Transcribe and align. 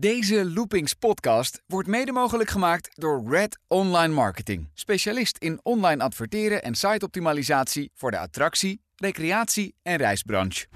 Deze 0.00 0.50
Loopings 0.50 0.94
podcast 0.94 1.62
wordt 1.66 1.88
mede 1.88 2.12
mogelijk 2.12 2.50
gemaakt 2.50 2.90
door 2.94 3.22
Red 3.28 3.58
Online 3.68 4.14
Marketing. 4.14 4.68
Specialist 4.74 5.36
in 5.38 5.60
online 5.62 6.02
adverteren 6.02 6.62
en 6.62 6.74
siteoptimalisatie 6.74 7.90
voor 7.94 8.10
de 8.10 8.18
attractie, 8.18 8.80
recreatie 8.96 9.74
en 9.82 9.96
reisbranche. 9.96 10.66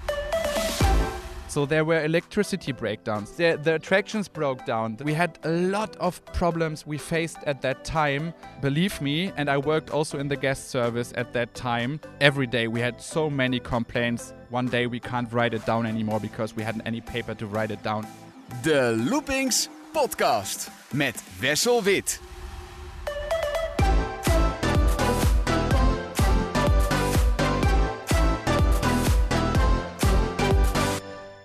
So 1.47 1.65
there 1.65 1.85
were 1.85 2.01
electricity 2.01 2.73
breakdowns. 2.73 3.35
The, 3.35 3.57
the 3.63 3.73
attractions 3.73 4.27
broke 4.27 4.63
down. 4.65 4.97
We 5.03 5.15
had 5.15 5.45
a 5.45 5.49
lot 5.49 5.97
of 5.97 6.23
problems 6.23 6.83
we 6.83 6.99
faced 6.99 7.43
at 7.45 7.61
that 7.61 7.83
time. 7.83 8.33
Believe 8.61 9.03
me, 9.03 9.31
and 9.35 9.49
I 9.49 9.67
worked 9.67 9.91
also 9.91 10.17
in 10.17 10.27
the 10.27 10.37
guest 10.39 10.69
service 10.69 11.13
at 11.15 11.31
that 11.31 11.53
time. 11.53 11.99
Every 12.17 12.47
day 12.47 12.67
we 12.67 12.81
had 12.81 13.01
so 13.01 13.29
many 13.29 13.59
complaints. 13.59 14.33
One 14.49 14.69
day 14.69 14.87
we 14.87 14.99
can't 14.99 15.31
write 15.31 15.55
it 15.55 15.65
down 15.65 15.85
anymore 15.85 16.19
because 16.19 16.55
we 16.55 16.63
hadn't 16.63 16.87
any 16.87 17.01
paper 17.01 17.35
to 17.35 17.45
write 17.47 17.73
it 17.73 17.83
down. 17.83 18.05
De 18.45 19.03
Loopings 19.09 19.69
podcast 19.91 20.71
met 20.91 21.23
Wessel 21.39 21.83
Wit. 21.83 22.21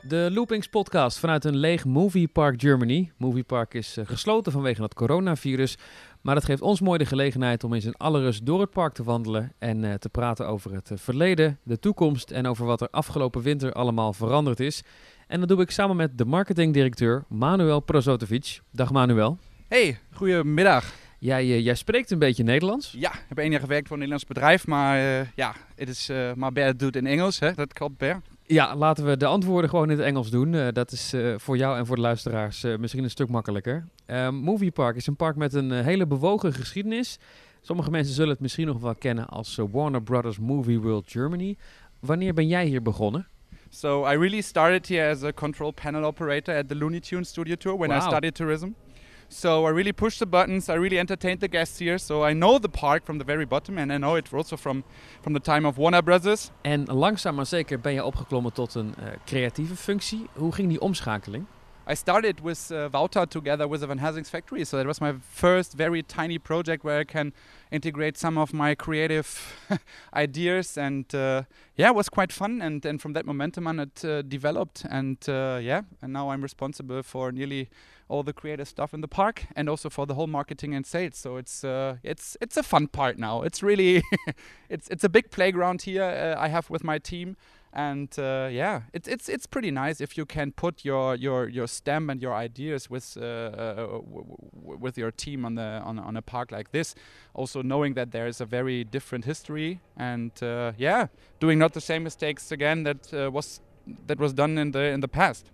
De 0.03 0.31
Loopings 0.33 0.69
podcast 0.69 1.19
vanuit 1.19 1.45
een 1.45 1.57
leeg 1.57 1.85
Movie 1.85 2.29
Park 2.29 2.61
Germany. 2.61 3.13
Movie 3.17 3.45
Park 3.45 3.75
is 3.75 3.97
eh, 3.97 4.07
gesloten 4.07 4.53
vanwege 4.53 4.83
het 4.83 4.95
coronavirus. 4.95 5.77
Maar 6.21 6.35
dat 6.35 6.45
geeft 6.45 6.63
ons 6.63 6.81
mooi 6.81 6.99
de 6.99 7.07
gelegenheid 7.07 7.65
om 7.65 7.75
eens 7.75 7.85
in 7.85 7.97
alle 7.97 8.21
rust 8.21 8.47
door 8.47 8.61
het 8.61 8.71
park 8.71 8.95
te 8.95 9.03
wandelen. 9.03 9.53
En 9.59 9.85
eh, 9.85 9.95
te 9.95 10.09
praten 10.09 10.47
over 10.49 10.73
het 10.73 10.91
eh, 10.91 10.99
verleden, 10.99 11.59
de 11.63 11.79
toekomst 11.79 12.31
en 12.31 12.47
over 12.47 12.67
wat 12.67 12.81
er 12.81 12.89
afgelopen 12.91 13.43
winter 13.43 13.73
allemaal 13.73 14.13
veranderd 14.13 14.61
is. 14.61 14.83
En 15.31 15.41
dat 15.41 15.49
doe 15.49 15.61
ik 15.61 15.71
samen 15.71 15.97
met 15.97 16.19
de 16.19 16.25
marketingdirecteur 16.25 17.25
Manuel 17.29 17.81
Prozotovic. 17.81 18.61
Dag 18.71 18.93
Manuel. 18.93 19.39
Hey, 19.69 19.99
goedemiddag. 20.13 20.93
Jij, 21.19 21.43
eh, 21.43 21.65
jij 21.65 21.75
spreekt 21.75 22.11
een 22.11 22.19
beetje 22.19 22.43
Nederlands. 22.43 22.95
Ja, 22.99 23.13
ik 23.13 23.25
heb 23.29 23.39
één 23.39 23.51
jaar 23.51 23.61
gewerkt 23.61 23.87
voor 23.87 23.97
een 23.97 24.03
Nederlands 24.03 24.29
bedrijf, 24.29 24.67
maar 24.67 24.99
eh, 24.99 25.27
ja, 25.35 25.55
het 25.75 25.89
is 25.89 26.11
uh, 26.11 26.33
maar 26.33 26.53
Ber 26.53 26.77
doet 26.77 26.97
in 26.97 27.07
Engels, 27.07 27.39
hè? 27.39 27.53
Dat 27.53 27.73
klopt, 27.73 27.97
Ber. 27.97 28.21
Ja, 28.43 28.77
laten 28.77 29.05
we 29.05 29.17
de 29.17 29.27
antwoorden 29.27 29.71
gewoon 29.71 29.91
in 29.91 29.97
het 29.97 30.07
Engels 30.07 30.31
doen. 30.31 30.55
Eh, 30.55 30.69
dat 30.73 30.93
is 30.93 31.13
eh, 31.13 31.35
voor 31.37 31.57
jou 31.57 31.79
en 31.79 31.87
voor 31.87 31.97
de 31.97 32.03
luisteraars 32.03 32.65
eh, 32.65 32.77
misschien 32.77 33.05
een 33.05 33.11
stuk 33.11 33.29
makkelijker. 33.29 33.85
Ehm, 34.07 34.35
Movie 34.35 34.71
Park 34.71 34.97
is 34.97 35.07
een 35.07 35.17
park 35.17 35.37
met 35.37 35.55
een 35.55 35.73
eh, 35.73 35.85
hele 35.85 36.07
bewogen 36.07 36.53
geschiedenis. 36.53 37.19
Sommige 37.61 37.91
mensen 37.91 38.15
zullen 38.15 38.31
het 38.31 38.41
misschien 38.41 38.67
nog 38.67 38.81
wel 38.81 38.95
kennen 38.95 39.27
als 39.29 39.59
eh, 39.59 39.65
Warner 39.71 40.03
Brothers 40.03 40.39
Movie 40.39 40.81
World 40.81 41.11
Germany. 41.11 41.57
Wanneer 42.01 42.35
ben 42.35 42.47
jij 42.49 42.67
hier 42.67 42.83
begonnen? 42.83 43.27
So 43.71 44.05
I 44.05 44.15
really 44.15 44.43
started 44.43 44.87
here 44.87 45.05
as 45.05 45.23
a 45.23 45.33
control 45.33 45.73
panel 45.73 46.05
operator 46.05 46.53
at 46.53 46.69
the 46.69 46.75
Looney 46.75 47.01
Tunes 47.01 47.29
Studio 47.29 47.55
Tour 47.55 47.77
when 47.77 47.93
I 47.93 48.01
studied 48.01 48.35
tourism. 48.35 48.75
So 49.29 49.65
I 49.65 49.71
really 49.71 49.93
pushed 49.93 50.19
the 50.19 50.27
buttons. 50.27 50.69
I 50.69 50.75
really 50.75 50.99
entertained 50.99 51.39
the 51.39 51.49
guests 51.49 51.79
here. 51.79 51.99
So 51.99 52.25
I 52.25 52.33
know 52.33 52.59
the 52.59 52.69
park 52.69 53.05
from 53.05 53.19
the 53.19 53.25
very 53.25 53.47
bottom, 53.47 53.79
and 53.79 53.93
I 53.93 53.97
know 53.97 54.17
it 54.17 54.35
also 54.35 54.57
from 54.57 54.83
from 55.23 55.35
the 55.35 55.41
time 55.41 55.69
of 55.69 55.77
Warner 55.77 56.03
Brothers. 56.03 56.51
En 56.63 56.85
langzaam 56.85 57.35
maar 57.35 57.47
zeker 57.47 57.81
ben 57.81 57.93
je 57.93 58.05
opgeklommen 58.05 58.53
tot 58.53 58.75
een 58.75 58.95
eh, 58.99 59.07
creatieve 59.25 59.77
functie. 59.77 60.27
Hoe 60.35 60.53
ging 60.53 60.69
die 60.69 60.81
omschakeling? 60.81 61.47
I 61.91 61.95
started 61.95 62.39
with 62.39 62.71
uh, 62.71 62.89
Wouter 62.93 63.27
together 63.27 63.67
with 63.67 63.81
the 63.81 63.89
Van 63.89 63.99
Helsing's 63.99 64.31
factory. 64.31 64.65
So 64.65 64.77
that 64.77 64.87
was 64.87 65.01
my 65.01 65.15
first 65.33 65.73
very 65.73 66.05
tiny 66.05 66.39
project 66.39 66.85
where 66.85 67.01
I 67.01 67.05
can 67.05 67.33
integrate 67.73 68.17
some 68.17 68.39
of 68.39 68.55
my 68.55 68.77
creative 68.77 69.59
ideas. 70.15 70.79
And 70.79 71.13
uh, 71.13 71.43
yeah, 71.75 71.89
it 71.89 71.97
was 71.97 72.09
quite 72.09 72.31
fun. 72.31 72.63
And, 72.63 72.87
and 72.87 73.03
from 73.03 73.15
that 73.15 73.27
momentum 73.27 73.67
on, 73.67 73.81
it 73.81 74.05
uh, 74.05 74.23
developed. 74.23 74.87
And 74.89 75.19
uh, 75.29 75.59
yeah, 75.61 75.83
and 76.01 76.13
now 76.13 76.31
I'm 76.31 76.43
responsible 76.43 77.03
for 77.03 77.33
nearly 77.33 77.69
all 78.09 78.23
the 78.23 78.33
creative 78.33 78.69
stuff 78.69 78.95
in 78.95 79.01
the 79.01 79.09
park 79.09 79.47
and 79.57 79.69
also 79.69 79.91
for 79.91 80.07
the 80.07 80.15
whole 80.15 80.29
marketing 80.29 80.77
and 80.77 80.87
sales. 80.87 81.17
So 81.17 81.39
it's 81.39 81.65
uh, 81.65 81.97
it's 82.05 82.37
it's 82.41 82.57
a 82.57 82.63
fun 82.63 82.87
part 82.87 83.19
now. 83.19 83.43
It's 83.43 83.65
really 83.65 84.05
it's 84.69 84.87
it's 84.91 85.03
a 85.03 85.09
big 85.09 85.33
playground 85.33 85.83
here 85.83 86.05
uh, 86.05 86.41
I 86.41 86.49
have 86.49 86.71
with 86.71 86.85
my 86.85 86.99
team 86.99 87.37
and 87.73 88.19
uh, 88.19 88.49
yeah, 88.51 88.83
it's 88.93 89.07
it's 89.07 89.29
it's 89.29 89.47
pretty 89.47 89.71
nice 89.71 90.01
if 90.01 90.19
you 90.19 90.27
can 90.27 90.53
put 90.53 90.85
your 90.85 91.15
your 91.15 91.49
your 91.49 91.67
stamp 91.69 92.11
and 92.11 92.21
your 92.21 92.35
ideas 92.35 92.91
with 92.91 93.17
uh, 93.17 93.25
uh, 93.25 93.75
w- 93.75 94.37
with 94.55 94.99
your 94.99 95.11
team 95.11 95.45
on 95.45 95.55
the 95.55 95.81
on, 95.85 95.99
on 95.99 96.17
a 96.17 96.23
park 96.23 96.51
like 96.51 96.73
this. 96.73 96.95
Also 97.35 97.63
knowing 97.63 97.95
that 97.95 98.11
there 98.11 98.27
is 98.27 98.41
a 98.41 98.47
very 98.47 98.83
different 98.85 99.25
history 99.25 99.81
and 99.97 100.33
uh, 100.43 100.73
yeah, 100.77 101.07
doing 101.39 101.59
not 101.59 101.73
the 101.73 101.81
same 101.81 102.03
mistakes 102.03 102.51
again 102.51 102.83
that 102.83 103.15
uh, 103.15 103.31
was 103.31 103.61
that 104.07 104.19
was 104.19 104.33
done 104.33 104.59
in 104.59 104.73
the 104.73 104.83
in 104.83 105.01
the 105.01 105.09
past. 105.09 105.51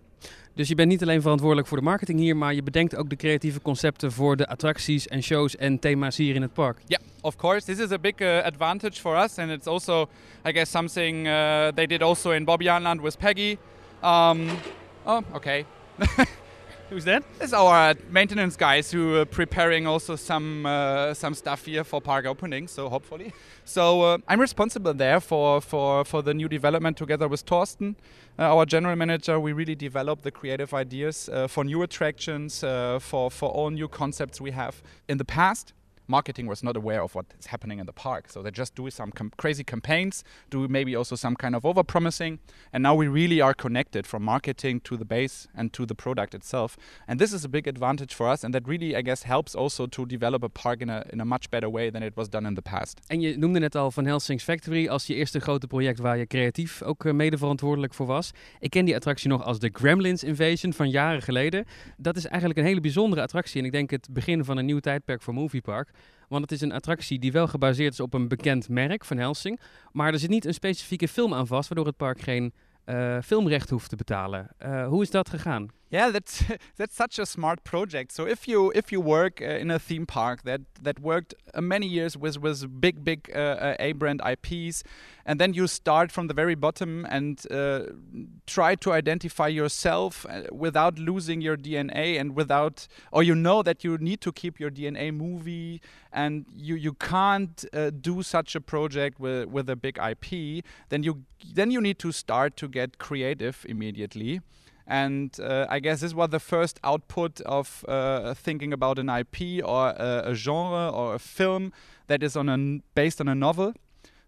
Dus 0.55 0.69
je 0.69 0.75
bent 0.75 0.89
niet 0.89 1.03
alleen 1.03 1.21
verantwoordelijk 1.21 1.69
voor 1.69 1.77
de 1.77 1.85
marketing 1.85 2.19
hier, 2.19 2.37
maar 2.37 2.55
je 2.55 2.63
bedenkt 2.63 2.97
ook 2.97 3.11
de 3.11 3.17
creatieve 3.17 3.61
concepten 3.61 4.13
voor 4.13 4.37
de 4.37 4.47
attracties 4.47 5.09
en 5.09 5.23
shows 5.23 5.57
en 5.57 5.79
thema's 5.79 6.17
hier 6.17 6.35
in 6.35 6.43
het 6.43 6.53
park. 6.53 6.79
Yeah, 6.87 7.03
of 7.21 7.37
course. 7.37 7.67
This 7.67 7.79
is 7.79 7.91
a 7.91 7.99
big 7.99 8.21
uh, 8.21 8.43
advantage 8.43 9.01
for 9.01 9.23
us, 9.23 9.39
and 9.39 9.51
it's 9.51 9.67
also, 9.67 10.09
I 10.49 10.53
guess, 10.53 10.71
something 10.71 11.27
uh, 11.27 11.69
they 11.75 11.87
did 11.87 12.03
also 12.03 12.31
in 12.31 12.45
Bobbejaanland 12.45 13.01
with 13.01 13.19
Peggy. 13.19 13.59
Um, 14.03 14.49
oh, 15.05 15.21
okay. 15.35 15.65
Who's 16.89 17.05
that? 17.05 17.25
It's 17.41 17.53
our 17.53 17.95
maintenance 18.11 18.57
guys 18.57 18.93
who 18.93 19.17
are 19.17 19.25
preparing 19.25 19.89
also 19.89 20.15
some 20.15 20.65
uh, 20.65 21.15
some 21.15 21.35
stuff 21.35 21.67
here 21.67 21.83
for 21.83 22.01
park 22.01 22.27
opening. 22.27 22.69
So 22.69 22.89
hopefully, 22.89 23.33
so 23.65 24.03
uh, 24.03 24.19
I'm 24.29 24.41
responsible 24.41 24.95
there 24.95 25.19
for, 25.19 25.61
for 25.61 26.05
for 26.05 26.23
the 26.23 26.33
new 26.33 26.49
development 26.49 26.97
together 26.97 27.27
with 27.27 27.45
Torsten, 27.45 27.97
uh, 28.39 28.55
our 28.55 28.67
general 28.67 28.95
manager. 28.95 29.41
We 29.41 29.53
really 29.53 29.75
develop 29.75 30.23
the 30.23 30.31
creative 30.31 30.73
ideas 30.73 31.29
uh, 31.29 31.49
for 31.49 31.65
new 31.65 31.83
attractions, 31.83 32.63
uh, 32.63 33.01
for 33.01 33.33
for 33.33 33.51
all 33.51 33.71
new 33.71 33.89
concepts 33.89 34.41
we 34.41 34.53
have. 34.53 34.81
In 35.09 35.19
the 35.19 35.25
past, 35.25 35.73
marketing 36.07 36.47
was 36.49 36.63
not 36.63 36.77
aware 36.77 37.03
of 37.03 37.15
what 37.15 37.27
is 37.39 37.47
happening 37.47 37.79
in 37.79 37.87
the 37.87 37.93
park, 37.93 38.29
so 38.31 38.43
they 38.43 38.51
just 38.51 38.75
do 38.75 38.91
some 38.91 39.13
com- 39.13 39.33
crazy 39.37 39.65
campaigns, 39.65 40.25
do 40.51 40.69
maybe 40.69 40.97
also 40.97 41.17
some 41.17 41.37
kind 41.37 41.55
of 41.55 41.65
over 41.65 41.83
promising, 41.85 42.39
and 42.73 42.83
now 42.83 42.95
we 42.95 43.09
really 43.09 43.41
are 43.41 43.55
connected 43.55 44.07
from 44.07 44.23
marketing 44.23 44.81
to 44.81 44.97
the 44.97 45.05
base 45.05 45.49
and 45.55 45.73
to 45.73 45.87
the 45.87 45.95
product 45.95 46.35
itself. 46.35 46.77
And 47.07 47.19
this 47.19 47.33
is 47.33 47.45
a 47.45 47.49
big 47.49 47.67
advantage 47.67 48.15
for 48.15 48.29
us, 48.33 48.45
and 48.45 48.55
that 48.55 48.67
really, 48.67 48.97
I 48.97 49.03
guess, 49.03 49.23
helps 49.25 49.55
also 49.55 49.87
to 49.87 50.07
develop 50.07 50.43
a 50.43 50.49
park 50.49 50.81
in 50.81 50.91
a 50.91 51.05
in 51.13 51.21
a 51.21 51.25
much 51.25 51.51
better 51.51 51.71
way 51.71 51.91
than 51.91 52.03
it 52.03 52.15
was 52.17 52.29
done 52.29 52.49
in 52.49 52.55
the 52.55 52.63
past. 52.63 53.01
En 53.07 53.21
je 53.21 53.39
noemde 53.39 53.59
net 53.59 53.75
al 53.75 53.91
Van 53.91 54.07
Helsing's 54.07 54.45
Factory 54.45 54.89
als 54.89 55.07
je 55.07 55.15
eerste 55.15 55.41
grote 55.41 55.67
project 55.67 55.99
waar 55.99 56.19
je 56.19 56.27
creatief 56.27 56.83
ook 56.83 57.05
eh, 57.05 57.13
mede 57.13 57.39
verantwoordelijk 57.39 57.95
voor 57.95 58.07
was. 58.07 58.31
Ik 58.61 58.71
ken 58.71 58.85
die 58.85 58.95
attractie 58.95 59.29
nog 59.29 59.45
als 59.45 59.59
de 59.59 59.71
Gremlins 59.73 60.25
Invasion 60.25 60.73
van 60.73 60.91
jaren 60.91 61.23
geleden. 61.23 61.65
Dat 61.97 62.17
is 62.17 62.27
eigenlijk 62.27 62.59
een 62.59 62.65
hele 62.65 62.81
bijzondere 62.81 63.23
attractie 63.23 63.61
en 63.61 63.67
ik 63.67 63.73
denk 63.73 63.91
het 63.91 64.09
begin 64.11 64.45
van 64.45 64.57
een 64.57 64.67
nieuw 64.67 64.79
tijdperk 64.79 65.23
voor 65.23 65.35
Movie 65.35 65.61
Park. 65.61 65.91
Want 66.29 66.43
het 66.43 66.53
is 66.53 66.61
een 66.61 66.73
attractie 66.73 67.19
die 67.19 67.33
wel 67.33 67.47
gebaseerd 67.47 67.93
is 67.93 68.01
op 68.01 68.15
een 68.15 68.29
bekend 68.29 68.69
merk, 68.69 69.05
Van 69.05 69.17
Helsing. 69.17 69.61
Maar 69.93 70.13
er 70.13 70.19
zit 70.19 70.31
niet 70.31 70.45
een 70.45 70.55
specifieke 70.55 71.09
film 71.09 71.35
aan 71.35 71.47
vast, 71.47 71.69
waardoor 71.69 71.87
het 71.87 71.97
park 71.97 72.21
geen 72.21 72.53
eh, 72.85 73.19
filmrecht 73.25 73.71
hoeft 73.71 73.89
te 73.89 73.97
betalen. 73.97 74.49
Eh, 74.59 74.87
hoe 74.87 75.03
is 75.03 75.11
dat 75.11 75.29
gegaan? 75.29 75.69
Yeah, 75.89 76.11
that's 76.11 76.43
that's 76.77 76.97
such 76.97 77.19
a 77.19 77.27
smart 77.27 77.63
project. 77.63 78.11
So 78.13 78.27
if 78.27 78.49
you 78.49 78.73
if 78.75 78.91
you 78.91 79.01
work 79.01 79.41
uh, 79.41 79.45
in 79.45 79.71
a 79.71 79.79
theme 79.79 80.07
park 80.07 80.43
that 80.43 80.63
that 80.83 80.99
worked 80.99 81.35
uh, 81.55 81.61
many 81.61 81.87
years 81.87 82.17
with 82.17 82.39
with 82.39 82.81
big 82.81 83.05
big 83.05 83.31
uh, 83.35 83.39
uh, 83.39 83.77
A 83.79 83.93
brand 83.93 84.21
IPs, 84.21 84.83
and 85.25 85.39
then 85.39 85.55
you 85.55 85.69
start 85.69 86.11
from 86.11 86.27
the 86.27 86.35
very 86.35 86.57
bottom 86.57 87.07
and 87.09 87.41
uh, 87.53 87.85
try 88.47 88.75
to 88.75 88.93
identify 88.93 89.47
yourself 89.47 90.27
uh, 90.29 90.43
without 90.51 90.99
losing 90.99 91.41
your 91.41 91.57
DNA 91.57 92.19
and 92.21 92.35
without 92.35 92.89
or 93.13 93.23
you 93.23 93.37
know 93.37 93.63
that 93.63 93.85
you 93.85 93.97
need 93.99 94.21
to 94.23 94.33
keep 94.33 94.59
your 94.59 94.71
DNA 94.71 95.15
movie 95.15 95.81
and 96.13 96.47
you 96.53 96.75
you 96.75 96.95
can't 96.95 97.65
do 98.01 98.23
such 98.25 98.57
a 98.57 98.61
project 98.61 99.21
with 99.21 99.49
with 99.49 99.71
a 99.71 99.77
big 99.77 99.99
IP, 99.99 100.65
then 100.89 101.05
you 101.05 101.23
then 101.55 101.71
you 101.71 101.81
need 101.81 102.01
to 102.01 102.11
start 102.11 102.57
to 102.57 102.67
get 102.67 102.99
creative 102.99 103.65
immediately. 103.69 104.41
And 104.87 105.39
uh, 105.41 105.67
I 105.69 105.81
guess 105.81 106.01
this 106.01 106.15
was 106.15 106.31
the 106.31 106.39
first 106.39 106.79
output 106.85 107.41
of 107.41 107.85
uh, 107.89 108.35
thinking 108.35 108.73
about 108.73 108.99
an 108.99 109.09
IP 109.09 109.65
or 109.65 109.89
a, 109.89 110.23
a 110.27 110.35
genre 110.35 110.89
or 110.91 111.15
a 111.15 111.19
film 111.19 111.73
that 112.07 112.23
is 112.23 112.37
on 112.37 112.49
a 112.49 112.83
based 112.95 113.21
on 113.21 113.29
a 113.29 113.35
novel. 113.35 113.75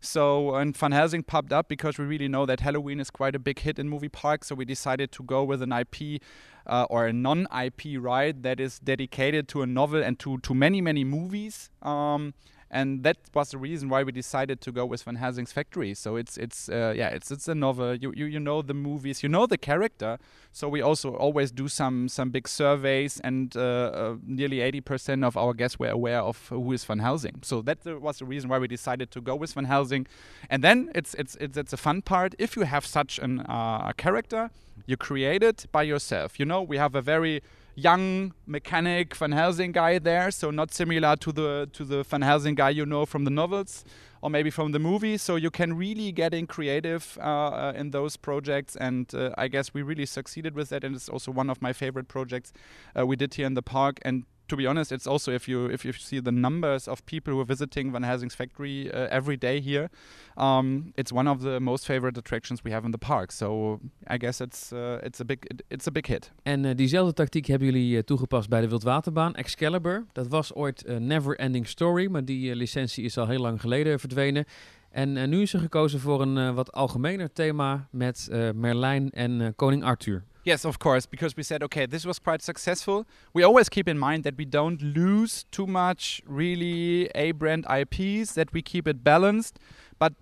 So 0.00 0.54
and 0.54 0.76
Van 0.76 0.92
Helsing 0.92 1.24
popped 1.24 1.52
up 1.52 1.68
because 1.68 1.98
we 1.98 2.04
really 2.04 2.28
know 2.28 2.46
that 2.46 2.60
Halloween 2.60 3.00
is 3.00 3.10
quite 3.10 3.34
a 3.34 3.38
big 3.38 3.58
hit 3.60 3.78
in 3.78 3.88
movie 3.88 4.08
parks. 4.08 4.48
So 4.48 4.54
we 4.54 4.64
decided 4.64 5.10
to 5.12 5.22
go 5.22 5.42
with 5.42 5.60
an 5.60 5.72
IP 5.72 6.20
uh, 6.66 6.86
or 6.88 7.06
a 7.06 7.12
non-IP 7.12 7.98
ride 7.98 8.42
that 8.44 8.60
is 8.60 8.78
dedicated 8.78 9.48
to 9.48 9.62
a 9.62 9.66
novel 9.66 10.02
and 10.02 10.18
to 10.20 10.38
to 10.38 10.54
many 10.54 10.80
many 10.80 11.04
movies. 11.04 11.70
Um, 11.82 12.34
and 12.70 13.02
that 13.02 13.16
was 13.34 13.50
the 13.50 13.58
reason 13.58 13.88
why 13.88 14.02
we 14.02 14.12
decided 14.12 14.60
to 14.60 14.72
go 14.72 14.84
with 14.84 15.02
Van 15.02 15.16
Helsing's 15.16 15.52
Factory. 15.52 15.94
So 15.94 16.16
it's 16.16 16.36
it's 16.36 16.68
uh, 16.68 16.92
yeah 16.96 17.08
it's 17.08 17.30
it's 17.30 17.48
a 17.48 17.54
novel. 17.54 17.94
You, 17.94 18.12
you 18.14 18.26
you 18.26 18.40
know 18.40 18.62
the 18.62 18.74
movies, 18.74 19.22
you 19.22 19.28
know 19.28 19.46
the 19.46 19.58
character. 19.58 20.18
So 20.52 20.68
we 20.68 20.82
also 20.82 21.14
always 21.14 21.50
do 21.50 21.68
some 21.68 22.08
some 22.08 22.30
big 22.30 22.48
surveys, 22.48 23.20
and 23.20 23.56
uh, 23.56 23.60
uh, 23.60 24.16
nearly 24.26 24.60
eighty 24.60 24.80
percent 24.80 25.24
of 25.24 25.36
our 25.36 25.54
guests 25.54 25.78
were 25.78 25.88
aware 25.88 26.20
of 26.20 26.48
who 26.48 26.72
is 26.72 26.84
Van 26.84 26.98
Helsing. 26.98 27.40
So 27.42 27.62
that 27.62 27.86
uh, 27.86 27.98
was 27.98 28.18
the 28.18 28.24
reason 28.24 28.50
why 28.50 28.58
we 28.58 28.68
decided 28.68 29.10
to 29.12 29.20
go 29.20 29.34
with 29.34 29.52
Van 29.54 29.64
Helsing. 29.64 30.06
And 30.50 30.62
then 30.62 30.90
it's 30.94 31.14
it's 31.14 31.36
it's, 31.36 31.56
it's 31.56 31.72
a 31.72 31.78
fun 31.78 32.02
part. 32.02 32.34
If 32.38 32.56
you 32.56 32.62
have 32.62 32.84
such 32.84 33.18
an 33.18 33.40
uh, 33.40 33.88
a 33.88 33.94
character, 33.96 34.50
you 34.86 34.96
create 34.96 35.42
it 35.42 35.66
by 35.72 35.84
yourself. 35.84 36.38
You 36.38 36.44
know 36.44 36.62
we 36.62 36.76
have 36.76 36.94
a 36.94 37.02
very 37.02 37.42
young 37.78 38.32
mechanic 38.46 39.14
Van 39.14 39.32
Helsing 39.32 39.72
guy 39.72 39.98
there, 39.98 40.30
so 40.30 40.50
not 40.50 40.72
similar 40.72 41.16
to 41.16 41.32
the 41.32 41.68
to 41.72 41.84
the 41.84 42.02
Van 42.02 42.22
Helsing 42.22 42.54
guy 42.54 42.70
you 42.70 42.84
know 42.84 43.06
from 43.06 43.24
the 43.24 43.30
novels 43.30 43.84
or 44.20 44.30
maybe 44.30 44.50
from 44.50 44.72
the 44.72 44.78
movie. 44.78 45.16
So 45.16 45.36
you 45.36 45.50
can 45.50 45.76
really 45.76 46.10
get 46.12 46.34
in 46.34 46.46
creative 46.46 47.16
uh, 47.20 47.22
uh, 47.22 47.72
in 47.76 47.90
those 47.90 48.16
projects, 48.16 48.76
and 48.76 49.14
uh, 49.14 49.30
I 49.38 49.48
guess 49.48 49.72
we 49.72 49.82
really 49.82 50.06
succeeded 50.06 50.54
with 50.54 50.70
that. 50.70 50.84
And 50.84 50.96
it's 50.96 51.08
also 51.08 51.30
one 51.30 51.50
of 51.50 51.62
my 51.62 51.72
favorite 51.72 52.08
projects 52.08 52.52
uh, 52.98 53.06
we 53.06 53.16
did 53.16 53.34
here 53.34 53.46
in 53.46 53.54
the 53.54 53.62
park. 53.62 54.00
And 54.02 54.24
to 54.48 54.56
be 54.56 54.66
honest, 54.66 54.92
it's 54.92 55.06
also 55.06 55.32
if 55.32 55.48
you 55.48 55.70
if 55.70 55.84
you 55.84 55.92
see 55.92 56.20
the 56.20 56.32
numbers 56.32 56.88
of 56.88 57.04
people 57.04 57.32
who 57.32 57.40
are 57.40 57.48
visiting 57.48 57.92
Van 57.92 58.02
Helsing's 58.02 58.34
factory 58.34 58.90
uh, 58.92 59.06
every 59.10 59.38
day 59.38 59.60
here, 59.60 59.88
um, 60.36 60.92
it's 60.94 61.12
one 61.12 61.30
of 61.30 61.40
the 61.40 61.60
most 61.60 61.84
favorite 61.84 62.18
attractions 62.18 62.62
we 62.62 62.70
have 62.70 62.84
in 62.84 62.90
the 62.90 62.98
park. 62.98 63.32
So 63.32 63.78
I 64.06 64.18
guess 64.18 64.40
it's 64.40 64.72
uh, 64.72 64.98
it's 65.02 65.20
a 65.20 65.24
big 65.24 65.44
it, 65.50 65.62
it's 65.68 65.86
a 65.86 65.90
big 65.90 66.06
hit. 66.06 66.32
En 66.42 66.64
uh, 66.64 66.74
diezelfde 66.74 67.12
tactiek 67.12 67.46
hebben 67.46 67.72
jullie 67.72 68.04
toegepast 68.04 68.48
bij 68.48 68.60
de 68.60 68.68
wildwaterbaan 68.68 69.34
Excalibur. 69.34 70.06
Dat 70.12 70.28
was 70.28 70.54
ooit 70.54 70.84
Never 70.98 71.38
Ending 71.38 71.66
Story, 71.66 72.10
maar 72.10 72.24
die 72.24 72.54
licentie 72.54 73.04
is 73.04 73.18
al 73.18 73.26
heel 73.26 73.40
lang 73.40 73.60
geleden 73.60 74.00
verdwenen. 74.00 74.44
En 74.90 75.28
nu 75.28 75.40
is 75.42 75.52
er 75.52 75.60
gekozen 75.60 76.00
voor 76.00 76.22
een 76.22 76.54
wat 76.54 76.72
algemener 76.72 77.32
thema 77.32 77.88
met 77.90 78.28
Merlijn 78.54 79.10
en 79.10 79.52
koning 79.56 79.84
Arthur. 79.84 80.24
Yes, 80.48 80.64
of 80.64 80.78
course, 80.78 81.04
because 81.04 81.36
we 81.36 81.42
said, 81.42 81.62
okay, 81.62 81.84
this 81.84 82.06
was 82.06 82.18
quite 82.18 82.40
successful. 82.40 83.06
We 83.34 83.42
always 83.42 83.68
keep 83.68 83.86
in 83.86 83.98
mind 83.98 84.24
that 84.24 84.38
we 84.38 84.46
don't 84.46 84.80
lose 84.80 85.44
too 85.50 85.66
much 85.66 86.22
really 86.24 87.10
A 87.14 87.32
brand 87.32 87.66
IPs, 87.68 88.32
that 88.32 88.50
we 88.54 88.62
keep 88.62 88.88
it 88.88 89.04
balanced. 89.04 89.58
But 89.98 90.14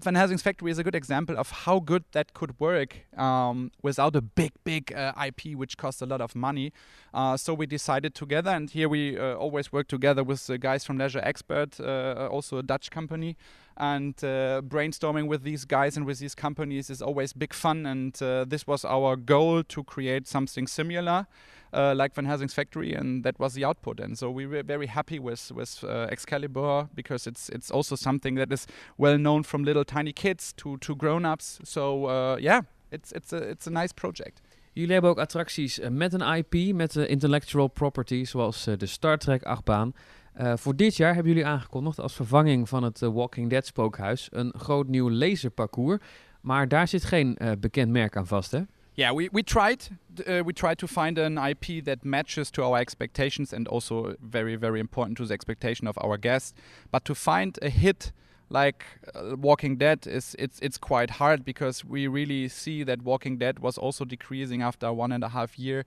Van 0.00 0.14
Helsing's 0.14 0.42
Factory 0.42 0.70
is 0.70 0.78
a 0.78 0.84
good 0.84 0.94
example 0.94 1.38
of 1.38 1.50
how 1.50 1.78
good 1.80 2.04
that 2.12 2.34
could 2.34 2.58
work 2.58 3.06
um, 3.16 3.70
without 3.82 4.16
a 4.16 4.20
big, 4.20 4.52
big 4.64 4.92
uh, 4.92 5.12
IP 5.26 5.56
which 5.56 5.76
costs 5.76 6.02
a 6.02 6.06
lot 6.06 6.20
of 6.20 6.34
money. 6.34 6.72
Uh, 7.12 7.36
so 7.36 7.54
we 7.54 7.66
decided 7.66 8.14
together, 8.14 8.50
and 8.50 8.70
here 8.70 8.88
we 8.88 9.18
uh, 9.18 9.34
always 9.34 9.72
work 9.72 9.88
together 9.88 10.24
with 10.24 10.46
the 10.46 10.58
guys 10.58 10.84
from 10.84 10.98
Leisure 10.98 11.20
Expert, 11.22 11.78
uh, 11.80 12.28
also 12.30 12.58
a 12.58 12.62
Dutch 12.62 12.90
company. 12.90 13.36
And 13.76 14.14
uh, 14.22 14.62
brainstorming 14.62 15.26
with 15.26 15.42
these 15.42 15.64
guys 15.64 15.96
and 15.96 16.06
with 16.06 16.20
these 16.20 16.34
companies 16.34 16.90
is 16.90 17.02
always 17.02 17.32
big 17.32 17.52
fun. 17.52 17.86
And 17.86 18.20
uh, 18.22 18.44
this 18.44 18.66
was 18.66 18.84
our 18.84 19.16
goal 19.16 19.64
to 19.64 19.84
create 19.84 20.28
something 20.28 20.66
similar. 20.66 21.26
Uh, 21.74 21.92
like 21.92 22.14
Van 22.14 22.24
Helsing's 22.24 22.54
factory, 22.54 22.94
and 22.94 23.24
that 23.24 23.38
was 23.38 23.54
the 23.54 23.64
output. 23.64 24.00
And 24.00 24.16
so 24.16 24.30
we 24.30 24.46
were 24.46 24.62
very 24.62 24.86
happy 24.86 25.18
with 25.18 25.50
with 25.54 25.82
uh, 25.82 26.06
Excalibur 26.10 26.88
because 26.94 27.30
it's 27.30 27.48
it's 27.48 27.70
also 27.72 27.96
something 27.96 28.36
that 28.38 28.52
is 28.52 28.66
well 28.96 29.16
known 29.16 29.44
from 29.44 29.64
little 29.64 29.84
tiny 29.84 30.12
kids 30.12 30.52
to 30.52 30.76
to 30.78 30.94
grown 30.96 31.24
ups. 31.24 31.58
So 31.64 32.06
uh, 32.06 32.36
yeah, 32.40 32.60
it's 32.90 33.12
it's 33.12 33.32
a 33.32 33.50
it's 33.50 33.66
a 33.66 33.70
nice 33.70 33.92
project. 33.94 34.40
Jullie 34.72 34.92
hebben 34.92 35.10
ook 35.10 35.18
attracties 35.18 35.78
uh, 35.78 35.88
met 35.88 36.12
een 36.12 36.36
IP, 36.36 36.74
met 36.74 36.94
uh, 36.94 37.08
intellectual 37.08 37.68
property, 37.68 38.24
zoals 38.24 38.66
uh, 38.66 38.76
de 38.76 38.86
Star 38.86 39.18
Trek 39.18 39.42
achtbaan. 39.42 39.94
voor 40.36 40.76
dit 40.76 40.96
jaar 40.96 41.14
hebben 41.14 41.32
jullie 41.32 41.48
aangekondigd 41.48 42.00
als 42.00 42.14
vervanging 42.14 42.68
van 42.68 42.82
het 42.82 43.00
Walking 43.00 43.50
Dead 43.50 43.66
spookhuis 43.66 44.28
een 44.32 44.54
groot 44.56 44.88
nieuw 44.88 45.10
laserparcours. 45.10 46.02
Maar 46.40 46.68
daar 46.68 46.88
zit 46.88 47.04
geen 47.04 47.38
bekend 47.60 47.90
merk 47.90 48.16
aan 48.16 48.26
vast, 48.26 48.50
hè? 48.50 48.60
Yeah, 48.96 49.10
we, 49.12 49.28
we 49.30 49.42
tried 49.42 49.84
uh, 50.26 50.42
we 50.44 50.52
tried 50.52 50.78
to 50.78 50.86
find 50.86 51.18
an 51.18 51.36
IP 51.36 51.84
that 51.84 52.04
matches 52.04 52.50
to 52.52 52.62
our 52.62 52.78
expectations 52.78 53.52
and 53.52 53.66
also 53.66 54.14
very 54.20 54.54
very 54.56 54.80
important 54.80 55.18
to 55.18 55.26
the 55.26 55.34
expectation 55.34 55.86
of 55.88 55.98
our 56.00 56.16
guests. 56.16 56.54
But 56.90 57.04
to 57.06 57.14
find 57.14 57.58
a 57.60 57.70
hit 57.70 58.12
like 58.50 58.84
uh, 59.14 59.36
Walking 59.36 59.76
Dead 59.76 60.06
is 60.06 60.36
it's 60.38 60.60
it's 60.60 60.78
quite 60.78 61.10
hard 61.10 61.44
because 61.44 61.84
we 61.84 62.06
really 62.06 62.48
see 62.48 62.84
that 62.84 63.02
Walking 63.02 63.38
Dead 63.38 63.58
was 63.58 63.78
also 63.78 64.04
decreasing 64.04 64.62
after 64.62 64.92
one 64.92 65.10
and 65.10 65.24
a 65.24 65.30
half 65.30 65.58
year 65.58 65.84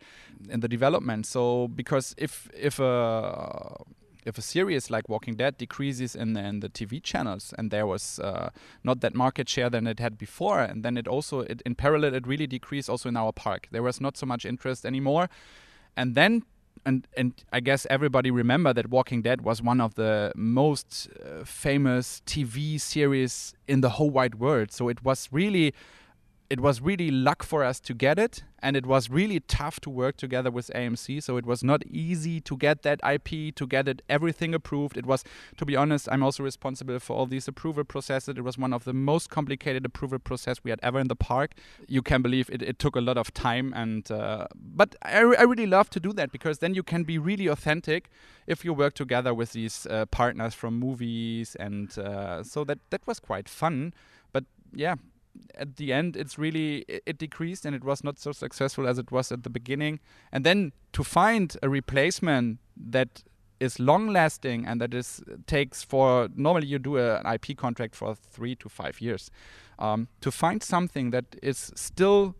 in 0.49 0.59
the 0.59 0.67
development. 0.67 1.25
So 1.25 1.69
because 1.69 2.13
if 2.17 2.49
if 2.53 2.79
a 2.79 3.77
if 4.27 4.37
a 4.37 4.41
series 4.41 4.89
like 4.91 5.07
Walking 5.07 5.35
Dead 5.35 5.57
decreases 5.57 6.15
in 6.15 6.33
the, 6.33 6.41
in 6.41 6.59
the 6.59 6.69
TV 6.69 7.01
channels 7.01 7.53
and 7.57 7.71
there 7.71 7.87
was 7.87 8.19
uh, 8.19 8.49
not 8.83 8.99
that 9.01 9.15
market 9.15 9.47
share 9.47 9.69
than 9.69 9.87
it 9.87 9.99
had 9.99 10.17
before, 10.17 10.59
and 10.59 10.83
then 10.83 10.97
it 10.97 11.07
also 11.07 11.39
it, 11.41 11.61
in 11.65 11.75
parallel 11.75 12.13
it 12.13 12.27
really 12.27 12.47
decreased 12.47 12.89
also 12.89 13.09
in 13.09 13.17
our 13.17 13.31
park. 13.31 13.67
There 13.71 13.83
was 13.83 14.01
not 14.01 14.17
so 14.17 14.25
much 14.25 14.45
interest 14.45 14.85
anymore, 14.85 15.29
and 15.95 16.15
then. 16.15 16.43
And, 16.85 17.05
and 17.17 17.33
I 17.51 17.59
guess 17.59 17.87
everybody 17.89 18.31
remember 18.31 18.71
that 18.71 18.89
Walking 18.89 19.21
Dead 19.21 19.41
was 19.41 19.61
one 19.61 19.81
of 19.81 19.95
the 19.95 20.31
most 20.35 21.09
uh, 21.19 21.43
famous 21.43 22.21
TV 22.25 22.79
series 22.79 23.55
in 23.67 23.81
the 23.81 23.89
whole 23.89 24.11
wide 24.11 24.35
world. 24.35 24.71
So 24.71 24.87
it 24.87 25.03
was 25.03 25.27
really 25.31 25.73
it 26.49 26.61
was 26.61 26.81
really 26.81 27.11
luck 27.11 27.43
for 27.43 27.63
us 27.63 27.79
to 27.81 27.93
get 27.93 28.17
it 28.17 28.43
and 28.59 28.75
it 28.77 28.85
was 28.85 29.09
really 29.09 29.39
tough 29.41 29.79
to 29.81 29.89
work 29.89 30.15
together 30.15 30.49
with 30.49 30.71
AMC 30.73 31.21
so 31.21 31.35
it 31.37 31.45
was 31.45 31.63
not 31.63 31.85
easy 31.85 32.39
to 32.41 32.55
get 32.55 32.83
that 32.83 32.99
IP 33.07 33.53
to 33.55 33.67
get 33.67 33.87
it 33.87 34.01
everything 34.09 34.53
approved. 34.53 34.97
It 34.97 35.05
was 35.05 35.23
to 35.57 35.65
be 35.65 35.75
honest 35.75 36.07
I'm 36.09 36.23
also 36.23 36.43
responsible 36.43 36.99
for 36.99 37.17
all 37.17 37.25
these 37.25 37.47
approval 37.47 37.83
processes. 37.83 38.37
It 38.37 38.43
was 38.43 38.57
one 38.57 38.73
of 38.73 38.85
the 38.85 38.93
most 38.93 39.29
complicated 39.29 39.85
approval 39.85 40.19
process 40.19 40.63
we 40.63 40.71
had 40.71 40.79
ever 40.81 40.99
in 40.99 41.09
the 41.09 41.15
park. 41.15 41.53
You 41.87 42.01
can 42.01 42.21
believe 42.21 42.49
it, 42.49 42.61
it 42.61 42.79
took 42.79 42.95
a 42.95 43.01
lot 43.01 43.17
of 43.17 43.33
time 43.33 43.73
and 43.75 44.09
uh, 44.09 44.47
but 44.55 44.95
I, 45.01 45.19
I 45.19 45.43
really 45.43 45.67
love 45.67 45.89
to 45.91 45.99
do 45.99 46.13
that 46.13 46.31
because 46.31 46.59
then 46.59 46.73
you 46.73 46.83
can 46.83 47.03
be 47.03 47.17
really 47.17 47.47
authentic 47.47 48.09
if 48.47 48.63
you 48.63 48.73
work 48.73 48.93
together 48.93 49.33
with 49.33 49.51
these 49.51 49.85
uh, 49.87 50.05
partners 50.05 50.53
from 50.53 50.79
movies 50.79 51.55
and 51.55 51.97
uh, 51.99 52.41
so 52.41 52.63
that 52.63 52.79
that 52.91 53.05
was 53.05 53.19
quite 53.19 53.49
fun. 53.49 53.93
But 54.31 54.45
yeah 54.73 54.95
at 55.55 55.75
the 55.77 55.93
end 55.93 56.15
it's 56.15 56.37
really 56.37 56.85
it, 56.87 57.17
decreased 57.17 57.65
and 57.65 57.75
it 57.75 57.83
was 57.83 58.03
not 58.03 58.19
so 58.19 58.31
successful 58.31 58.87
as 58.87 58.97
it 58.97 59.11
was 59.11 59.31
at 59.31 59.43
the 59.43 59.49
beginning. 59.49 59.99
And 60.31 60.45
then 60.45 60.71
to 60.93 61.03
find 61.03 61.55
a 61.61 61.69
replacement 61.69 62.59
that 62.75 63.23
is 63.59 63.79
long 63.79 64.07
lasting 64.07 64.65
and 64.65 64.79
that 64.79 64.93
is 64.93 65.21
takes 65.47 65.83
for 65.83 66.29
normally 66.35 66.67
you 66.67 66.79
do 66.79 66.97
a, 66.97 67.19
an 67.19 67.33
ip 67.33 67.57
contract 67.57 67.95
for 67.95 68.13
three 68.15 68.55
to 68.55 68.69
five 68.69 69.01
years 69.01 69.31
um, 69.79 70.07
to 70.21 70.31
find 70.31 70.61
something 70.61 71.09
that 71.11 71.25
is 71.41 71.71
still 71.75 72.35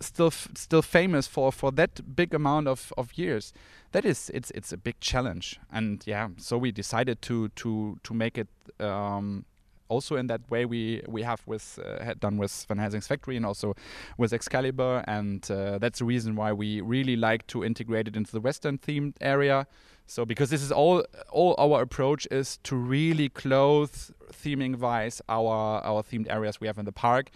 still 0.00 0.30
still 0.30 0.82
famous 0.82 1.26
for 1.26 1.52
for 1.52 1.70
that 1.72 2.14
big 2.16 2.34
amount 2.34 2.68
of 2.68 2.92
of 2.98 3.16
years 3.16 3.52
that 3.92 4.04
is 4.04 4.30
it's 4.34 4.50
it's 4.52 4.72
a 4.72 4.76
big 4.76 4.98
challenge. 5.00 5.60
And 5.70 6.02
yeah 6.06 6.28
so 6.38 6.58
we 6.58 6.72
decided 6.72 7.22
to 7.22 7.48
to 7.50 7.98
to 8.02 8.14
make 8.14 8.38
it 8.38 8.48
um, 8.80 9.44
also 9.92 10.16
in 10.16 10.26
that 10.26 10.42
way 10.50 10.64
we 10.64 11.02
we 11.06 11.22
have 11.22 11.40
with 11.46 11.78
uh, 11.84 12.02
had 12.02 12.18
done 12.20 12.36
with 12.38 12.52
Van 12.68 12.78
Helsing's 12.78 13.06
factory 13.06 13.36
and 13.36 13.46
also 13.46 13.74
with 14.18 14.32
Excalibur, 14.32 15.04
and 15.06 15.50
uh, 15.50 15.78
that's 15.78 15.98
the 15.98 16.04
reason 16.04 16.34
why 16.34 16.52
we 16.52 16.80
really 16.80 17.16
like 17.16 17.46
to 17.48 17.64
integrate 17.64 18.08
it 18.08 18.16
into 18.16 18.32
the 18.32 18.40
Western 18.40 18.78
themed 18.78 19.14
area. 19.20 19.66
So 20.06 20.24
because 20.24 20.50
this 20.50 20.62
is 20.62 20.72
all 20.72 21.04
all 21.30 21.54
our 21.58 21.82
approach 21.82 22.26
is 22.30 22.58
to 22.64 22.76
really 22.76 23.28
clothe 23.28 23.94
theming 24.42 24.78
wise 24.78 25.22
our 25.28 25.80
our 25.84 26.02
themed 26.02 26.28
areas 26.28 26.60
we 26.60 26.66
have 26.66 26.78
in 26.78 26.84
the 26.84 26.92
park 26.92 27.30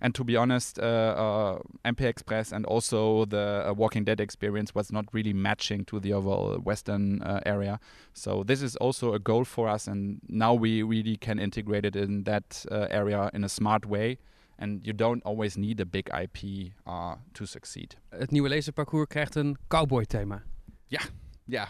and 0.00 0.14
to 0.14 0.24
be 0.24 0.36
honest, 0.36 0.78
uh, 0.78 0.82
uh, 0.82 1.58
MP 1.84 2.02
Express 2.02 2.52
and 2.52 2.64
also 2.66 3.24
the 3.26 3.68
uh, 3.68 3.74
Walking 3.74 4.04
Dead 4.04 4.20
experience 4.20 4.74
was 4.74 4.90
not 4.90 5.04
really 5.12 5.32
matching 5.32 5.84
to 5.86 6.00
the 6.00 6.12
overall 6.12 6.58
Western 6.58 7.22
uh, 7.22 7.40
area. 7.44 7.78
So 8.14 8.42
this 8.42 8.62
is 8.62 8.76
also 8.76 9.12
a 9.14 9.18
goal 9.18 9.44
for 9.44 9.68
us, 9.68 9.86
and 9.86 10.20
now 10.28 10.54
we 10.54 10.82
really 10.82 11.16
can 11.16 11.38
integrate 11.38 11.84
it 11.84 11.96
in 11.96 12.24
that 12.24 12.64
uh, 12.70 12.86
area 12.90 13.30
in 13.34 13.44
a 13.44 13.48
smart 13.48 13.86
way. 13.86 14.18
And 14.58 14.86
you 14.86 14.92
don't 14.92 15.22
always 15.24 15.56
need 15.56 15.80
a 15.80 15.86
big 15.86 16.10
IP 16.12 16.72
uh, 16.86 17.14
to 17.32 17.46
succeed. 17.46 17.96
Het 18.08 18.30
nieuwe 18.30 18.48
laserparcours 18.48 19.06
krijgt 19.08 19.34
een 19.34 19.56
cowboy 19.68 20.04
thema. 20.04 20.42
Ja, 20.86 21.00
ja. 21.44 21.68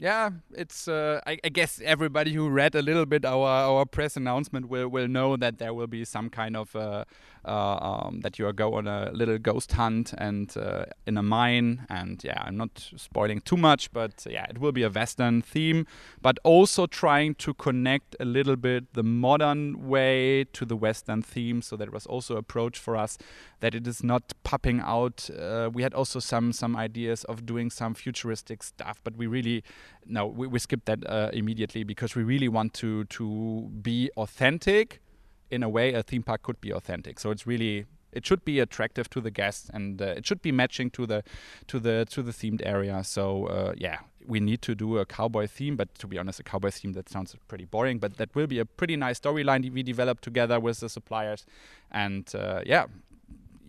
Yeah, 0.00 0.30
it's. 0.54 0.88
Uh, 0.88 1.20
I, 1.26 1.38
I, 1.44 1.50
guess 1.50 1.78
everybody 1.84 2.32
who 2.32 2.48
read 2.48 2.74
a 2.74 2.80
little 2.80 3.04
bit 3.04 3.26
our 3.26 3.46
our 3.46 3.84
press 3.84 4.16
announcement 4.16 4.70
will 4.70 4.88
will 4.88 5.08
know 5.08 5.36
that 5.36 5.58
there 5.58 5.74
will 5.74 5.86
be 5.86 6.06
some 6.06 6.30
kind 6.30 6.56
of 6.56 6.74
uh, 6.74 7.04
uh, 7.44 8.04
um, 8.04 8.20
that 8.20 8.38
you 8.38 8.50
go 8.52 8.74
on 8.74 8.86
a 8.86 9.10
little 9.12 9.38
ghost 9.38 9.72
hunt 9.72 10.14
and 10.16 10.56
uh, 10.56 10.86
in 11.06 11.18
a 11.18 11.22
mine. 11.22 11.86
And 11.90 12.22
yeah, 12.24 12.42
I'm 12.46 12.56
not 12.56 12.90
spoiling 12.96 13.40
too 13.42 13.58
much, 13.58 13.92
but 13.92 14.26
yeah, 14.28 14.46
it 14.48 14.58
will 14.58 14.72
be 14.72 14.82
a 14.82 14.90
Western 14.90 15.42
theme, 15.42 15.86
but 16.22 16.38
also 16.44 16.86
trying 16.86 17.34
to 17.36 17.52
connect 17.54 18.16
a 18.20 18.24
little 18.24 18.56
bit 18.56 18.94
the 18.94 19.02
modern 19.02 19.88
way 19.88 20.44
to 20.52 20.64
the 20.64 20.76
Western 20.76 21.20
theme. 21.22 21.60
So 21.60 21.76
that 21.76 21.92
was 21.92 22.06
also 22.06 22.36
approach 22.36 22.78
for 22.78 22.96
us 22.96 23.18
that 23.60 23.74
it 23.74 23.86
is 23.86 24.02
not 24.02 24.32
popping 24.44 24.80
out. 24.80 25.28
Uh, 25.30 25.68
we 25.72 25.82
had 25.82 25.92
also 25.92 26.20
some 26.20 26.52
some 26.52 26.74
ideas 26.76 27.24
of 27.24 27.44
doing 27.46 27.70
some 27.70 27.94
futuristic 27.94 28.62
stuff, 28.62 29.00
but 29.04 29.16
we 29.16 29.26
really 29.26 29.62
no 30.06 30.26
we, 30.26 30.46
we 30.46 30.58
that 30.84 31.06
uh, 31.06 31.30
immediately 31.32 31.84
because 31.84 32.14
we 32.14 32.22
really 32.22 32.48
want 32.48 32.74
to 32.74 33.04
to 33.04 33.70
be 33.82 34.10
authentic 34.16 35.00
in 35.50 35.62
a 35.62 35.68
way 35.68 35.92
a 35.92 36.02
theme 36.02 36.22
park 36.22 36.42
could 36.42 36.60
be 36.60 36.72
authentic. 36.72 37.18
So 37.18 37.30
it's 37.30 37.46
really 37.46 37.86
it 38.12 38.26
should 38.26 38.44
be 38.44 38.58
attractive 38.58 39.08
to 39.10 39.20
the 39.20 39.30
guests 39.30 39.70
and 39.72 40.02
uh, 40.02 40.06
it 40.06 40.26
should 40.26 40.42
be 40.42 40.52
matching 40.52 40.90
to 40.90 41.06
the 41.06 41.22
to 41.68 41.78
the 41.78 42.06
to 42.10 42.22
the 42.22 42.32
themed 42.32 42.62
area. 42.64 43.02
So 43.04 43.46
uh, 43.46 43.72
yeah, 43.76 43.98
we 44.26 44.40
need 44.40 44.62
to 44.62 44.74
do 44.74 44.98
a 44.98 45.06
cowboy 45.06 45.46
theme, 45.46 45.76
but 45.76 45.94
to 45.96 46.06
be 46.06 46.18
honest, 46.18 46.40
a 46.40 46.42
cowboy 46.42 46.70
theme 46.70 46.92
that 46.94 47.08
sounds 47.08 47.36
pretty 47.48 47.66
boring. 47.66 47.98
But 47.98 48.16
that 48.16 48.34
will 48.34 48.46
be 48.46 48.58
a 48.58 48.64
pretty 48.64 48.96
nice 48.96 49.20
storyline 49.20 49.70
we 49.72 49.82
develop 49.82 50.20
together 50.20 50.58
with 50.58 50.80
the 50.80 50.88
suppliers, 50.88 51.46
and 51.90 52.32
uh, 52.34 52.62
yeah, 52.66 52.86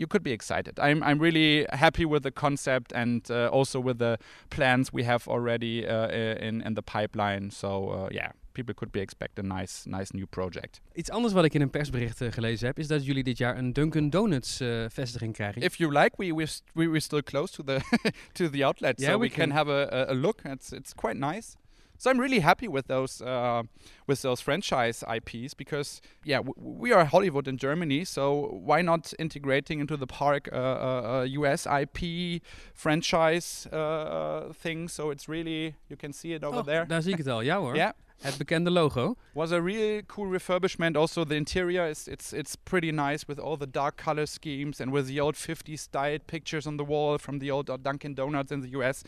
you 0.02 0.08
could 0.08 0.24
be 0.24 0.32
excited. 0.32 0.80
I'm 0.80 1.04
I'm 1.04 1.20
really 1.20 1.66
happy 1.70 2.06
with 2.06 2.24
the 2.24 2.32
concept 2.32 2.92
and 2.94 3.30
uh, 3.30 3.58
also 3.58 3.80
with 3.80 3.98
the 3.98 4.18
plans 4.50 4.92
we 4.92 5.04
have 5.04 5.28
already 5.28 5.88
uh, 5.88 6.48
in 6.48 6.62
in 6.62 6.74
the 6.74 6.82
pipeline. 6.82 7.52
So 7.52 7.68
uh, 7.90 8.08
yeah, 8.12 8.32
people 8.54 8.74
could 8.74 8.92
be 8.92 9.00
expect 9.00 9.40
a 9.40 9.44
nice, 9.44 9.90
nice 9.90 10.14
new 10.14 10.26
project. 10.26 10.82
Iets 10.94 11.10
anders 11.10 11.34
wat 11.34 11.46
ik 11.46 11.54
in 11.54 11.62
een 11.62 11.70
persbericht 11.70 12.22
uh, 12.22 12.32
gelezen 12.32 12.68
heb, 12.68 12.80
is 12.80 12.88
dat 12.88 13.06
jullie 13.06 13.24
dit 13.24 13.38
jaar 13.38 13.58
een 13.58 13.74
Dunkin' 13.74 14.10
Donuts 14.10 14.62
uh, 14.62 14.86
vestiging 14.90 15.34
krijgen. 15.34 15.62
If 15.62 15.76
you 15.76 15.92
like, 15.92 16.12
we 16.18 16.34
we're, 16.34 16.52
we 16.74 16.86
we're 16.86 17.00
still 17.00 17.24
close 17.24 17.54
to 17.54 17.64
the 17.64 17.80
to 18.38 18.50
the 18.50 18.66
outlet, 18.66 19.00
yeah, 19.00 19.12
so 19.12 19.20
we, 19.20 19.28
we 19.28 19.34
can, 19.34 19.48
can, 19.48 19.58
have 19.58 19.72
a, 19.72 20.10
a 20.10 20.14
look. 20.14 20.42
It's 20.44 20.72
it's 20.72 20.94
quite 20.94 21.18
nice. 21.18 21.56
So 22.02 22.10
I'm 22.10 22.20
really 22.20 22.40
happy 22.40 22.68
with 22.68 22.88
those 22.88 23.22
uh, 23.22 23.62
with 24.08 24.24
those 24.24 24.42
franchise 24.42 25.04
IPs 25.08 25.54
because 25.54 26.02
yeah 26.24 26.40
we 26.58 26.92
are 26.92 27.06
Hollywood 27.06 27.48
in 27.48 27.58
Germany, 27.58 28.06
so 28.06 28.60
why 28.66 28.82
not 28.82 29.14
integrating 29.20 29.80
into 29.80 29.96
the 29.98 30.08
park 30.08 30.48
a 30.48 30.58
uh, 30.58 31.28
US 31.42 31.68
uh, 31.68 31.84
IP 31.84 32.42
franchise 32.74 33.68
uh, 33.68 34.52
thing? 34.52 34.88
So 34.88 35.12
it's 35.12 35.30
really 35.30 35.76
you 35.90 35.96
can 35.96 36.12
see 36.12 36.34
it 36.34 36.44
over 36.44 36.62
oh, 36.62 36.64
there. 36.64 36.86
Daar 36.88 37.02
zie 37.02 37.12
ik 37.12 37.18
het 37.18 37.28
al, 37.28 37.42
ja 37.42 37.58
hoor. 37.60 37.76
Yeah. 37.82 37.92
Het 38.22 38.38
bekende 38.38 38.72
logo. 38.72 39.16
Was 39.34 39.52
a 39.52 39.62
really 39.62 40.04
cool 40.06 40.30
refurbishment. 40.30 40.96
Also, 40.96 41.26
the 41.26 41.36
interior 41.36 41.90
is 41.90 42.08
it's 42.08 42.34
it's 42.34 42.56
pretty 42.56 42.92
nice 42.92 43.26
with 43.28 43.40
all 43.40 43.58
the 43.58 43.68
dark 43.72 43.98
color 43.98 44.28
schemes 44.28 44.80
and 44.80 44.92
with 44.92 45.08
the 45.08 45.20
old 45.20 45.36
50s 45.36 45.80
style 45.80 46.20
pictures 46.28 46.68
on 46.68 46.78
the 46.78 46.84
wall 46.84 47.18
from 47.18 47.40
the 47.40 47.50
old 47.50 47.66
Dunkin' 47.84 48.14
Donuts 48.14 48.52
in 48.52 48.62
the 48.62 48.70
US. 48.80 49.04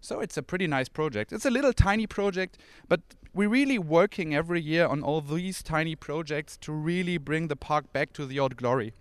So 0.00 0.20
it's 0.20 0.36
a 0.36 0.42
pretty 0.42 0.66
nice 0.66 0.88
project. 0.88 1.32
It's 1.32 1.46
a 1.46 1.50
little 1.50 1.72
tiny 1.72 2.06
project, 2.06 2.58
but 2.88 3.00
we're 3.32 3.48
really 3.48 3.78
working 3.78 4.34
every 4.34 4.60
year 4.60 4.86
on 4.86 5.02
all 5.02 5.20
these 5.20 5.62
tiny 5.62 5.94
projects 5.94 6.56
to 6.56 6.72
really 6.72 7.18
bring 7.18 7.48
the 7.48 7.56
park 7.56 7.92
back 7.92 8.12
to 8.14 8.26
the 8.26 8.40
old 8.40 8.56
glory. 8.56 8.92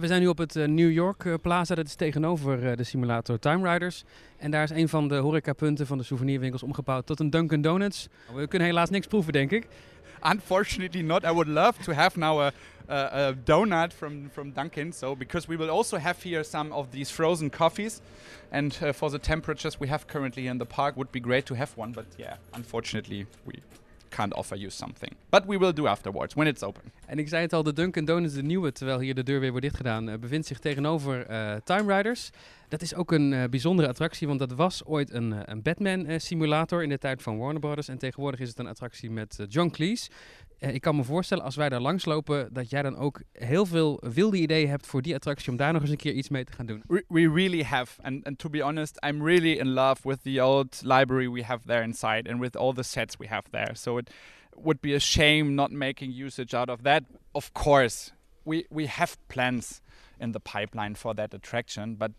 We 0.00 0.06
zijn 0.06 0.20
nu 0.20 0.26
op 0.26 0.38
het 0.38 0.56
uh, 0.56 0.66
New 0.66 0.92
York 0.92 1.24
uh, 1.24 1.34
Plaza, 1.42 1.74
dat 1.74 1.86
is 1.86 1.94
tegenover 1.94 2.62
uh, 2.62 2.76
de 2.76 2.84
simulator 2.84 3.38
Time 3.38 3.72
Riders. 3.72 4.04
En 4.36 4.50
daar 4.50 4.62
is 4.62 4.70
een 4.70 4.88
van 4.88 5.08
de 5.08 5.16
horecapunten 5.16 5.86
van 5.86 5.98
de 5.98 6.04
souvenirwinkels 6.04 6.62
omgebouwd 6.62 7.06
tot 7.06 7.20
een 7.20 7.30
Dunkin' 7.30 7.60
Donuts. 7.60 8.08
We 8.34 8.46
kunnen 8.46 8.68
helaas 8.68 8.90
niks 8.90 9.06
proeven, 9.06 9.32
denk 9.32 9.50
ik. 9.50 9.66
Unfortunately 10.32 11.02
not. 11.02 11.24
I 11.24 11.30
would 11.30 11.46
love 11.46 11.82
to 11.82 11.92
have 11.92 12.18
now 12.18 12.40
a, 12.40 12.52
a, 12.88 13.28
a 13.28 13.32
donut 13.44 13.92
from, 13.94 14.28
from 14.32 14.52
Dunkin'. 14.52 14.92
So 14.92 15.16
because 15.16 15.48
we 15.48 15.56
will 15.56 15.70
also 15.70 15.98
have 15.98 16.28
here 16.28 16.44
some 16.44 16.74
of 16.74 16.86
these 16.90 17.12
frozen 17.12 17.50
coffees. 17.50 18.00
And 18.50 18.78
uh, 18.82 18.92
for 18.92 19.10
the 19.10 19.18
temperatures 19.18 19.78
we 19.80 19.88
have 19.88 20.04
currently 20.06 20.46
in 20.46 20.58
the 20.58 20.66
park, 20.66 20.94
would 20.96 21.10
be 21.10 21.20
great 21.20 21.44
to 21.46 21.54
have 21.54 21.70
one. 21.76 21.92
But 21.92 22.04
yeah, 22.16 22.36
unfortunately 22.52 23.26
we 23.44 23.52
can't 24.08 24.34
offer 24.34 24.56
you 24.56 24.70
something. 24.70 25.12
But 25.30 25.44
we 25.46 25.58
will 25.58 25.72
do 25.72 25.86
afterwards, 25.86 26.34
when 26.34 26.46
it's 26.46 26.62
open. 26.62 26.82
En 27.06 27.18
ik 27.18 27.28
zei 27.28 27.42
het 27.42 27.52
al, 27.52 27.62
de 27.62 27.72
Dunkin' 27.72 28.04
Donuts, 28.04 28.34
de 28.34 28.42
nieuwe, 28.42 28.72
terwijl 28.72 28.98
hier 28.98 29.14
de 29.14 29.22
deur 29.22 29.40
weer 29.40 29.50
wordt 29.50 29.64
dichtgedaan, 29.64 30.08
uh, 30.08 30.14
bevindt 30.18 30.46
zich 30.46 30.58
tegenover 30.58 31.30
uh, 31.30 31.54
Time 31.64 31.96
Riders. 31.96 32.30
Dat 32.68 32.82
is 32.82 32.94
ook 32.94 33.12
een 33.12 33.32
uh, 33.32 33.44
bijzondere 33.44 33.88
attractie, 33.88 34.26
want 34.26 34.38
dat 34.38 34.52
was 34.52 34.84
ooit 34.84 35.12
een, 35.12 35.50
een 35.50 35.62
Batman-simulator 35.62 36.82
in 36.82 36.88
de 36.88 36.98
tijd 36.98 37.22
van 37.22 37.38
Warner 37.38 37.60
Brothers. 37.60 37.88
En 37.88 37.98
tegenwoordig 37.98 38.40
is 38.40 38.48
het 38.48 38.58
een 38.58 38.66
attractie 38.66 39.10
met 39.10 39.44
John 39.48 39.68
Cleese. 39.68 40.10
Eh, 40.58 40.74
ik 40.74 40.80
kan 40.80 40.96
me 40.96 41.04
voorstellen, 41.04 41.44
als 41.44 41.56
wij 41.56 41.68
daar 41.68 41.80
langslopen, 41.80 42.52
dat 42.52 42.70
jij 42.70 42.82
dan 42.82 42.96
ook 42.96 43.22
heel 43.32 43.66
veel 43.66 44.02
wilde 44.12 44.36
ideeën 44.36 44.68
hebt 44.68 44.86
voor 44.86 45.02
die 45.02 45.14
attractie 45.14 45.50
om 45.50 45.56
daar 45.56 45.72
nog 45.72 45.82
eens 45.82 45.90
een 45.90 45.96
keer 45.96 46.12
iets 46.12 46.28
mee 46.28 46.44
te 46.44 46.52
gaan 46.52 46.66
doen. 46.66 46.82
We, 46.86 47.04
we 47.08 47.32
really 47.32 47.62
have, 47.62 48.02
and, 48.02 48.24
and 48.24 48.38
to 48.38 48.48
be 48.48 48.62
honest, 48.62 49.04
I'm 49.04 49.24
really 49.24 49.52
in 49.52 49.68
love 49.68 50.08
with 50.08 50.22
the 50.22 50.42
old 50.42 50.80
library 50.82 51.30
we 51.30 51.44
have 51.44 51.66
there 51.66 51.82
inside 51.82 52.30
and 52.30 52.40
with 52.40 52.56
all 52.56 52.72
the 52.72 52.82
sets 52.82 53.16
we 53.16 53.26
have 53.26 53.50
there. 53.50 53.74
So 53.74 53.98
it 53.98 54.10
would 54.54 54.80
be 54.80 54.94
a 54.94 54.98
shame 54.98 55.54
not 55.54 55.70
making 55.70 56.12
usage 56.12 56.54
out 56.54 56.70
of 56.70 56.82
that. 56.82 57.02
Of 57.32 57.52
course, 57.52 58.12
we 58.44 58.64
we 58.70 58.86
have 58.86 59.16
plans 59.28 59.82
in 60.18 60.32
the 60.32 60.40
pipeline 60.40 60.94
for 60.94 61.14
that 61.14 61.34
attraction, 61.34 61.96
but 61.96 62.10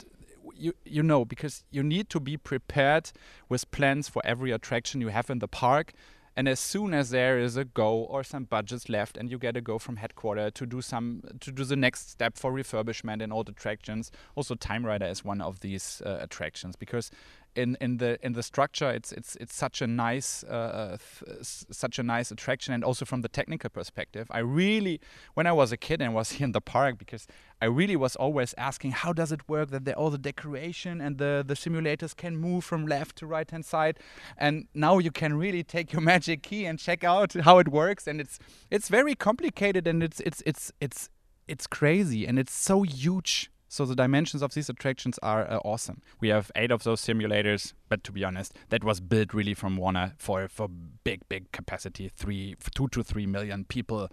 you 0.56 0.74
you 0.84 1.02
know 1.02 1.26
because 1.26 1.64
you 1.70 1.84
need 1.84 2.10
to 2.10 2.20
be 2.20 2.38
prepared 2.38 3.12
with 3.50 3.70
plans 3.72 4.10
for 4.10 4.22
every 4.26 4.52
attraction 4.52 5.02
you 5.02 5.10
have 5.10 5.30
in 5.30 5.40
the 5.40 5.48
park. 5.48 5.94
And 6.38 6.48
as 6.48 6.60
soon 6.60 6.94
as 6.94 7.10
there 7.10 7.40
is 7.40 7.58
a 7.58 7.66
go 7.66 7.96
or 7.96 8.24
some 8.24 8.44
budgets 8.44 8.90
left, 8.90 9.18
and 9.18 9.32
you 9.32 9.40
get 9.40 9.58
a 9.58 9.62
go 9.62 9.80
from 9.80 9.96
headquarter 9.96 10.52
to 10.52 10.66
do 10.68 10.84
some 10.84 11.24
to 11.40 11.52
do 11.52 11.64
the 11.64 11.76
next 11.76 12.12
step 12.12 12.38
for 12.38 12.54
refurbishment 12.54 13.24
in 13.24 13.32
old 13.32 13.50
attractions, 13.50 14.12
also 14.36 14.54
Time 14.54 14.86
Rider 14.86 15.08
is 15.08 15.26
one 15.26 15.42
of 15.42 15.62
these 15.62 16.00
uh, 16.06 16.20
attractions 16.22 16.76
because 16.76 17.10
in 17.58 17.78
in 17.82 17.98
the 17.98 18.18
in 18.26 18.34
the 18.34 18.44
structure 18.44 18.90
it's 18.90 19.12
it's 19.12 19.36
it's 19.38 19.56
such 19.56 19.82
a 19.82 19.88
nice 19.88 20.44
uh, 20.44 20.98
such 21.42 22.00
a 22.00 22.04
nice 22.04 22.32
attraction. 22.32 22.74
And 22.74 22.84
also 22.84 23.06
from 23.06 23.22
the 23.22 23.30
technical 23.30 23.70
perspective 23.70 24.28
i 24.32 24.40
really 24.40 25.00
when 25.34 25.48
i 25.48 25.52
was 25.52 25.72
a 25.72 25.78
kid 25.78 26.02
and 26.02 26.14
was 26.14 26.32
here 26.34 26.46
in 26.50 26.52
the 26.52 26.62
park 26.62 26.98
because 26.98 27.28
i 27.62 27.66
really 27.66 27.96
was 27.96 28.16
always 28.16 28.54
asking 28.58 28.92
how 28.92 29.14
does 29.14 29.32
it 29.32 29.42
work 29.50 29.70
that 29.72 29.88
all 29.96 30.10
the 30.10 30.18
decoration 30.18 31.02
and 31.02 31.18
the 31.18 31.44
the 31.46 31.54
simulators 31.54 32.16
can 32.16 32.38
move 32.38 32.64
from 32.64 32.86
left 32.86 33.16
to 33.18 33.26
right 33.26 33.50
hand 33.50 33.66
side? 33.66 34.00
And 34.38 34.68
now 34.74 34.98
you 35.00 35.12
can 35.12 35.38
really 35.38 35.64
take 35.64 35.94
your 35.94 36.02
magic 36.14 36.44
key 36.44 36.66
and 36.66 36.80
check 36.80 37.04
out 37.04 37.34
how 37.34 37.60
it 37.60 37.70
works. 37.70 38.08
And 38.08 38.20
it's 38.22 38.40
it's 38.70 38.90
very 38.90 39.16
complicated 39.16 39.88
and 39.88 40.04
it's 40.04 40.20
it's 40.22 40.42
it's 40.46 40.72
it's 40.80 41.10
it's 41.48 41.68
crazy. 41.68 42.28
And 42.28 42.38
it's 42.40 42.54
so 42.54 42.84
huge 42.84 43.52
so 43.68 43.86
the 43.86 43.96
dimensions 43.96 44.42
of 44.42 44.54
these 44.54 44.70
attractions 44.70 45.20
are 45.22 45.50
uh, 45.50 45.58
awesome. 45.58 46.02
We 46.20 46.30
have 46.30 46.52
eight 46.56 46.72
of 46.72 46.84
those 46.84 47.02
simulators, 47.02 47.74
but 47.90 48.04
to 48.06 48.12
be 48.12 48.24
honest, 48.24 48.54
that 48.70 48.84
was 48.84 49.00
built 49.00 49.34
really 49.34 49.54
from 49.54 49.78
Warner 49.78 50.14
for 50.18 50.48
for 50.48 50.68
big 50.68 51.28
big 51.30 51.52
capacity, 51.52 52.10
three 52.16 52.56
two 52.76 52.88
to 52.90 53.04
three 53.04 53.26
million 53.26 53.66
people 53.66 54.10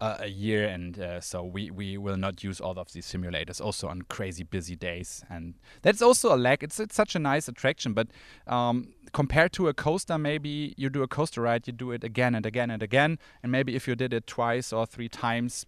uh, 0.00 0.16
a 0.20 0.28
year, 0.28 0.66
and 0.66 0.98
uh, 0.98 1.20
so 1.20 1.42
we 1.42 1.70
we 1.70 1.96
will 1.96 2.16
not 2.16 2.44
use 2.44 2.60
all 2.60 2.78
of 2.78 2.92
these 2.92 3.06
simulators 3.06 3.60
also 3.60 3.88
on 3.88 4.02
crazy 4.02 4.44
busy 4.44 4.76
days, 4.76 5.24
and 5.30 5.54
that's 5.82 6.02
also 6.02 6.34
a 6.34 6.36
lack. 6.36 6.62
It's 6.62 6.78
it's 6.78 6.94
such 6.94 7.14
a 7.14 7.18
nice 7.18 7.48
attraction, 7.48 7.94
but. 7.94 8.08
Um, 8.46 8.94
compared 9.12 9.52
to 9.54 9.68
a 9.68 9.74
coaster, 9.74 10.18
maybe 10.18 10.74
you 10.76 10.90
do 10.90 11.02
a 11.02 11.08
coaster 11.08 11.40
ride, 11.40 11.66
you 11.66 11.72
do 11.72 11.92
it 11.92 12.04
again 12.04 12.34
and 12.34 12.44
again 12.44 12.70
and 12.70 12.82
again, 12.82 13.18
and 13.42 13.50
maybe 13.50 13.74
if 13.74 13.88
you 13.88 13.94
did 13.94 14.12
it 14.12 14.26
twice 14.26 14.70
or 14.70 14.84
three 14.84 15.08
times, 15.08 15.64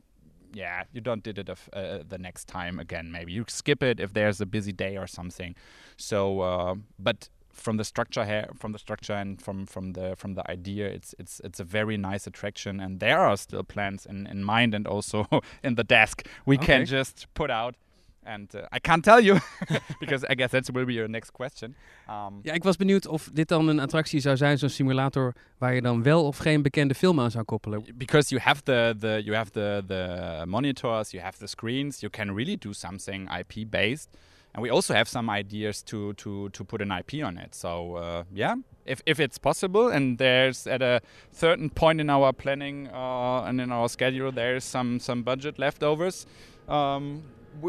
yeah, 0.52 0.85
you 0.92 1.00
don't 1.00 1.23
did 1.23 1.38
it 1.38 1.49
uh, 1.49 1.99
the 2.07 2.19
next 2.19 2.49
time 2.49 2.78
again. 2.78 3.11
Maybe 3.11 3.33
you 3.33 3.45
skip 3.49 3.83
it 3.83 4.00
if 4.00 4.12
there's 4.12 4.40
a 4.40 4.47
busy 4.47 4.73
day 4.73 4.97
or 4.97 5.07
something. 5.07 5.54
So, 5.97 6.40
uh, 6.40 6.75
but 6.99 7.28
from 7.52 7.76
the 7.76 7.85
structure 7.85 8.25
here, 8.25 8.49
from 8.59 8.73
the 8.73 8.78
structure 8.78 9.12
and 9.12 9.40
from 9.40 9.66
from 9.66 9.92
the 9.92 10.16
from 10.16 10.35
the 10.35 10.49
idea, 10.50 10.88
it's 10.88 11.14
it's 11.19 11.40
it's 11.40 11.61
a 11.61 11.64
very 11.64 11.97
nice 11.97 12.26
attraction, 12.26 12.80
and 12.80 13.00
there 13.00 13.21
are 13.21 13.37
still 13.37 13.62
plans 13.62 14.07
in 14.07 14.26
in 14.26 14.45
mind 14.45 14.75
and 14.75 14.87
also 14.87 15.26
in 15.62 15.75
the 15.75 15.85
desk 15.85 16.26
we 16.47 16.57
okay. 16.57 16.66
can 16.66 16.87
just 16.87 17.26
put 17.35 17.50
out 17.50 17.75
And 18.23 18.55
uh, 18.55 18.67
I 18.71 18.79
can't 18.81 19.03
tell 19.03 19.21
you, 19.21 19.41
because 20.00 20.27
I 20.29 20.35
guess 20.35 20.50
that 20.50 20.69
will 20.71 20.85
be 20.85 20.93
your 20.93 21.09
next 21.09 21.33
question. 21.33 21.75
Um, 22.09 22.41
ja, 22.43 22.53
ik 22.53 22.62
was 22.62 22.77
benieuwd 22.77 23.07
of 23.07 23.31
dit 23.33 23.49
dan 23.49 23.69
een 23.69 23.81
attractie 23.81 24.21
zou 24.21 24.37
zijn, 24.37 24.59
zo'n 24.59 24.69
simulator, 24.69 25.35
waar 25.59 25.75
je 25.75 25.83
dan 25.83 26.03
wel 26.03 26.25
of 26.25 26.39
geen 26.39 26.62
bekende 26.62 26.95
film 26.95 27.21
aan 27.21 27.31
zou 27.31 27.45
koppelen. 27.45 27.85
Because 27.95 28.29
you 28.29 28.41
have 28.41 28.62
the, 28.62 28.95
the, 28.99 29.21
you 29.25 29.37
have 29.37 29.50
the, 29.50 29.83
the 29.87 30.45
monitors, 30.47 31.11
you 31.11 31.23
have 31.23 31.39
the 31.39 31.47
screens, 31.47 32.00
you 32.00 32.12
can 32.12 32.35
really 32.35 32.57
do 32.57 32.73
something 32.73 33.31
IP-based. 33.39 34.09
And 34.53 34.65
we 34.65 34.71
also 34.71 34.95
have 34.95 35.09
some 35.09 35.31
ideas 35.31 35.83
to, 35.83 36.12
to, 36.15 36.49
to 36.49 36.65
put 36.65 36.81
an 36.81 36.91
IP 36.91 37.25
on 37.25 37.39
it. 37.39 37.55
So, 37.55 37.97
uh, 37.97 38.25
yeah, 38.35 38.57
if, 38.85 39.00
if 39.07 39.21
it's 39.21 39.39
possible 39.39 39.89
and 39.89 40.19
there's 40.19 40.67
at 40.67 40.83
a 40.83 41.00
certain 41.31 41.71
point 41.71 42.00
in 42.00 42.11
our 42.11 42.33
planning 42.33 42.89
uh, 42.93 43.45
and 43.45 43.61
in 43.61 43.71
our 43.71 43.89
schedule, 43.89 44.33
there's 44.33 44.65
some, 44.65 44.99
some 44.99 45.23
budget 45.23 45.59
leftovers. 45.59 46.27
Um, 46.69 47.23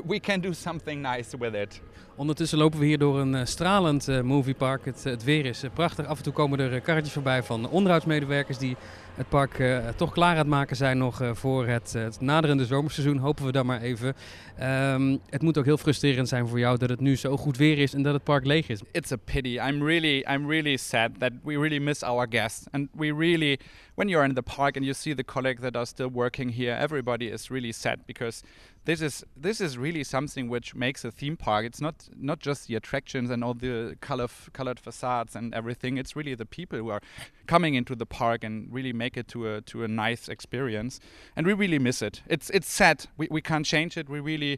we 0.08 0.20
can 0.20 0.40
do 0.40 0.54
something 0.54 1.02
nice 1.02 1.38
with 1.38 1.54
it. 1.54 1.82
Ondertussen 2.16 2.58
lopen 2.58 2.80
we 2.80 2.86
hier 2.86 2.98
door 2.98 3.20
een 3.20 3.34
uh, 3.34 3.46
stralend 3.46 4.08
uh, 4.08 4.22
moviepark. 4.22 4.86
Het, 4.86 5.04
het, 5.04 5.24
weer 5.24 5.46
is 5.46 5.64
prachtig. 5.74 6.06
Af 6.06 6.18
en 6.18 6.24
toe 6.24 6.34
komen 6.34 6.60
er 6.60 6.82
karretjes 6.82 7.14
voorbij 7.14 7.44
van 7.44 7.70
onderhoudsmedewerkers 7.70 8.58
die 8.58 8.78
het 9.16 9.30
park 9.30 9.64
toch 9.96 10.12
klaar 10.12 10.32
aan 10.32 10.38
het 10.38 10.48
maken 10.48 10.76
zijn 10.76 10.98
nog 10.98 11.22
voor 11.34 11.68
het, 11.68 11.94
het, 11.94 12.22
naderende 12.22 12.66
zomerseizoen. 12.66 13.18
Hopen 13.18 13.46
we 13.46 13.52
dan 13.52 13.66
maar 13.66 13.82
even. 13.82 14.16
Um, 14.62 15.20
het 15.30 15.42
moet 15.42 15.58
ook 15.58 15.66
heel 15.66 15.78
frustrerend 15.78 16.28
zijn 16.28 16.48
voor 16.48 16.60
jou 16.60 16.78
dat 16.78 16.90
het 16.90 17.00
nu 17.00 17.16
zo 17.16 17.38
goed 17.38 17.58
weer 17.58 17.78
is 17.78 17.94
en 17.94 18.02
dat 18.02 18.14
het 18.14 18.24
park 18.24 18.46
leeg 18.46 18.70
is. 18.70 18.82
It's 18.92 19.12
a 19.12 19.18
pity. 19.18 19.58
I'm 19.58 19.84
really, 19.84 20.24
I'm 20.28 20.48
really 20.48 20.78
sad 20.78 21.12
that 21.20 21.32
we 21.44 21.58
really 21.58 21.80
miss 21.80 22.04
our 22.04 22.28
guests. 22.30 22.66
And 22.72 22.90
we 22.96 23.12
really, 23.12 23.60
when 23.96 24.08
you're 24.08 24.28
in 24.28 24.34
the 24.34 24.42
park 24.56 24.76
and 24.76 24.86
you 24.86 24.94
see 24.94 25.16
the 25.16 25.24
colleagues 25.24 25.62
that 25.62 25.76
are 25.76 25.86
still 25.86 26.10
working 26.14 26.54
here, 26.56 26.78
everybody 26.82 27.26
is 27.32 27.50
really 27.50 27.72
sad 27.72 28.00
because 28.06 28.44
this 28.84 29.02
is 29.02 29.24
this 29.42 29.62
is 29.62 29.78
really 29.78 30.04
something 30.04 30.50
which 30.50 30.74
makes 30.74 31.06
a 31.06 31.12
theme 31.12 31.38
park. 31.38 31.66
It's 31.66 31.82
not 31.82 32.10
not 32.16 32.40
just 32.40 32.68
the 32.68 32.76
attractions 32.76 33.30
and 33.30 33.44
all 33.44 33.54
the 33.54 33.96
color 34.00 34.28
colored 34.54 34.80
facades 34.80 35.36
and 35.36 35.54
everything. 35.54 35.98
It's 35.98 36.16
really 36.16 36.36
the 36.36 36.46
people 36.46 36.80
who 36.80 36.90
are 36.90 37.02
coming 37.46 37.76
into 37.76 37.96
the 37.96 38.06
park 38.06 38.44
and 38.44 38.74
really 38.74 38.94
make 39.04 39.20
it 39.20 39.28
to 39.28 39.40
a 39.48 39.62
to 39.62 39.84
a 39.84 39.88
nice 39.88 40.32
experience. 40.32 41.00
And 41.36 41.48
we 41.48 41.54
really 41.54 41.80
miss 41.80 42.02
it. 42.02 42.24
It's 42.28 42.50
it's 42.50 42.72
sad. 42.72 42.98
We 43.18 43.28
we 43.32 43.42
can't 43.42 43.66
change 43.66 44.00
it. 44.00 44.10
We 44.10 44.20
really. 44.20 44.58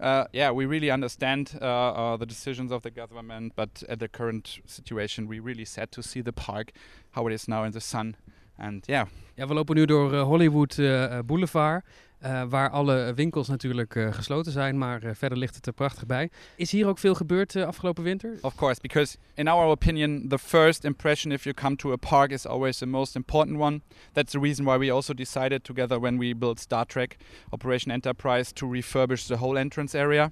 Uh, 0.00 0.24
yeah, 0.32 0.50
we 0.50 0.66
really 0.66 0.90
understand 0.90 1.58
uh, 1.60 1.64
uh, 1.64 2.16
the 2.18 2.26
decisions 2.26 2.72
of 2.72 2.82
the 2.82 2.90
government, 2.90 3.52
but 3.54 3.84
at 3.88 3.98
the 3.98 4.08
current 4.08 4.58
situation, 4.66 5.28
we 5.28 5.38
really 5.38 5.64
sad 5.64 5.92
to 5.92 6.02
see 6.02 6.22
the 6.22 6.32
park 6.32 6.72
how 7.10 7.28
it 7.28 7.32
is 7.32 7.46
now 7.46 7.64
in 7.64 7.72
the 7.72 7.80
sun 7.80 8.16
And 8.58 8.84
yeah, 8.88 9.06
Ja, 9.36 9.46
we 9.46 9.54
lopen 9.54 9.76
nu 9.76 9.86
door 9.86 10.12
eh, 10.12 10.24
Hollywood 10.24 10.78
eh, 10.78 11.22
Boulevard. 11.24 11.82
Eh, 12.22 12.42
waar 12.48 12.70
alle 12.70 13.12
winkels 13.14 13.48
natuurlijk 13.48 13.96
eh, 13.96 14.12
gesloten 14.12 14.52
zijn, 14.52 14.78
maar 14.78 15.02
eh, 15.02 15.10
verder 15.14 15.38
ligt 15.38 15.54
het 15.54 15.66
er 15.66 15.72
prachtig 15.72 16.06
bij. 16.06 16.30
Is 16.56 16.70
hier 16.70 16.86
ook 16.86 16.98
veel 16.98 17.14
gebeurd 17.14 17.56
afgelopen 17.56 18.02
winter? 18.02 18.38
Of 18.40 18.54
course, 18.54 18.80
because 18.80 19.16
in 19.34 19.48
our 19.48 19.66
opinion, 19.66 20.28
the 20.28 20.38
first 20.38 20.84
impression 20.84 21.32
if 21.32 21.44
you 21.44 21.54
come 21.54 21.76
to 21.76 21.92
a 21.92 21.96
park 21.96 22.30
is 22.30 22.46
always 22.46 22.78
the 22.78 22.86
most 22.86 23.16
important 23.16 23.58
one. 23.58 23.80
That's 24.12 24.32
the 24.32 24.40
reason 24.40 24.64
why 24.64 24.78
we 24.78 24.92
also 24.92 25.14
decided 25.14 25.64
together 25.64 26.00
when 26.00 26.18
we 26.18 26.34
built 26.34 26.60
Star 26.60 26.86
Trek 26.86 27.16
Operation 27.50 27.92
Enterprise 27.92 28.52
to 28.52 28.66
refurbish 28.66 29.26
the 29.26 29.36
whole 29.36 29.60
entrance 29.60 29.98
area. 29.98 30.30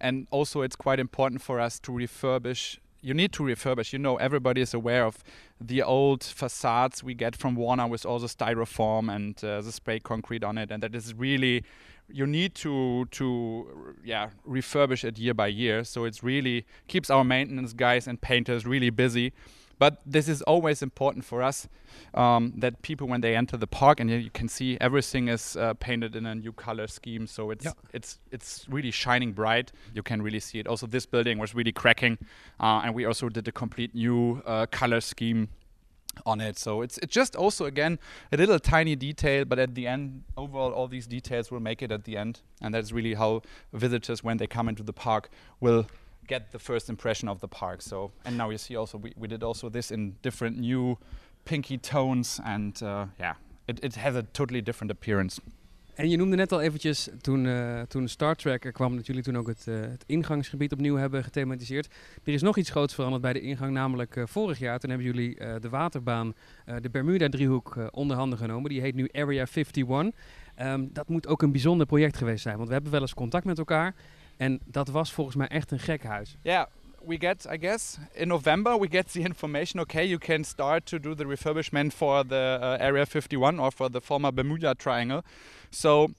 And 0.00 0.26
also, 0.30 0.62
it's 0.62 0.76
quite 0.76 1.00
important 1.00 1.42
for 1.42 1.60
us 1.60 1.80
to 1.80 1.92
refurbish. 1.92 2.78
You 3.00 3.14
need 3.14 3.32
to 3.32 3.42
refurbish. 3.42 3.92
You 3.92 3.98
know, 3.98 4.16
everybody 4.16 4.60
is 4.60 4.74
aware 4.74 5.04
of 5.04 5.22
the 5.60 5.82
old 5.82 6.24
facades 6.24 7.02
we 7.02 7.14
get 7.14 7.36
from 7.36 7.54
Warner 7.54 7.86
with 7.86 8.04
all 8.04 8.18
the 8.18 8.26
styrofoam 8.26 9.14
and 9.14 9.42
uh, 9.44 9.60
the 9.60 9.72
spray 9.72 10.00
concrete 10.00 10.42
on 10.42 10.58
it, 10.58 10.70
and 10.70 10.82
that 10.82 10.94
is 10.94 11.14
really 11.14 11.64
you 12.10 12.26
need 12.26 12.54
to 12.54 13.04
to 13.10 13.94
yeah 14.02 14.30
refurbish 14.48 15.04
it 15.04 15.18
year 15.18 15.34
by 15.34 15.46
year 15.46 15.84
so 15.84 16.04
it's 16.04 16.22
really 16.22 16.64
keeps 16.86 17.10
our 17.10 17.22
maintenance 17.22 17.72
guys 17.74 18.08
and 18.08 18.20
painters 18.20 18.64
really 18.64 18.90
busy 18.90 19.32
but 19.78 20.00
this 20.06 20.28
is 20.28 20.42
always 20.42 20.82
important 20.82 21.24
for 21.24 21.42
us 21.42 21.68
um, 22.14 22.52
that 22.56 22.82
people 22.82 23.06
when 23.08 23.20
they 23.20 23.36
enter 23.36 23.56
the 23.56 23.66
park 23.66 24.00
and 24.00 24.10
you 24.10 24.30
can 24.30 24.48
see 24.48 24.76
everything 24.80 25.28
is 25.28 25.56
uh, 25.56 25.74
painted 25.74 26.14
in 26.16 26.26
a 26.26 26.34
new 26.34 26.52
color 26.52 26.86
scheme 26.86 27.26
so 27.26 27.50
it's 27.50 27.64
Yeah. 27.64 27.72
it's 27.92 28.18
it's 28.30 28.66
really 28.68 28.90
shining 28.90 29.32
bright 29.32 29.72
you 29.94 30.02
can 30.02 30.22
really 30.22 30.40
see 30.40 30.58
it 30.58 30.66
also 30.66 30.86
this 30.86 31.06
building 31.06 31.38
was 31.38 31.54
really 31.54 31.72
cracking 31.72 32.18
uh, 32.60 32.82
and 32.84 32.94
we 32.94 33.04
also 33.06 33.28
did 33.28 33.48
a 33.48 33.52
complete 33.52 33.94
new 33.94 34.42
uh, 34.46 34.66
color 34.70 35.00
scheme 35.00 35.48
on 36.26 36.40
it. 36.40 36.58
So 36.58 36.82
it's 36.82 36.98
it's 36.98 37.14
just 37.14 37.36
also 37.36 37.64
again 37.66 37.98
a 38.32 38.36
little 38.36 38.58
tiny 38.58 38.96
detail, 38.96 39.44
but 39.44 39.58
at 39.58 39.74
the 39.74 39.86
end, 39.86 40.24
overall, 40.36 40.72
all 40.72 40.88
these 40.88 41.06
details 41.06 41.50
will 41.52 41.60
make 41.60 41.80
it 41.80 41.92
at 41.92 42.04
the 42.04 42.16
end, 42.16 42.40
and 42.60 42.74
that's 42.74 42.90
really 42.92 43.14
how 43.14 43.42
visitors, 43.72 44.24
when 44.24 44.38
they 44.38 44.46
come 44.48 44.68
into 44.68 44.82
the 44.82 44.92
park, 44.92 45.30
will 45.60 45.86
get 46.28 46.50
the 46.50 46.58
first 46.58 46.88
impression 46.88 47.28
of 47.28 47.38
the 47.38 47.48
park. 47.48 47.80
So 47.80 48.10
and 48.24 48.36
now 48.36 48.48
you 48.48 48.58
see 48.58 48.76
also 48.78 48.98
we, 48.98 49.12
we 49.16 49.28
did 49.28 49.42
also 49.42 49.70
this 49.70 49.90
in 49.90 50.16
different 50.20 50.58
new 50.58 50.96
pinky 51.44 51.78
tones, 51.78 52.40
and 52.44 52.82
uh, 52.82 53.06
yeah, 53.18 53.34
it, 53.66 53.84
it 53.84 53.94
has 53.94 54.14
a 54.14 54.22
totally 54.32 54.62
different 54.62 54.92
appearance. 54.92 55.40
En 55.98 56.08
je 56.08 56.16
noemde 56.16 56.36
net 56.36 56.52
al 56.52 56.60
eventjes, 56.60 57.08
toen, 57.20 57.46
eh, 57.46 57.80
toen 57.80 58.08
Star 58.08 58.34
Trek 58.34 58.64
er 58.64 58.72
kwam, 58.72 58.96
dat 58.96 59.06
jullie 59.06 59.22
toen 59.22 59.36
ook 59.36 59.46
het, 59.46 59.66
eh, 59.68 59.80
het 59.80 60.04
ingangsgebied 60.06 60.72
opnieuw 60.72 60.96
hebben 60.96 61.24
gethematiseerd. 61.24 61.94
Er 62.24 62.32
is 62.32 62.42
nog 62.42 62.56
iets 62.56 62.70
groots 62.70 62.94
veranderd 62.94 63.22
bij 63.22 63.32
de 63.32 63.40
ingang, 63.40 63.72
namelijk 63.72 64.16
eh, 64.16 64.26
vorig 64.26 64.58
jaar. 64.58 64.78
Toen 64.78 64.90
hebben 64.90 65.06
jullie 65.06 65.36
de 65.60 65.68
waterbaan, 65.68 66.34
de 66.80 66.90
Bermuda-driehoek, 66.90 67.76
eh, 67.76 67.86
onder 67.90 68.16
handen 68.16 68.38
genomen. 68.38 68.70
Die 68.70 68.80
heet 68.80 68.94
nu 68.94 69.08
Area 69.12 69.46
51. 69.46 70.12
Ehm, 70.54 70.86
dat 70.92 71.08
moet 71.08 71.26
ook 71.26 71.42
een 71.42 71.52
bijzonder 71.52 71.86
project 71.86 72.16
geweest 72.16 72.42
zijn, 72.42 72.56
want 72.56 72.68
we 72.68 72.74
hebben 72.74 72.92
wel 72.92 73.00
eens 73.00 73.14
contact 73.14 73.44
met 73.44 73.58
elkaar. 73.58 73.94
En 74.38 74.60
dat 74.64 74.88
was 74.88 75.12
volgens 75.12 75.36
mij 75.36 75.48
echt 75.48 75.70
een 75.70 75.78
gek 75.78 76.02
huis. 76.02 76.36
Yeah, 76.42 76.66
we 77.06 77.16
get, 77.18 77.46
I 77.50 77.58
guess, 77.58 77.98
in 78.14 78.28
November, 78.28 78.78
we 78.78 78.88
get 78.90 79.12
the 79.12 79.20
information 79.20 79.80
okay, 79.80 80.06
you 80.06 80.18
can 80.18 80.44
start 80.44 80.86
to 80.86 80.98
do 80.98 81.14
the 81.14 81.24
refurbishment 81.24 81.94
for 81.94 82.24
the 82.26 82.58
uh, 82.60 82.86
Area 82.86 83.06
51 83.06 83.58
or 83.58 83.72
for 83.72 83.90
the 83.90 84.00
former 84.00 84.32
Bermuda 84.32 84.74
Triangle. 84.74 85.22
So, 85.70 86.10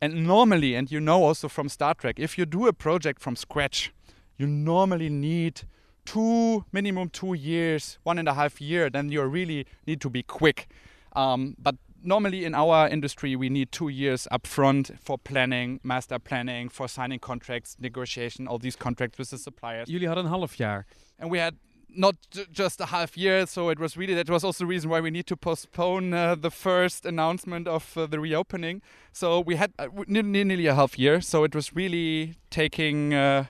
and 0.00 0.26
normally, 0.26 0.76
and 0.76 0.90
you 0.90 1.00
know 1.00 1.24
also 1.24 1.48
from 1.48 1.68
Star 1.68 1.94
Trek, 1.94 2.18
if 2.18 2.38
you 2.38 2.46
do 2.46 2.66
a 2.66 2.72
project 2.72 3.20
from 3.22 3.36
scratch, 3.36 3.92
you 4.36 4.46
normally 4.46 5.08
need 5.08 5.62
two, 6.04 6.64
minimum 6.72 7.10
two 7.10 7.34
years, 7.34 7.98
one 8.02 8.18
and 8.18 8.28
a 8.28 8.34
half 8.34 8.60
year, 8.60 8.90
then 8.90 9.10
you 9.10 9.22
really 9.22 9.66
need 9.86 10.00
to 10.00 10.10
be 10.10 10.22
quick. 10.22 10.68
Um, 11.14 11.54
but 11.58 11.76
normally 12.02 12.44
in 12.44 12.54
our 12.54 12.88
industry, 12.88 13.36
we 13.36 13.48
need 13.48 13.72
two 13.72 13.88
years 13.88 14.26
upfront 14.30 14.98
for 15.00 15.18
planning, 15.18 15.80
master 15.82 16.18
planning, 16.18 16.68
for 16.68 16.88
signing 16.88 17.18
contracts, 17.18 17.76
negotiation, 17.78 18.48
all 18.48 18.58
these 18.58 18.76
contracts 18.76 19.18
with 19.18 19.30
the 19.30 19.38
suppliers. 19.38 19.88
Jullie 19.88 20.08
hadden 20.08 20.24
een 20.24 20.30
half 20.30 20.56
jaar. 20.56 20.86
And 21.18 21.30
we 21.30 21.38
had 21.38 21.54
not 21.96 22.14
just 22.52 22.80
a 22.80 22.86
half 22.86 23.16
year, 23.16 23.46
so 23.46 23.68
it 23.68 23.78
was 23.78 23.96
really 23.96 24.14
that 24.14 24.28
was 24.28 24.44
also 24.44 24.64
the 24.64 24.66
reason 24.66 24.90
why 24.90 25.00
we 25.00 25.10
need 25.10 25.26
to 25.26 25.36
postpone 25.36 26.14
uh, 26.14 26.34
the 26.34 26.50
first 26.50 27.04
announcement 27.04 27.66
of 27.68 27.96
uh, 27.96 28.06
the 28.06 28.20
reopening. 28.20 28.82
So 29.12 29.40
we 29.40 29.56
had 29.56 29.72
uh, 29.78 29.88
nearly 30.06 30.66
a 30.66 30.74
half 30.74 30.98
year, 30.98 31.20
so 31.20 31.44
it 31.44 31.54
was 31.54 31.74
really 31.74 32.34
taking 32.50 33.14
uh, 33.14 33.46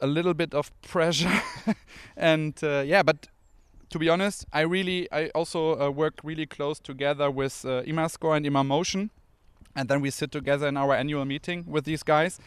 a 0.00 0.06
little 0.06 0.34
bit 0.34 0.54
of 0.54 0.70
pressure, 0.82 1.42
and 2.16 2.58
uh, 2.62 2.82
yeah, 2.86 3.02
but 3.02 3.28
to 3.90 3.98
be 3.98 4.08
honest, 4.08 4.46
I 4.52 4.60
really 4.60 5.10
I 5.12 5.28
also 5.30 5.80
uh, 5.80 5.90
work 5.90 6.14
really 6.22 6.46
close 6.46 6.78
together 6.78 7.30
with 7.30 7.64
uh, 7.64 7.82
Imascore 7.82 8.36
and 8.36 8.46
Imamotion, 8.46 9.10
and 9.74 9.88
then 9.88 10.00
we 10.00 10.10
sit 10.10 10.30
together 10.30 10.68
in 10.68 10.76
our 10.76 10.94
annual 10.94 11.24
meeting 11.24 11.64
with 11.66 11.84
these 11.84 12.02
guys, 12.02 12.38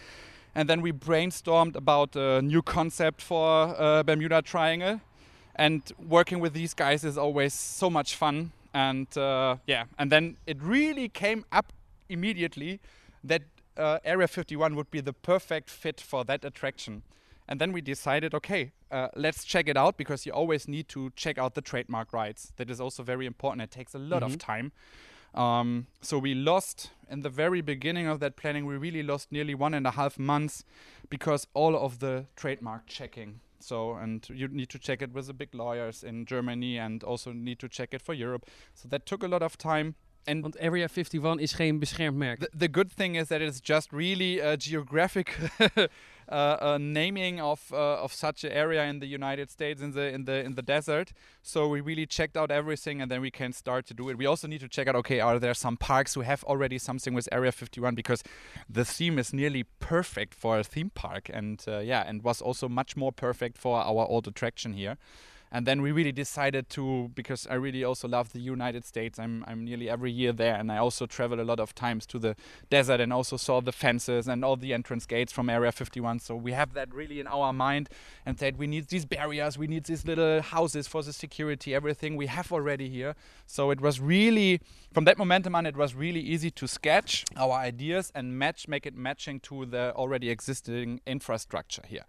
and 0.54 0.70
then 0.70 0.82
we 0.82 0.92
brainstormed 0.92 1.76
about 1.76 2.16
a 2.16 2.42
new 2.42 2.62
concept 2.62 3.22
for 3.22 3.76
uh, 3.78 4.04
Bermuda 4.04 4.42
Triangle, 4.42 5.02
and 5.56 5.82
working 6.08 6.40
with 6.40 6.54
these 6.54 6.74
guys 6.74 7.04
is 7.04 7.18
always 7.18 7.54
so 7.54 7.90
much 7.90 8.16
fun, 8.16 8.52
and 8.74 9.08
uh, 9.18 9.58
yeah, 9.66 9.86
and 9.98 10.12
then 10.12 10.38
it 10.46 10.62
really 10.62 11.10
came 11.10 11.46
up 11.52 11.74
immediately 12.10 12.80
that 13.24 13.42
uh, 13.78 14.00
Area 14.04 14.28
51 14.28 14.76
would 14.76 14.92
be 14.92 15.02
the 15.02 15.14
perfect 15.14 15.70
fit 15.70 16.00
for 16.00 16.24
that 16.26 16.44
attraction. 16.46 17.04
And 17.52 17.60
then 17.60 17.74
we 17.74 17.82
decided, 17.82 18.34
okay, 18.34 18.72
uh, 18.92 19.10
let's 19.14 19.44
check 19.44 19.68
it 19.68 19.76
out 19.76 19.98
because 19.98 20.26
you 20.26 20.32
always 20.32 20.68
need 20.70 20.88
to 20.88 21.10
check 21.18 21.38
out 21.38 21.54
the 21.54 21.62
trademark 21.62 22.14
rights. 22.14 22.54
That 22.56 22.70
is 22.70 22.80
also 22.80 23.04
very 23.04 23.26
important. 23.26 23.62
It 23.62 23.72
takes 23.72 23.94
a 23.94 24.00
lot 24.00 24.22
Mhm. 24.22 24.26
of 24.26 24.38
time. 24.38 24.72
Um, 25.34 25.88
so 26.02 26.18
we 26.18 26.34
lost 26.34 26.92
in 27.10 27.22
the 27.24 27.30
very 27.30 27.62
beginning 27.62 28.08
of 28.08 28.20
that 28.20 28.36
planning. 28.38 28.66
We 28.66 28.78
really 28.78 29.04
lost 29.04 29.32
nearly 29.32 29.54
one 29.54 29.74
and 29.74 29.86
a 29.86 29.92
half 29.92 30.18
months 30.18 30.64
because 31.10 31.48
all 31.54 31.76
of 31.76 32.00
the 32.00 32.26
trademark 32.38 32.88
checking. 32.88 33.42
So 33.60 33.96
and 33.96 34.28
you 34.30 34.48
need 34.48 34.70
to 34.70 34.80
check 34.80 35.02
it 35.02 35.12
with 35.14 35.28
the 35.28 35.34
big 35.34 35.54
lawyers 35.54 36.04
in 36.04 36.26
Germany 36.26 36.80
and 36.80 37.04
also 37.04 37.34
need 37.34 37.60
to 37.60 37.68
check 37.68 37.94
it 37.94 38.02
for 38.02 38.14
Europe. 38.14 38.46
So 38.74 38.88
that 38.90 39.06
took 39.06 39.24
a 39.24 39.28
lot 39.28 39.42
of 39.42 39.58
time. 39.58 39.96
And 40.28 40.44
Want 40.44 40.56
Area 40.60 40.88
51 40.88 41.40
is 41.40 41.54
geen 41.54 41.80
beschermd 41.80 42.16
merk. 42.16 42.40
the, 42.40 42.50
the 42.54 42.68
good 42.68 42.92
thing 42.92 43.16
is 43.16 43.28
that 43.30 43.42
it's 43.42 43.60
just 43.60 43.92
really 43.92 44.40
a 44.40 44.56
geographic 44.56 45.32
uh, 45.60 45.70
uh, 45.78 45.88
naming 46.80 47.42
of 47.42 47.72
uh, 47.74 48.04
of 48.04 48.14
such 48.14 48.44
an 48.44 48.52
area 48.52 48.86
in 48.86 49.00
the 49.00 49.06
United 49.06 49.52
States 49.52 49.82
in 49.82 49.92
the 49.92 50.14
in 50.14 50.26
the 50.26 50.44
in 50.44 50.56
the 50.56 50.62
desert. 50.62 51.12
So 51.42 51.68
we 51.68 51.82
really 51.82 52.06
checked 52.06 52.38
out 52.38 52.52
everything, 52.52 53.02
and 53.02 53.12
then 53.12 53.22
we 53.22 53.32
can 53.32 53.54
start 53.54 53.86
to 53.88 53.94
do 53.94 54.10
it. 54.10 54.18
We 54.18 54.26
also 54.26 54.48
need 54.48 54.62
to 54.62 54.70
check 54.70 54.88
out. 54.88 54.96
Okay, 54.96 55.20
are 55.20 55.40
there 55.40 55.54
some 55.54 55.78
parks 55.78 56.14
who 56.14 56.22
have 56.22 56.44
already 56.46 56.78
something 56.78 57.14
with 57.14 57.28
Area 57.32 57.52
51 57.52 57.96
because 57.96 58.24
the 58.70 58.86
theme 58.86 59.20
is 59.20 59.34
nearly 59.34 59.66
perfect 59.80 60.34
for 60.34 60.60
a 60.60 60.64
theme 60.64 60.92
park, 60.94 61.30
and 61.34 61.64
uh, 61.68 61.80
yeah, 61.80 62.04
and 62.08 62.24
was 62.24 62.42
also 62.42 62.70
much 62.70 62.96
more 62.96 63.12
perfect 63.12 63.58
for 63.58 63.80
our 63.80 64.06
old 64.08 64.28
attraction 64.28 64.74
here. 64.74 64.98
And 65.52 65.68
then 65.68 65.82
we 65.82 65.92
really 65.92 66.14
decided 66.14 66.70
to 66.70 67.12
because 67.14 67.46
I 67.48 67.56
really 67.56 67.84
also 67.84 68.08
love 68.08 68.32
the 68.32 68.40
United 68.40 68.86
States. 68.86 69.20
I'm 69.20 69.44
I'm 69.48 69.66
nearly 69.66 69.90
every 69.90 70.12
year 70.12 70.32
there, 70.32 70.56
and 70.56 70.72
I 70.72 70.78
also 70.78 71.06
travel 71.06 71.42
a 71.42 71.44
lot 71.44 71.60
of 71.60 71.76
times 71.76 72.06
to 72.08 72.20
the 72.20 72.36
desert 72.70 73.02
and 73.02 73.12
also 73.12 73.38
saw 73.38 73.60
the 73.60 73.72
fences 73.72 74.28
and 74.28 74.46
all 74.46 74.56
the 74.56 74.74
entrance 74.74 75.06
gates 75.06 75.34
from 75.34 75.50
Area 75.50 75.72
51. 75.72 76.20
So 76.20 76.36
we 76.36 76.54
have 76.54 76.74
that 76.74 76.94
really 76.94 77.20
in 77.20 77.28
our 77.28 77.52
mind, 77.52 77.90
and 78.26 78.40
said 78.40 78.58
we 78.58 78.68
need 78.68 78.88
these 78.88 79.06
barriers, 79.06 79.58
we 79.58 79.68
need 79.68 79.84
these 79.86 80.06
little 80.06 80.42
houses 80.42 80.88
for 80.88 81.04
the 81.04 81.14
security, 81.14 81.76
everything 81.76 82.16
we 82.16 82.28
have 82.28 82.52
already 82.52 82.88
here. 82.88 83.16
So 83.46 83.72
it 83.72 83.82
was 83.82 84.00
really 84.00 84.62
from 84.94 85.06
that 85.06 85.18
momentum 85.18 85.56
on, 85.56 85.66
it 85.66 85.76
was 85.76 85.96
really 85.96 86.20
easy 86.20 86.52
to 86.52 86.68
sketch 86.68 87.26
our 87.36 87.54
ideas 87.54 88.12
and 88.14 88.38
match, 88.38 88.68
make 88.68 88.86
it 88.86 88.96
matching 88.96 89.40
to 89.42 89.66
the 89.66 89.94
already 89.96 90.30
existing 90.30 91.02
infrastructure 91.06 91.84
here. 91.86 92.06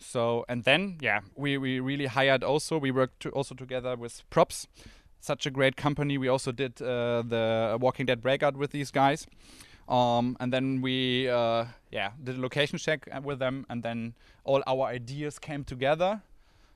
So 0.00 0.44
and 0.48 0.64
then 0.64 0.98
yeah, 1.00 1.20
we, 1.36 1.58
we 1.58 1.78
really 1.78 2.06
hired 2.06 2.42
also. 2.42 2.78
We 2.78 2.90
worked 2.90 3.20
to 3.20 3.30
also 3.30 3.54
together 3.54 3.96
with 3.96 4.22
Props, 4.30 4.66
such 5.20 5.46
a 5.46 5.50
great 5.50 5.76
company. 5.76 6.18
We 6.18 6.28
also 6.28 6.52
did 6.52 6.80
uh, 6.80 7.22
the 7.22 7.76
Walking 7.80 8.06
Dead 8.06 8.22
breakout 8.22 8.56
with 8.56 8.70
these 8.70 8.90
guys, 8.90 9.26
um, 9.88 10.36
and 10.40 10.52
then 10.52 10.80
we 10.80 11.28
uh, 11.28 11.66
yeah 11.92 12.12
did 12.22 12.36
a 12.36 12.40
location 12.40 12.78
check 12.78 13.08
uh, 13.12 13.20
with 13.22 13.38
them, 13.38 13.66
and 13.68 13.82
then 13.82 14.14
all 14.44 14.62
our 14.66 14.86
ideas 14.86 15.38
came 15.38 15.64
together. 15.64 16.22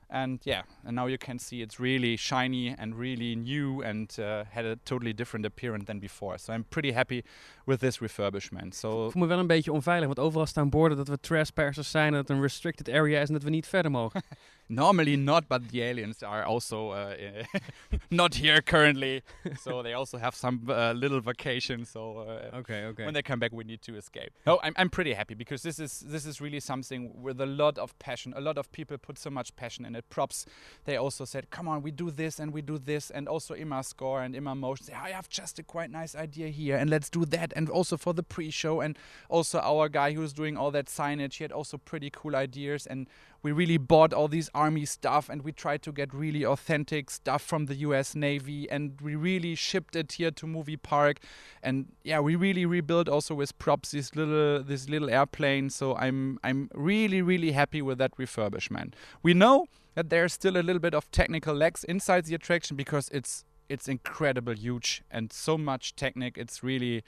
And 0.07 0.39
yeah, 0.43 0.63
and 0.83 0.95
now 0.95 1.07
you 1.07 1.17
can 1.17 1.39
see 1.39 1.61
it's 1.61 1.79
really 1.79 2.15
shiny 2.17 2.75
and 2.77 2.95
really 2.95 3.35
new 3.35 3.81
and 3.81 4.19
uh, 4.19 4.43
had 4.49 4.65
a 4.65 4.75
totally 4.83 5.13
different 5.13 5.45
appearance 5.45 5.85
than 5.85 5.99
before. 5.99 6.37
So 6.37 6.53
I'm 6.53 6.63
pretty 6.69 6.91
happy 6.91 7.23
with 7.65 7.79
this 7.79 7.99
refurbishment. 7.99 8.75
So 8.75 9.05
Ik 9.05 9.11
voel 9.11 9.21
me 9.21 9.27
wel 9.27 9.39
een 9.39 9.47
beetje 9.47 9.71
onveilig, 9.71 10.05
want 10.05 10.19
overal 10.19 10.45
staan 10.45 10.69
borden 10.69 10.97
dat 10.97 11.07
we 11.07 11.19
trespassers 11.19 11.91
zijn, 11.91 12.11
dat 12.11 12.27
het 12.27 12.29
een 12.29 12.41
restricted 12.41 12.89
area 12.89 13.21
is 13.21 13.27
en 13.27 13.33
dat 13.33 13.43
we 13.43 13.49
niet 13.49 13.67
verder 13.67 13.91
mogen. 13.91 14.21
Normally 14.67 15.15
not, 15.15 15.47
but 15.47 15.69
the 15.69 15.83
aliens 15.83 16.23
are 16.23 16.43
also 16.43 16.89
uh, 16.89 17.15
not 18.11 18.35
here 18.35 18.61
currently, 18.61 19.21
so 19.61 19.83
they 19.83 19.93
also 19.93 20.17
have 20.17 20.33
some 20.33 20.67
uh, 20.67 20.93
little 20.93 21.21
vacation. 21.21 21.85
So 21.85 22.19
uh, 22.19 22.57
okay, 22.57 22.85
okay. 22.85 23.05
when 23.05 23.13
they 23.13 23.21
come 23.21 23.39
back, 23.39 23.51
we 23.53 23.63
need 23.63 23.83
to 23.83 23.95
escape. 23.95 24.33
No, 24.45 24.59
I'm, 24.63 24.73
I'm 24.77 24.89
pretty 24.89 25.13
happy 25.13 25.35
because 25.35 25.61
this 25.61 25.79
is 25.79 25.99
this 25.99 26.25
is 26.25 26.41
really 26.41 26.59
something 26.59 27.21
with 27.21 27.39
a 27.39 27.45
lot 27.45 27.77
of 27.77 27.97
passion. 27.99 28.33
A 28.35 28.41
lot 28.41 28.57
of 28.57 28.71
people 28.71 28.97
put 28.97 29.19
so 29.19 29.29
much 29.29 29.55
passion 29.55 29.85
in 29.85 29.95
it. 29.95 30.09
Props, 30.09 30.47
they 30.85 30.97
also 30.97 31.25
said, 31.25 31.51
"Come 31.51 31.67
on, 31.67 31.83
we 31.83 31.91
do 31.91 32.09
this 32.09 32.39
and 32.39 32.51
we 32.51 32.63
do 32.63 32.79
this," 32.79 33.11
and 33.11 33.27
also 33.27 33.53
Imascore 33.53 34.25
and 34.25 34.35
Ima 34.35 34.55
Motion 34.55 34.87
say, 34.87 34.93
"I 34.93 35.11
have 35.11 35.29
just 35.29 35.59
a 35.59 35.63
quite 35.63 35.91
nice 35.91 36.15
idea 36.15 36.47
here, 36.49 36.75
and 36.75 36.89
let's 36.89 37.11
do 37.11 37.25
that." 37.25 37.53
And 37.55 37.69
also 37.69 37.97
for 37.97 38.15
the 38.15 38.23
pre-show, 38.23 38.81
and 38.81 38.97
also 39.29 39.59
our 39.59 39.89
guy 39.89 40.13
who's 40.13 40.33
doing 40.33 40.57
all 40.57 40.71
that 40.71 40.87
signage, 40.87 41.35
he 41.35 41.43
had 41.43 41.51
also 41.51 41.77
pretty 41.77 42.09
cool 42.09 42.35
ideas 42.35 42.87
and 42.87 43.07
we 43.45 43.51
really 43.51 43.77
bought 43.77 44.11
all 44.11 44.27
these 44.27 44.49
army 44.55 44.85
stuff 44.85 45.29
and 45.29 45.43
we 45.43 45.51
tried 45.51 45.83
to 45.83 45.91
get 45.91 46.11
really 46.11 46.43
authentic 46.43 47.11
stuff 47.11 47.43
from 47.43 47.67
the 47.67 47.75
US 47.75 48.15
Navy 48.15 48.67
and 48.71 48.99
we 48.99 49.13
really 49.13 49.53
shipped 49.53 49.95
it 49.95 50.13
here 50.13 50.31
to 50.31 50.47
Movie 50.47 50.77
Park. 50.77 51.19
And 51.61 51.91
yeah 52.03 52.19
we 52.21 52.35
really 52.35 52.65
rebuilt 52.65 53.07
also 53.07 53.35
with 53.35 53.55
props 53.59 53.91
this 53.91 54.15
little 54.15 54.63
this 54.63 54.89
little 54.89 55.11
airplane. 55.11 55.69
So 55.69 55.95
I'm 55.95 56.39
I'm 56.43 56.71
really 56.73 57.21
really 57.21 57.51
happy 57.51 57.83
with 57.83 57.99
that 57.99 58.17
refurbishment. 58.17 58.93
We 59.21 59.35
know 59.35 59.67
that 59.93 60.09
there's 60.09 60.33
still 60.33 60.57
a 60.57 60.63
little 60.63 60.81
bit 60.81 60.95
of 60.95 61.11
technical 61.11 61.53
lags 61.53 61.83
inside 61.83 62.25
the 62.25 62.33
attraction 62.33 62.75
because 62.75 63.09
it's 63.09 63.45
it's 63.69 63.87
incredible 63.87 64.53
huge 64.53 65.03
and 65.11 65.31
so 65.31 65.55
much 65.55 65.95
technique 65.95 66.35
it's 66.35 66.63
really 66.63 67.03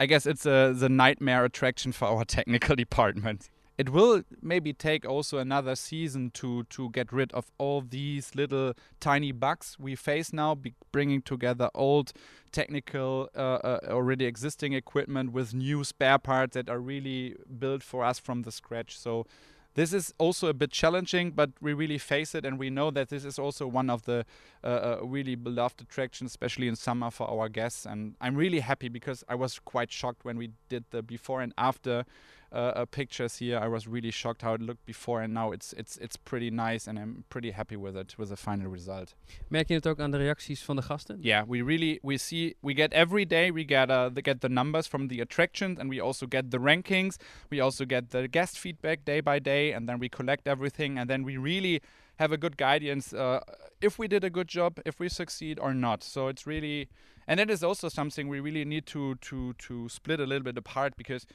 I 0.00 0.06
guess 0.06 0.24
it's 0.24 0.46
a 0.46 0.72
the 0.74 0.88
nightmare 0.88 1.44
attraction 1.44 1.92
for 1.92 2.06
our 2.06 2.24
technical 2.38 2.76
department 2.76 3.50
it 3.78 3.88
will 3.88 4.22
maybe 4.40 4.72
take 4.72 5.08
also 5.08 5.38
another 5.38 5.74
season 5.74 6.30
to 6.30 6.64
to 6.64 6.90
get 6.90 7.12
rid 7.12 7.32
of 7.32 7.50
all 7.58 7.80
these 7.80 8.34
little 8.34 8.74
tiny 9.00 9.32
bugs 9.32 9.76
we 9.78 9.94
face 9.94 10.32
now 10.32 10.56
bringing 10.92 11.22
together 11.22 11.70
old 11.74 12.12
technical 12.50 13.28
uh, 13.34 13.38
uh, 13.38 13.80
already 13.88 14.26
existing 14.26 14.72
equipment 14.72 15.32
with 15.32 15.54
new 15.54 15.82
spare 15.84 16.18
parts 16.18 16.54
that 16.54 16.68
are 16.68 16.80
really 16.80 17.34
built 17.58 17.82
for 17.82 18.04
us 18.04 18.18
from 18.18 18.42
the 18.42 18.52
scratch 18.52 18.98
so 18.98 19.26
this 19.74 19.92
is 19.94 20.12
also 20.18 20.48
a 20.48 20.54
bit 20.54 20.70
challenging, 20.70 21.30
but 21.30 21.50
we 21.60 21.72
really 21.72 21.96
face 21.96 22.34
it, 22.34 22.44
and 22.44 22.58
we 22.58 22.68
know 22.68 22.90
that 22.90 23.08
this 23.08 23.24
is 23.24 23.38
also 23.38 23.66
one 23.66 23.88
of 23.88 24.04
the 24.04 24.26
uh, 24.62 24.66
uh, 24.66 24.98
really 25.02 25.34
beloved 25.34 25.80
attractions, 25.80 26.32
especially 26.32 26.68
in 26.68 26.76
summer 26.76 27.10
for 27.10 27.28
our 27.30 27.48
guests. 27.48 27.86
And 27.86 28.14
I'm 28.20 28.36
really 28.36 28.60
happy 28.60 28.88
because 28.90 29.24
I 29.30 29.34
was 29.34 29.58
quite 29.58 29.90
shocked 29.90 30.24
when 30.24 30.36
we 30.36 30.50
did 30.68 30.84
the 30.90 31.02
before 31.02 31.40
and 31.40 31.54
after 31.56 32.04
uh, 32.52 32.56
uh, 32.56 32.84
pictures 32.84 33.38
here. 33.38 33.58
I 33.58 33.68
was 33.68 33.86
really 33.86 34.10
shocked 34.10 34.42
how 34.42 34.54
it 34.54 34.60
looked 34.60 34.84
before, 34.84 35.22
and 35.22 35.32
now 35.32 35.52
it's 35.52 35.72
it's 35.72 35.96
it's 35.96 36.16
pretty 36.16 36.50
nice, 36.50 36.90
and 36.90 36.98
I'm 36.98 37.24
pretty 37.28 37.50
happy 37.52 37.76
with 37.76 37.96
it 37.96 38.14
with 38.18 38.28
the 38.28 38.36
final 38.36 38.70
result. 38.70 39.14
Merk 39.48 39.68
je 39.68 39.74
het 39.74 39.86
ook 39.86 40.00
aan 40.00 40.10
de 40.10 40.16
reacties 40.16 40.62
van 40.62 40.76
de 40.76 40.82
gasten? 40.82 41.18
Yeah, 41.20 41.48
we 41.48 41.62
really 41.62 41.98
we 42.02 42.18
see 42.18 42.54
we 42.60 42.74
get 42.74 42.92
every 42.92 43.26
day 43.26 43.50
we 43.50 43.64
get 43.66 43.90
uh, 43.90 44.06
the, 44.14 44.20
get 44.22 44.40
the 44.40 44.48
numbers 44.48 44.86
from 44.86 45.08
the 45.08 45.20
attractions, 45.20 45.78
and 45.78 45.88
we 45.90 46.02
also 46.02 46.26
get 46.28 46.50
the 46.50 46.58
rankings. 46.58 47.16
We 47.48 47.62
also 47.62 47.84
get 47.84 48.10
the 48.10 48.28
guest 48.28 48.58
feedback 48.58 49.04
day 49.04 49.22
by 49.22 49.40
day, 49.40 49.74
and 49.74 49.86
then 49.86 49.98
we 49.98 50.08
collect 50.08 50.46
everything, 50.46 50.98
and 50.98 51.08
then 51.08 51.24
we 51.24 51.36
really 51.36 51.80
have 52.16 52.32
a 52.32 52.36
good 52.36 52.56
guidance 52.56 53.12
uh, 53.12 53.40
if 53.80 53.98
we 53.98 54.08
did 54.08 54.24
a 54.24 54.30
good 54.30 54.48
job, 54.48 54.78
if 54.84 55.00
we 55.00 55.08
succeed 55.08 55.58
or 55.58 55.74
not. 55.74 56.04
So 56.04 56.28
it's 56.28 56.46
really, 56.46 56.88
and 57.26 57.38
that 57.40 57.50
is 57.50 57.62
also 57.64 57.88
something 57.88 58.28
we 58.28 58.40
really 58.40 58.64
need 58.64 58.86
to 58.86 59.16
to 59.16 59.54
to 59.54 59.88
split 59.88 60.20
a 60.20 60.26
little 60.26 60.44
bit 60.44 60.58
apart 60.58 60.96
because 60.96 61.26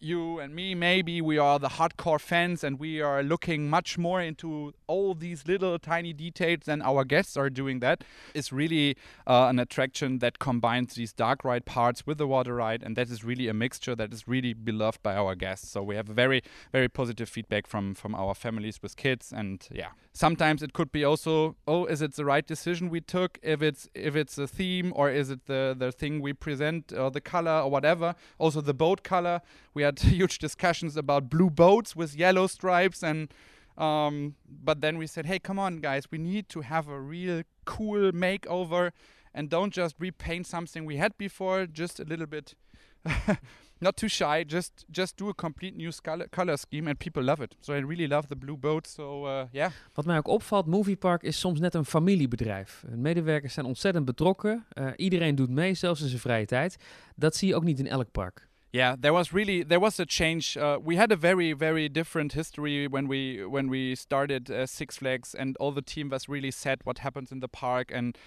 you 0.00 0.38
and 0.38 0.54
me, 0.54 0.74
maybe 0.74 1.20
we 1.20 1.38
are 1.38 1.58
the 1.58 1.68
hardcore 1.68 2.20
fans 2.20 2.62
and 2.62 2.78
we 2.78 3.00
are 3.00 3.22
looking 3.22 3.68
much 3.68 3.98
more 3.98 4.20
into 4.20 4.72
all 4.86 5.14
these 5.14 5.46
little 5.46 5.78
tiny 5.78 6.12
details 6.12 6.60
than 6.66 6.82
our 6.82 7.04
guests 7.04 7.36
are 7.36 7.50
doing 7.50 7.80
that. 7.80 8.04
It's 8.34 8.52
really 8.52 8.96
uh, 9.26 9.46
an 9.48 9.58
attraction 9.58 10.18
that 10.20 10.38
combines 10.38 10.94
these 10.94 11.12
dark 11.12 11.44
ride 11.44 11.64
parts 11.64 12.06
with 12.06 12.18
the 12.18 12.26
water 12.26 12.54
ride, 12.54 12.82
and 12.82 12.96
that 12.96 13.10
is 13.10 13.24
really 13.24 13.48
a 13.48 13.54
mixture 13.54 13.94
that 13.96 14.12
is 14.12 14.28
really 14.28 14.54
beloved 14.54 15.02
by 15.02 15.14
our 15.14 15.34
guests. 15.34 15.70
So 15.70 15.82
we 15.82 15.96
have 15.96 16.06
very, 16.06 16.42
very 16.72 16.88
positive 16.88 17.28
feedback 17.28 17.66
from 17.66 17.94
from 17.94 18.14
our 18.14 18.34
families 18.34 18.80
with 18.82 18.96
kids, 18.96 19.32
and 19.32 19.66
yeah, 19.70 19.90
sometimes 20.18 20.64
it 20.64 20.72
could 20.72 20.90
be 20.90 21.04
also, 21.04 21.54
oh, 21.68 21.84
is 21.86 22.02
it 22.02 22.14
the 22.16 22.24
right 22.24 22.44
decision 22.44 22.90
we 22.90 23.00
took? 23.00 23.38
If 23.40 23.62
it's 23.62 23.88
if 23.94 24.16
it's 24.16 24.36
a 24.36 24.48
theme 24.48 24.92
or 24.96 25.10
is 25.10 25.30
it 25.30 25.46
the 25.46 25.76
the 25.78 25.92
thing 25.92 26.20
we 26.20 26.32
present 26.32 26.92
or 26.92 27.10
the 27.10 27.20
color 27.20 27.60
or 27.64 27.70
whatever. 27.70 28.14
Also 28.38 28.60
the 28.60 28.74
boat 28.74 29.02
color 29.02 29.40
we 29.74 29.82
had 29.82 29.98
huge 30.18 30.38
discussions 30.38 30.96
about 30.96 31.30
blue 31.30 31.50
boats 31.50 31.94
with 31.94 32.16
yellow 32.16 32.46
stripes 32.48 33.02
and 33.02 33.32
um, 33.76 34.34
but 34.68 34.80
then 34.80 34.98
we 34.98 35.06
said 35.06 35.26
hey 35.26 35.38
come 35.38 35.58
on 35.58 35.76
guys 35.76 36.10
we 36.10 36.18
need 36.18 36.48
to 36.48 36.62
have 36.62 36.88
a 36.88 37.00
real 37.00 37.42
cool 37.64 38.10
makeover 38.10 38.90
and 39.32 39.48
don't 39.48 39.72
just 39.72 39.94
repaint 40.00 40.46
something 40.46 40.84
we 40.84 40.96
had 40.96 41.16
before 41.16 41.64
just 41.66 42.00
a 42.00 42.04
little 42.04 42.26
bit 42.26 42.56
not 43.78 43.96
too 43.96 44.08
shy 44.08 44.44
just 44.46 44.84
just 44.90 45.16
do 45.16 45.28
a 45.28 45.34
complete 45.34 45.76
new 45.76 45.92
color 46.30 46.56
scheme 46.56 46.88
and 46.88 46.98
people 46.98 47.22
love 47.22 47.42
it. 47.42 47.56
So 47.60 47.74
I 47.74 47.80
really 47.80 48.08
love 48.08 48.26
the 48.28 48.36
blue 48.36 48.56
boat 48.56 48.86
so 48.86 49.26
uh, 49.26 49.42
yeah. 49.52 49.70
Wat 49.94 50.04
mij 50.04 50.16
ook 50.16 50.28
opvalt 50.28 50.66
Movie 50.66 50.96
Park 50.96 51.22
is 51.22 51.38
soms 51.38 51.60
net 51.60 51.74
een 51.74 51.84
familiebedrijf. 51.84 52.84
De 52.90 52.96
medewerkers 52.96 53.54
zijn 53.54 53.66
ontzettend 53.66 54.04
betrokken 54.04 54.66
uh, 54.74 54.90
iedereen 54.96 55.34
doet 55.34 55.50
mee 55.50 55.74
zelfs 55.74 56.00
in 56.00 56.08
zijn 56.08 56.20
vrije 56.20 56.46
tijd. 56.46 56.76
Dat 57.16 57.36
zie 57.36 57.48
je 57.48 57.54
ook 57.54 57.64
niet 57.64 57.78
in 57.78 57.86
elk 57.86 58.10
park. 58.10 58.48
Yeah 58.70 58.96
there 59.00 59.14
was 59.14 59.32
really 59.32 59.64
there 59.64 59.80
was 59.80 59.98
a 59.98 60.04
change 60.06 60.56
uh, 60.56 60.76
we 60.84 60.96
had 60.96 61.10
a 61.10 61.16
very 61.16 61.54
very 61.56 61.88
different 61.88 62.32
history 62.32 62.86
when 62.88 63.08
we 63.08 63.46
when 63.50 63.70
we 63.70 63.94
started 63.94 64.50
uh, 64.50 64.66
six 64.66 64.96
flags 64.96 65.34
and 65.34 65.56
all 65.58 65.72
the 65.72 65.82
team 65.82 66.08
was 66.08 66.26
really 66.26 66.50
set 66.50 66.82
what 66.84 66.98
happens 66.98 67.30
in 67.30 67.40
the 67.40 67.48
park 67.48 67.90
and 67.90 68.18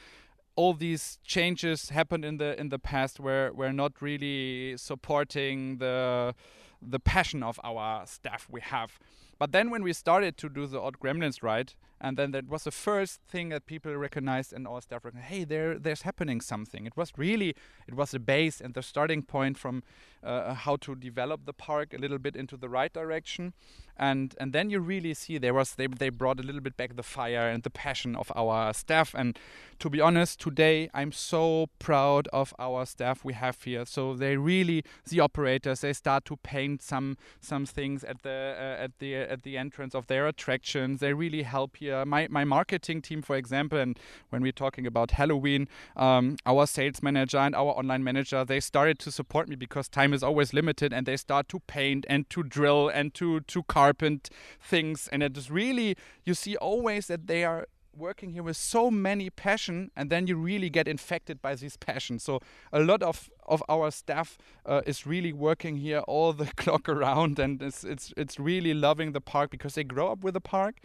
all 0.55 0.73
these 0.73 1.19
changes 1.23 1.89
happened 1.89 2.25
in 2.25 2.37
the 2.37 2.59
in 2.59 2.69
the 2.69 2.79
past 2.79 3.19
where 3.19 3.53
we're 3.53 3.71
not 3.71 4.01
really 4.01 4.75
supporting 4.77 5.77
the 5.77 6.35
the 6.81 6.99
passion 6.99 7.43
of 7.43 7.59
our 7.63 8.05
staff 8.07 8.47
we 8.49 8.61
have. 8.61 8.99
But 9.37 9.51
then 9.51 9.69
when 9.71 9.83
we 9.83 9.93
started 9.93 10.37
to 10.37 10.49
do 10.49 10.67
the 10.67 10.79
odd 10.79 10.99
gremlins 10.99 11.41
ride 11.41 11.73
and 11.99 12.17
then 12.17 12.31
that 12.31 12.47
was 12.47 12.63
the 12.63 12.71
first 12.71 13.21
thing 13.27 13.49
that 13.49 13.65
people 13.65 13.95
recognized 13.95 14.53
and 14.53 14.67
all 14.67 14.81
staff 14.81 15.05
recognized 15.05 15.29
hey 15.29 15.43
there 15.43 15.79
there's 15.79 16.03
happening 16.03 16.41
something. 16.41 16.85
It 16.85 16.97
was 16.97 17.11
really 17.17 17.55
it 17.87 17.95
was 17.95 18.11
the 18.11 18.19
base 18.19 18.61
and 18.61 18.73
the 18.73 18.83
starting 18.83 19.23
point 19.23 19.57
from 19.57 19.83
uh, 20.23 20.53
how 20.53 20.75
to 20.77 20.95
develop 20.95 21.45
the 21.45 21.53
park 21.53 21.93
a 21.93 21.97
little 21.97 22.19
bit 22.19 22.36
into 22.36 22.57
the 22.57 22.69
right 22.69 22.93
direction. 22.93 23.53
And 23.97 24.34
and 24.39 24.53
then 24.53 24.69
you 24.69 24.79
really 24.79 25.13
see 25.13 25.38
there 25.38 25.53
was 25.53 25.75
they, 25.75 25.88
they 25.88 26.10
brought 26.10 26.39
a 26.39 26.43
little 26.43 26.62
bit 26.62 26.75
back 26.77 26.95
the 26.95 27.03
fire 27.03 27.47
and 27.47 27.62
the 27.63 27.69
passion 27.69 28.15
of 28.15 28.31
our 28.36 28.73
staff. 28.73 29.13
And 29.13 29.38
to 29.79 29.89
be 29.89 29.99
honest 29.99 30.39
today 30.39 30.89
i'm 30.93 31.12
so 31.12 31.67
proud 31.79 32.27
of 32.31 32.53
our 32.60 32.86
staff 32.86 33.23
we 33.23 33.34
have 33.34 33.62
here. 33.63 33.86
So 33.86 34.15
they 34.15 34.38
really 34.38 34.84
the 35.07 35.19
operators 35.19 35.81
they 35.81 35.93
start 35.93 36.25
to 36.25 36.38
paint 36.38 36.81
some 36.81 37.17
some 37.39 37.65
things 37.65 38.03
at 38.03 38.23
the 38.23 38.55
uh, 38.57 38.84
at 38.84 38.99
the 38.99 39.15
at 39.15 39.43
the 39.43 39.57
entrance 39.57 39.93
of 39.93 40.07
their 40.07 40.27
attractions. 40.27 40.99
They 40.99 41.13
really 41.13 41.43
help 41.43 41.77
here. 41.77 42.01
Uh, 42.01 42.05
my, 42.05 42.27
my 42.29 42.43
marketing 42.43 43.01
team, 43.01 43.21
for 43.21 43.36
example, 43.36 43.77
and 43.77 43.99
when 44.29 44.41
we're 44.41 44.51
talking 44.51 44.88
about 44.88 45.12
Halloween, 45.12 45.67
um, 45.95 46.38
our 46.45 46.65
sales 46.65 47.03
manager 47.03 47.38
and 47.38 47.53
our 47.55 47.71
online 47.71 48.03
manager, 48.03 48.43
they 48.43 48.60
started 48.60 48.97
to 48.99 49.12
support 49.12 49.47
me 49.47 49.55
because 49.55 49.88
time 49.88 50.11
is 50.13 50.24
always 50.24 50.54
limited 50.54 50.93
and 50.93 51.06
they 51.06 51.17
start 51.17 51.47
to 51.50 51.60
paint 51.62 52.06
and 52.10 52.30
to 52.30 52.43
drill 52.43 52.89
and 52.89 53.13
to, 53.15 53.41
to 53.41 53.63
carpent 53.63 54.30
things. 54.62 55.08
And 55.12 55.24
it 55.24 55.38
is 55.38 55.52
really, 55.52 55.95
you 56.26 56.34
see 56.34 56.56
always 56.58 57.08
that 57.08 57.28
they 57.28 57.43
are 57.43 57.67
working 57.95 58.32
here 58.32 58.43
with 58.43 58.58
so 58.58 58.89
many 58.89 59.30
passion 59.30 59.91
and 59.95 60.10
then 60.10 60.27
you 60.27 60.36
really 60.36 60.69
get 60.69 60.88
infected 60.88 61.41
by 61.41 61.56
this 61.56 61.77
passion 61.77 62.19
so 62.19 62.39
a 62.71 62.80
lot 62.80 63.04
of 63.04 63.30
of 63.45 63.62
our 63.67 63.91
staff 63.91 64.38
uh, 64.65 64.82
is 64.86 65.06
really 65.06 65.34
working 65.34 65.77
here 65.77 65.99
all 65.99 66.34
the 66.34 66.45
clock 66.56 66.88
around 66.88 67.39
and 67.39 67.62
it's 67.62 67.84
it's 67.84 68.13
it's 68.15 68.39
really 68.39 68.73
loving 68.73 69.12
the 69.12 69.21
park 69.21 69.49
because 69.49 69.75
they 69.75 69.84
grow 69.84 70.12
up 70.12 70.23
with 70.23 70.34
the 70.34 70.41
park 70.41 70.75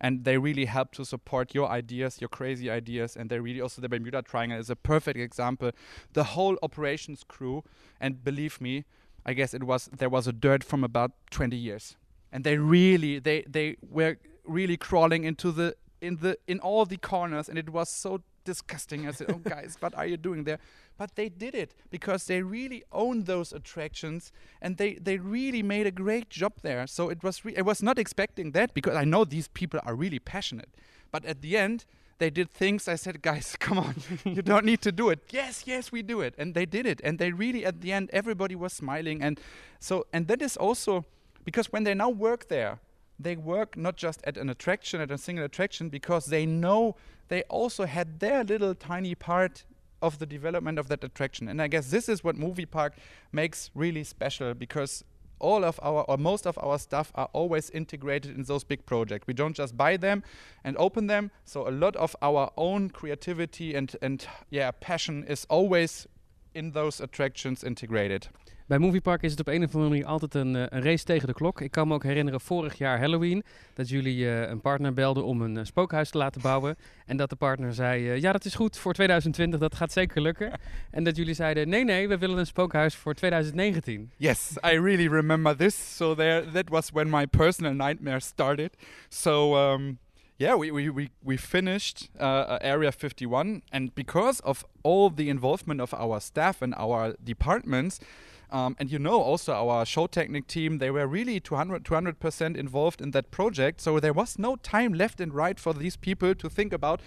and 0.00 0.24
they 0.24 0.38
really 0.38 0.66
help 0.66 0.92
to 0.92 1.04
support 1.04 1.54
your 1.54 1.68
ideas, 1.68 2.20
your 2.20 2.28
crazy 2.28 2.70
ideas, 2.70 3.16
and 3.16 3.30
they 3.30 3.40
really 3.40 3.60
also 3.60 3.80
the 3.80 3.88
Bermuda 3.88 4.22
Triangle 4.22 4.58
is 4.58 4.70
a 4.70 4.76
perfect 4.76 5.18
example. 5.18 5.70
The 6.12 6.24
whole 6.24 6.58
operations 6.62 7.24
crew, 7.26 7.64
and 8.00 8.22
believe 8.22 8.60
me, 8.60 8.84
I 9.24 9.32
guess 9.32 9.54
it 9.54 9.64
was 9.64 9.88
there 9.96 10.08
was 10.08 10.26
a 10.26 10.32
dirt 10.32 10.62
from 10.62 10.84
about 10.84 11.12
20 11.30 11.56
years, 11.56 11.96
and 12.30 12.44
they 12.44 12.58
really 12.58 13.18
they 13.18 13.42
they 13.48 13.76
were 13.82 14.18
really 14.44 14.76
crawling 14.76 15.24
into 15.24 15.50
the 15.50 15.76
in 16.06 16.16
the 16.16 16.38
in 16.46 16.60
all 16.60 16.84
the 16.86 16.96
corners, 16.96 17.48
and 17.48 17.58
it 17.58 17.70
was 17.70 17.88
so 17.88 18.22
disgusting. 18.44 19.08
I 19.08 19.12
said, 19.12 19.30
"Oh 19.30 19.40
guys, 19.54 19.76
what 19.80 19.94
are 19.94 20.06
you 20.06 20.16
doing 20.16 20.44
there?" 20.44 20.58
but 20.98 21.14
they 21.14 21.28
did 21.28 21.54
it 21.54 21.74
because 21.90 22.26
they 22.26 22.42
really 22.42 22.82
owned 22.92 23.26
those 23.26 23.52
attractions 23.52 24.32
and 24.62 24.76
they 24.76 24.94
they 24.94 25.18
really 25.18 25.62
made 25.62 25.86
a 25.86 25.90
great 25.90 26.30
job 26.30 26.54
there. 26.62 26.86
So 26.86 27.08
it 27.08 27.22
was 27.22 27.42
I 27.56 27.62
was 27.62 27.82
not 27.82 27.98
expecting 27.98 28.52
that 28.52 28.74
because 28.74 28.96
I 28.96 29.04
know 29.04 29.24
these 29.24 29.48
people 29.48 29.80
are 29.84 29.94
really 29.94 30.18
passionate. 30.18 30.70
But 31.10 31.24
at 31.24 31.42
the 31.42 31.56
end 31.56 31.84
they 32.18 32.30
did 32.30 32.50
things 32.50 32.88
I 32.88 32.96
said 32.96 33.20
guys 33.20 33.56
come 33.60 33.78
on 33.78 33.96
you 34.24 34.42
don't 34.42 34.64
need 34.64 34.80
to 34.82 34.92
do 34.92 35.10
it. 35.10 35.20
Yes 35.30 35.64
yes 35.66 35.92
we 35.92 36.02
do 36.02 36.20
it. 36.20 36.34
And 36.38 36.54
they 36.54 36.66
did 36.66 36.86
it. 36.86 37.00
And 37.04 37.18
they 37.18 37.32
really 37.32 37.64
at 37.64 37.80
the 37.80 37.92
end 37.92 38.10
everybody 38.12 38.54
was 38.54 38.72
smiling. 38.72 39.22
And 39.22 39.38
so 39.80 40.06
and 40.12 40.28
that 40.28 40.40
is 40.40 40.56
also 40.56 41.04
because 41.44 41.72
when 41.72 41.84
they 41.84 41.94
now 41.94 42.08
work 42.08 42.48
there 42.48 42.80
they 43.18 43.36
work 43.36 43.76
not 43.76 43.96
just 43.96 44.20
at 44.24 44.36
an 44.36 44.50
attraction, 44.50 45.00
at 45.00 45.10
a 45.10 45.18
single 45.18 45.44
attraction, 45.44 45.88
because 45.88 46.26
they 46.26 46.46
know 46.46 46.96
they 47.28 47.42
also 47.44 47.86
had 47.86 48.20
their 48.20 48.44
little 48.44 48.74
tiny 48.74 49.14
part 49.14 49.64
of 50.02 50.18
the 50.18 50.26
development 50.26 50.78
of 50.78 50.88
that 50.88 51.02
attraction. 51.02 51.48
And 51.48 51.60
I 51.60 51.68
guess 51.68 51.90
this 51.90 52.08
is 52.08 52.22
what 52.22 52.36
Movie 52.36 52.66
Park 52.66 52.94
makes 53.32 53.70
really 53.74 54.04
special 54.04 54.54
because 54.54 55.04
all 55.38 55.64
of 55.64 55.78
our 55.82 56.02
or 56.08 56.16
most 56.16 56.46
of 56.46 56.58
our 56.58 56.78
stuff 56.78 57.12
are 57.14 57.28
always 57.32 57.68
integrated 57.70 58.36
in 58.36 58.44
those 58.44 58.64
big 58.64 58.86
projects. 58.86 59.26
We 59.26 59.34
don't 59.34 59.54
just 59.54 59.76
buy 59.76 59.96
them 59.96 60.22
and 60.64 60.76
open 60.78 61.08
them. 61.08 61.30
So 61.44 61.68
a 61.68 61.70
lot 61.70 61.94
of 61.96 62.16
our 62.22 62.50
own 62.56 62.90
creativity 62.90 63.74
and 63.74 63.94
and 64.00 64.26
yeah 64.50 64.70
passion 64.70 65.24
is 65.24 65.46
always 65.50 66.06
in 66.54 66.72
those 66.72 67.00
attractions 67.00 67.62
integrated. 67.62 68.28
Bij 68.66 68.78
Moviepark 68.78 69.22
is 69.22 69.30
het 69.30 69.40
op 69.40 69.46
een 69.46 69.64
of 69.64 69.74
andere 69.74 69.90
manier 69.90 70.06
altijd 70.06 70.34
een, 70.34 70.56
eh, 70.56 70.62
een 70.68 70.82
race 70.82 71.04
tegen 71.04 71.26
de 71.26 71.34
klok. 71.34 71.60
Ik 71.60 71.70
kan 71.70 71.88
me 71.88 71.94
ook 71.94 72.02
herinneren 72.02 72.40
vorig 72.40 72.78
jaar 72.78 72.98
Halloween 72.98 73.42
dat 73.74 73.88
jullie 73.88 74.16
uh, 74.16 74.48
een 74.48 74.60
partner 74.60 74.92
belden 74.92 75.24
om 75.24 75.42
een 75.42 75.56
uh, 75.56 75.64
spookhuis 75.64 76.10
te 76.10 76.18
laten 76.18 76.40
bouwen. 76.40 76.76
En 77.06 77.16
dat 77.16 77.30
de 77.30 77.36
partner 77.36 77.74
zei, 77.74 78.20
ja 78.20 78.32
dat 78.32 78.44
is 78.44 78.54
goed 78.54 78.78
voor 78.78 78.92
2020, 78.92 79.60
dat 79.60 79.74
gaat 79.74 79.92
zeker 79.92 80.20
lukken. 80.20 80.52
en 80.90 81.04
dat 81.04 81.16
jullie 81.16 81.34
zeiden, 81.34 81.68
nee 81.68 81.84
nee, 81.84 82.08
we 82.08 82.18
willen 82.18 82.38
een 82.38 82.46
spookhuis 82.46 82.94
voor 82.94 83.14
2019. 83.14 84.10
Yes, 84.16 84.50
I 84.64 84.78
really 84.78 85.08
remember 85.08 85.56
this. 85.56 85.96
So 85.96 86.14
there, 86.14 86.50
that 86.50 86.68
was 86.68 86.90
when 86.90 87.10
my 87.10 87.26
personal 87.26 87.72
nightmare 87.72 88.20
started. 88.20 88.70
So 89.08 89.56
um, 89.56 89.98
yeah, 90.36 90.58
we, 90.58 90.72
we, 90.72 90.90
we, 90.90 91.08
we 91.22 91.38
finished 91.38 92.10
uh, 92.20 92.58
Area 92.60 92.92
51, 92.92 93.62
and 93.70 93.94
because 93.94 94.42
of 94.42 94.64
all 94.82 95.14
the 95.14 95.28
involvement 95.28 95.80
of 95.80 95.94
our 95.94 96.20
staff 96.20 96.62
and 96.62 96.74
our 96.74 97.14
departments, 97.24 98.00
um, 98.50 98.76
and 98.78 98.90
you 98.90 98.98
know, 98.98 99.20
also 99.20 99.52
our 99.52 99.84
show 99.84 100.06
technique 100.06 100.46
team, 100.46 100.78
they 100.78 100.90
were 100.90 101.06
really 101.06 101.40
200, 101.40 101.84
200% 101.84 102.56
involved 102.56 103.00
in 103.00 103.10
that 103.10 103.30
project. 103.30 103.80
So 103.80 103.98
there 103.98 104.12
was 104.12 104.38
no 104.38 104.56
time 104.56 104.92
left 104.92 105.20
and 105.20 105.34
right 105.34 105.58
for 105.58 105.72
these 105.72 105.96
people 105.96 106.34
to 106.34 106.48
think 106.48 106.72
about, 106.72 107.00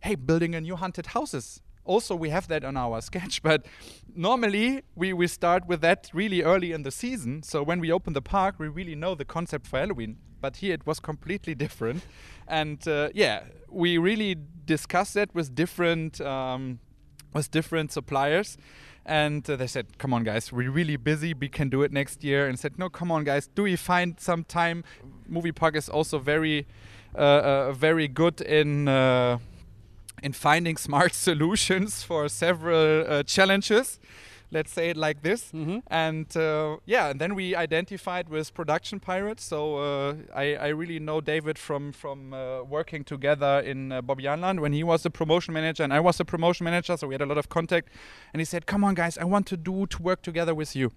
hey, 0.00 0.16
building 0.16 0.54
a 0.54 0.60
new 0.60 0.76
haunted 0.76 1.06
houses. 1.06 1.62
Also, 1.84 2.14
we 2.14 2.30
have 2.30 2.48
that 2.48 2.64
on 2.64 2.76
our 2.76 3.00
sketch, 3.08 3.42
but 3.42 3.66
normally 4.14 4.82
we, 4.94 5.12
we 5.12 5.26
start 5.26 5.66
with 5.66 5.80
that 5.80 6.10
really 6.12 6.42
early 6.42 6.72
in 6.72 6.82
the 6.82 6.90
season. 6.90 7.42
So 7.42 7.62
when 7.62 7.80
we 7.80 7.92
open 7.92 8.12
the 8.12 8.22
park, 8.22 8.56
we 8.58 8.68
really 8.68 8.94
know 8.94 9.14
the 9.14 9.24
concept 9.24 9.66
for 9.66 9.78
Halloween. 9.78 10.18
But 10.40 10.56
here 10.56 10.74
it 10.74 10.86
was 10.86 11.00
completely 11.00 11.54
different. 11.66 12.04
And 12.48 12.86
uh, 12.88 13.10
yeah, 13.14 13.44
we 13.68 13.98
really 13.98 14.36
discussed 14.64 15.14
that 15.14 15.34
with 15.34 15.54
different, 15.54 16.20
um, 16.20 16.80
with 17.32 17.50
different 17.50 17.92
suppliers 17.92 18.56
and 19.06 19.48
uh, 19.48 19.56
they 19.56 19.66
said 19.66 19.98
come 19.98 20.12
on 20.12 20.24
guys 20.24 20.52
we're 20.52 20.70
really 20.70 20.96
busy. 20.96 21.34
We 21.34 21.48
can 21.48 21.68
do 21.68 21.82
it 21.82 21.92
next 21.92 22.22
year. 22.24 22.46
And 22.46 22.58
said 22.58 22.78
no 22.78 22.88
come 22.88 23.10
on 23.10 23.24
guys. 23.24 23.48
Do 23.54 23.62
we 23.62 23.76
find 23.76 24.18
some 24.18 24.44
time? 24.44 24.84
Movie 25.28 25.52
park 25.52 25.76
is 25.76 25.88
also 25.88 26.18
very 26.18 26.66
uh, 27.14 27.18
uh, 27.18 27.72
very 27.72 28.08
good 28.08 28.40
in 28.40 28.88
uh, 28.88 29.38
in 30.22 30.32
finding 30.32 30.76
smart 30.88 31.14
solutions 31.14 32.02
for 32.02 32.28
several 32.28 33.04
uh, 33.08 33.22
challenges 33.22 33.98
let's 34.52 34.72
say 34.72 34.90
it 34.90 34.96
like 34.96 35.20
this. 35.22 35.52
Mm 35.52 35.66
-hmm. 35.66 35.82
And 35.86 36.36
uh, 36.36 36.76
yeah, 36.86 37.10
and 37.10 37.18
then 37.20 37.34
we 37.34 37.56
identified 37.56 38.28
with 38.28 38.52
Production 38.54 39.00
Pirates. 39.00 39.44
So 39.44 39.76
uh, 39.76 40.14
I, 40.42 40.56
I, 40.68 40.68
really 40.72 40.98
know 40.98 41.20
David 41.20 41.58
from 41.58 41.92
from 41.92 42.32
uh, 42.32 42.38
working 42.68 43.04
together 43.04 43.62
in 43.64 43.92
uh, 43.92 44.02
Bobbejaanland 44.02 44.60
when 44.60 44.72
he 44.72 44.84
was 44.84 45.02
the 45.02 45.10
promotion 45.10 45.54
manager 45.54 45.84
and 45.84 45.92
I 45.92 46.00
was 46.00 46.16
the 46.16 46.24
promotion 46.24 46.64
manager. 46.64 46.96
So 46.96 47.06
we 47.06 47.14
had 47.14 47.22
a 47.22 47.26
lot 47.26 47.38
of 47.38 47.48
contact. 47.48 47.88
And 48.32 48.40
he 48.40 48.44
said, 48.44 48.64
"Come 48.66 48.86
on, 48.86 48.94
guys, 48.94 49.16
I 49.16 49.24
want 49.24 49.46
to 49.46 49.56
do 49.56 49.86
to 49.86 50.02
work 50.02 50.22
together 50.22 50.54
with 50.54 50.76
you." 50.76 50.90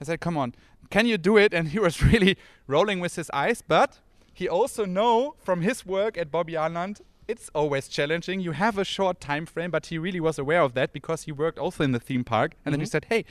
I 0.00 0.04
said, 0.04 0.20
"Come 0.20 0.40
on, 0.40 0.54
can 0.90 1.06
you 1.06 1.18
do 1.18 1.38
it?" 1.38 1.54
And 1.54 1.68
he 1.68 1.80
was 1.80 2.02
really 2.12 2.36
rolling 2.66 3.02
with 3.02 3.16
his 3.16 3.30
eyes, 3.30 3.62
but 3.68 4.00
he 4.34 4.48
also 4.48 4.84
know 4.84 5.34
from 5.44 5.62
his 5.62 5.86
work 5.86 6.18
at 6.18 6.30
Bobbejaanland 6.30 7.00
it's 7.32 7.50
always 7.54 7.88
challenging. 7.88 8.40
You 8.40 8.52
have 8.52 8.76
a 8.78 8.84
short 8.84 9.20
time 9.20 9.46
frame, 9.46 9.70
but 9.70 9.86
he 9.86 9.96
really 9.98 10.20
was 10.20 10.38
aware 10.38 10.60
of 10.60 10.74
that 10.74 10.92
because 10.92 11.22
he 11.22 11.32
worked 11.32 11.58
also 11.58 11.82
in 11.82 11.92
the 11.92 11.98
theme 11.98 12.24
park. 12.24 12.52
And 12.52 12.58
mm-hmm. 12.58 12.70
then 12.72 12.80
he 12.80 12.86
mm-hmm. 12.86 12.90
said, 12.90 13.04
"Hey, 13.08 13.24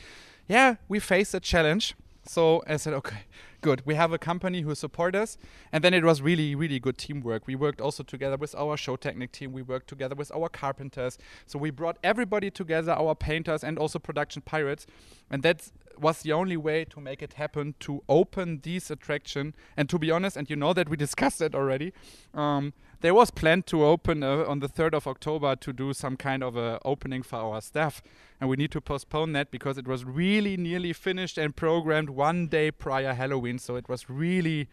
yeah, 0.48 0.76
we 0.90 1.00
face 1.00 1.34
a 1.34 1.40
challenge." 1.40 1.96
So 2.26 2.64
I 2.68 2.78
said, 2.78 2.94
"Okay, 2.94 3.22
good. 3.62 3.84
We 3.86 3.96
have 3.96 4.12
a 4.12 4.18
company 4.18 4.62
who 4.62 4.74
support 4.76 5.16
us." 5.16 5.38
And 5.72 5.84
then 5.84 5.94
it 5.94 6.04
was 6.04 6.22
really, 6.22 6.56
really 6.56 6.80
good 6.80 6.98
teamwork. 6.98 7.48
We 7.48 7.56
worked 7.56 7.82
also 7.82 8.04
together 8.04 8.38
with 8.38 8.54
our 8.56 8.76
show 8.76 8.96
technic 8.96 9.32
team. 9.32 9.54
We 9.54 9.62
worked 9.62 9.88
together 9.88 10.16
with 10.16 10.32
our 10.32 10.50
carpenters. 10.50 11.18
So 11.46 11.60
we 11.60 11.70
brought 11.70 11.98
everybody 12.04 12.50
together, 12.52 12.92
our 12.92 13.16
painters 13.16 13.64
and 13.64 13.78
also 13.78 14.00
production 14.00 14.42
pirates, 14.42 14.86
and 15.30 15.44
that 15.44 15.72
was 15.98 16.22
the 16.24 16.34
only 16.34 16.58
way 16.58 16.86
to 16.86 17.00
make 17.00 17.22
it 17.22 17.34
happen 17.34 17.76
to 17.82 18.04
open 18.10 18.62
this 18.64 18.90
attraction. 18.90 19.54
And 19.78 19.88
to 19.90 20.00
be 20.00 20.10
honest, 20.10 20.38
and 20.38 20.50
you 20.50 20.56
know 20.56 20.74
that 20.74 20.90
we 20.90 20.98
discussed 21.06 21.42
it 21.42 21.54
already. 21.56 21.94
Um, 22.34 22.74
there 23.02 23.14
was 23.14 23.32
planned 23.32 23.66
to 23.68 23.84
open 23.84 24.24
uh, 24.24 24.46
on 24.48 24.60
the 24.60 24.68
3rd 24.70 24.94
of 24.94 25.08
October 25.08 25.56
to 25.56 25.74
do 25.74 25.94
some 25.94 26.16
kind 26.16 26.44
of 26.44 26.56
a 26.56 26.80
opening 26.86 27.24
for 27.24 27.38
our 27.38 27.62
staff, 27.62 28.02
and 28.40 28.50
we 28.50 28.56
need 28.56 28.72
to 28.72 28.82
postpone 28.82 29.34
that 29.34 29.52
because 29.52 29.78
it 29.78 29.88
was 29.88 30.06
really 30.06 30.58
nearly 30.58 30.94
finished 30.94 31.38
and 31.38 31.56
programmed 31.56 32.10
one 32.10 32.48
day 32.48 32.72
prior 32.72 33.14
Halloween. 33.14 33.60
So 33.60 33.76
it 33.76 33.90
was 33.90 34.10
really 34.10 34.68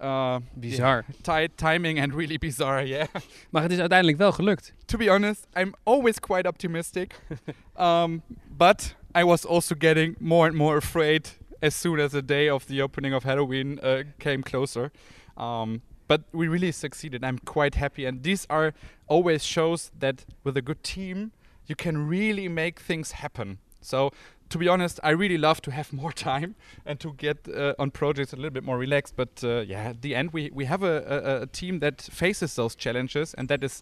uh, 0.00 0.40
bizar. 0.58 1.04
Yeah, 1.08 1.14
tight 1.22 1.56
timing 1.56 1.98
and 1.98 2.14
really 2.14 2.38
bizarre, 2.38 2.82
yeah. 2.82 3.06
Maar 3.50 3.62
het 3.62 3.72
is 3.72 3.78
uiteindelijk 3.78 4.18
wel 4.18 4.32
gelukt. 4.32 4.72
To 4.84 4.96
be 4.96 5.10
honest, 5.10 5.46
I'm 5.56 5.74
always 5.84 6.18
quite 6.18 6.48
optimistic, 6.48 7.14
um, 7.76 8.22
but 8.56 8.94
I 9.14 9.24
was 9.24 9.46
also 9.46 9.74
getting 9.74 10.16
more 10.18 10.46
and 10.46 10.56
more 10.56 10.76
afraid 10.76 11.28
as 11.62 11.74
soon 11.74 12.00
as 12.00 12.10
the 12.10 12.24
day 12.24 12.50
of 12.50 12.66
the 12.66 12.82
opening 12.82 13.14
of 13.14 13.24
Halloween 13.24 13.78
uh, 13.82 14.02
came 14.18 14.42
closer. 14.42 14.90
Um, 15.36 15.82
but 16.10 16.22
we 16.32 16.48
really 16.48 16.72
succeeded. 16.72 17.22
I'm 17.22 17.38
quite 17.38 17.76
happy. 17.76 18.04
And 18.04 18.24
these 18.24 18.44
are 18.50 18.74
always 19.06 19.44
shows 19.44 19.92
that 19.96 20.24
with 20.42 20.56
a 20.56 20.60
good 20.60 20.82
team, 20.82 21.30
you 21.68 21.76
can 21.76 22.08
really 22.08 22.48
make 22.48 22.80
things 22.80 23.12
happen. 23.12 23.58
So, 23.80 24.10
to 24.48 24.58
be 24.58 24.66
honest, 24.66 24.98
I 25.04 25.10
really 25.10 25.38
love 25.38 25.62
to 25.62 25.70
have 25.70 25.92
more 26.02 26.10
time 26.10 26.56
and 26.84 26.98
to 26.98 27.12
get 27.12 27.48
uh, 27.48 27.74
on 27.78 27.92
projects 27.92 28.32
a 28.32 28.36
little 28.36 28.50
bit 28.50 28.64
more 28.64 28.76
relaxed. 28.76 29.14
But 29.14 29.44
uh, 29.44 29.60
yeah, 29.60 29.90
at 29.90 30.02
the 30.02 30.16
end, 30.16 30.32
we, 30.32 30.50
we 30.52 30.64
have 30.64 30.82
a, 30.82 30.96
a, 31.06 31.42
a, 31.42 31.46
team 31.46 31.78
that 31.78 32.02
faces 32.02 32.56
those 32.56 32.74
challenges 32.74 33.32
and 33.34 33.48
that 33.48 33.62
is 33.62 33.80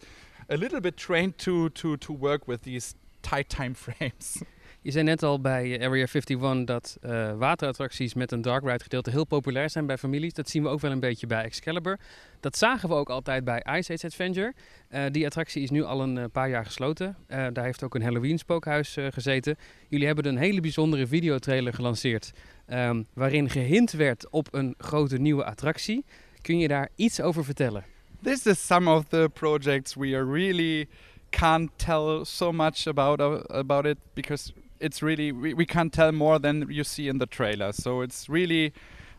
a 0.51 0.59
little 0.59 0.81
bit 0.81 0.99
trained 0.99 1.39
to, 1.39 1.71
to, 1.71 1.97
to 1.97 2.13
work 2.13 2.47
with 2.47 2.65
these 2.65 2.95
tight 3.23 3.49
time 3.49 3.73
frames. 3.87 4.43
Je 4.89 4.95
zei 4.95 5.07
net 5.07 5.23
al 5.23 5.41
bij 5.41 5.81
Area 5.81 6.07
51 6.07 6.65
dat 6.65 6.97
uh, 7.03 7.33
waterattracties 7.33 8.15
met 8.15 8.33
een 8.33 8.43
dark 8.43 8.65
ride 8.65 8.83
gedeelte 8.83 9.11
heel 9.11 9.25
populair 9.25 9.71
zijn 9.71 9.87
bij 9.87 9.99
families. 9.99 10.33
Dat 10.33 10.49
zien 10.49 10.63
we 10.63 10.69
ook 10.69 10.81
wel 10.81 10.91
een 10.91 11.01
beetje 11.01 11.27
bij 11.27 11.43
Excalibur. 11.43 11.99
Dat 12.41 12.57
zagen 12.57 12.89
we 12.89 12.95
ook 12.95 13.11
altijd 13.11 13.45
bij 13.45 13.63
Ice 13.79 13.93
Age 13.93 14.07
Adventure. 14.07 14.55
Uh, 14.91 15.05
die 15.11 15.27
attractie 15.27 15.63
is 15.63 15.71
nu 15.71 15.83
al 15.83 16.03
een 16.03 16.17
uh, 16.17 16.25
paar 16.33 16.49
jaar 16.49 16.65
gesloten. 16.65 17.17
daar 17.27 17.65
heeft 17.65 17.83
ook 17.83 17.95
een 17.95 18.03
Halloween 18.03 18.39
spookhuis 18.39 18.97
gezeten. 19.11 19.57
Jullie 19.89 20.07
hebben 20.07 20.27
een 20.27 20.37
hele 20.37 20.61
bijzondere 20.61 21.07
videotrailer 21.07 21.75
gelanceerd. 21.75 22.33
Um, 22.73 23.07
waarin 23.13 23.51
gehind 23.51 23.93
werd 23.93 24.31
op 24.31 24.49
een 24.51 24.75
grote 24.79 25.19
nieuwe 25.19 25.45
attractie. 25.45 26.05
Kun 26.43 26.59
je 26.59 26.69
daar 26.69 26.89
iets 26.95 27.21
over 27.21 27.45
vertellen? 27.45 27.85
This 28.23 28.47
is 28.47 28.67
some 28.67 28.91
of 28.91 29.05
the 29.09 29.31
projects 29.33 29.95
we 29.95 30.17
are 30.17 30.33
really 30.33 30.89
can't 31.31 31.71
tell 31.77 32.25
so 32.25 32.53
much 32.53 32.87
about 32.87 33.21
about 33.51 33.85
it 33.85 33.97
because 34.15 34.53
it's 34.81 35.03
really 35.03 35.33
we, 35.33 35.55
we 35.55 35.67
can't 35.67 35.93
tell 35.93 36.13
more 36.13 36.39
than 36.39 36.67
you 36.71 36.85
see 36.85 37.09
in 37.09 37.19
the 37.19 37.27
trailer. 37.27 37.73
So 37.73 38.01
it's 38.01 38.29
really 38.29 38.73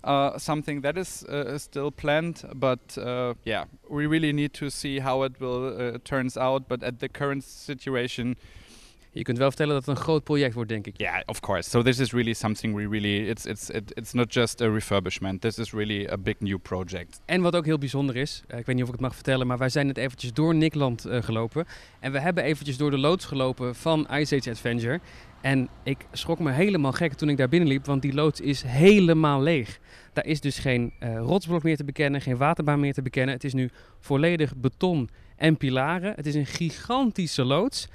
uh, 0.03 0.37
something 0.37 0.81
that 0.81 0.97
is 0.97 1.23
uh, 1.25 1.57
still 1.57 1.91
planned, 1.91 2.43
but 2.55 2.97
uh, 2.97 3.33
yeah, 3.43 3.65
we 3.89 4.07
really 4.07 4.31
need 4.31 4.53
to 4.53 4.69
see 4.69 4.99
how 4.99 5.23
it 5.23 5.39
will 5.39 5.67
uh, 5.67 5.97
turns 6.03 6.37
out. 6.37 6.67
But 6.67 6.83
at 6.83 6.99
the 6.99 7.09
current 7.09 7.43
situation, 7.43 8.37
Je 9.11 9.23
kunt 9.23 9.37
wel 9.37 9.47
vertellen 9.47 9.73
dat 9.73 9.85
het 9.85 9.97
een 9.97 10.03
groot 10.03 10.23
project 10.23 10.53
wordt, 10.53 10.69
denk 10.69 10.87
ik. 10.87 10.97
Yeah, 10.97 11.21
of 11.25 11.39
course. 11.39 11.69
So 11.69 11.81
this 11.81 11.99
is 11.99 12.11
really 12.11 12.33
something 12.33 12.75
we 12.75 12.87
really 12.87 13.29
it's 13.29 13.45
it's 13.45 13.69
it, 13.69 13.91
it's 13.95 14.13
not 14.13 14.33
just 14.33 14.61
a 14.61 14.69
refurbishment. 14.71 15.41
This 15.41 15.57
is 15.57 15.71
really 15.71 16.07
a 16.07 16.17
big 16.17 16.35
new 16.39 16.61
project. 16.61 17.21
En 17.25 17.41
wat 17.41 17.55
ook 17.55 17.65
heel 17.65 17.77
bijzonder 17.77 18.15
is, 18.15 18.43
uh, 18.47 18.59
ik 18.59 18.65
weet 18.65 18.75
niet 18.75 18.83
of 18.83 18.89
ik 18.89 18.95
het 18.95 19.05
mag 19.05 19.15
vertellen, 19.15 19.47
maar 19.47 19.57
wij 19.57 19.69
zijn 19.69 19.87
net 19.87 19.97
eventjes 19.97 20.33
door 20.33 20.55
Nickland 20.55 21.07
uh, 21.07 21.21
gelopen 21.21 21.65
en 21.99 22.11
we 22.11 22.19
hebben 22.19 22.43
eventjes 22.43 22.77
door 22.77 22.91
de 22.91 22.97
loods 22.97 23.25
gelopen 23.25 23.75
van 23.75 24.07
Ice 24.11 24.35
Age 24.35 24.49
Adventure. 24.49 24.99
En 25.41 25.69
ik 25.83 26.05
schrok 26.11 26.39
me 26.39 26.51
helemaal 26.51 26.91
gek 26.91 27.13
toen 27.13 27.29
ik 27.29 27.37
daar 27.37 27.49
binnenliep, 27.49 27.85
want 27.85 28.01
die 28.01 28.13
loods 28.13 28.41
is 28.41 28.61
helemaal 28.61 29.41
leeg. 29.41 29.79
Daar 30.13 30.25
is 30.25 30.41
dus 30.41 30.59
geen 30.59 30.93
uh, 30.99 31.17
rotsblok 31.17 31.63
meer 31.63 31.77
te 31.77 31.83
bekennen, 31.83 32.21
geen 32.21 32.37
waterbaan 32.37 32.79
meer 32.79 32.93
te 32.93 33.01
bekennen. 33.01 33.35
Het 33.35 33.43
is 33.43 33.53
nu 33.53 33.69
volledig 33.99 34.55
beton 34.55 35.09
en 35.35 35.57
pilaren. 35.57 36.13
Het 36.15 36.25
is 36.25 36.35
een 36.35 36.45
gigantische 36.45 37.43
loods. 37.43 37.87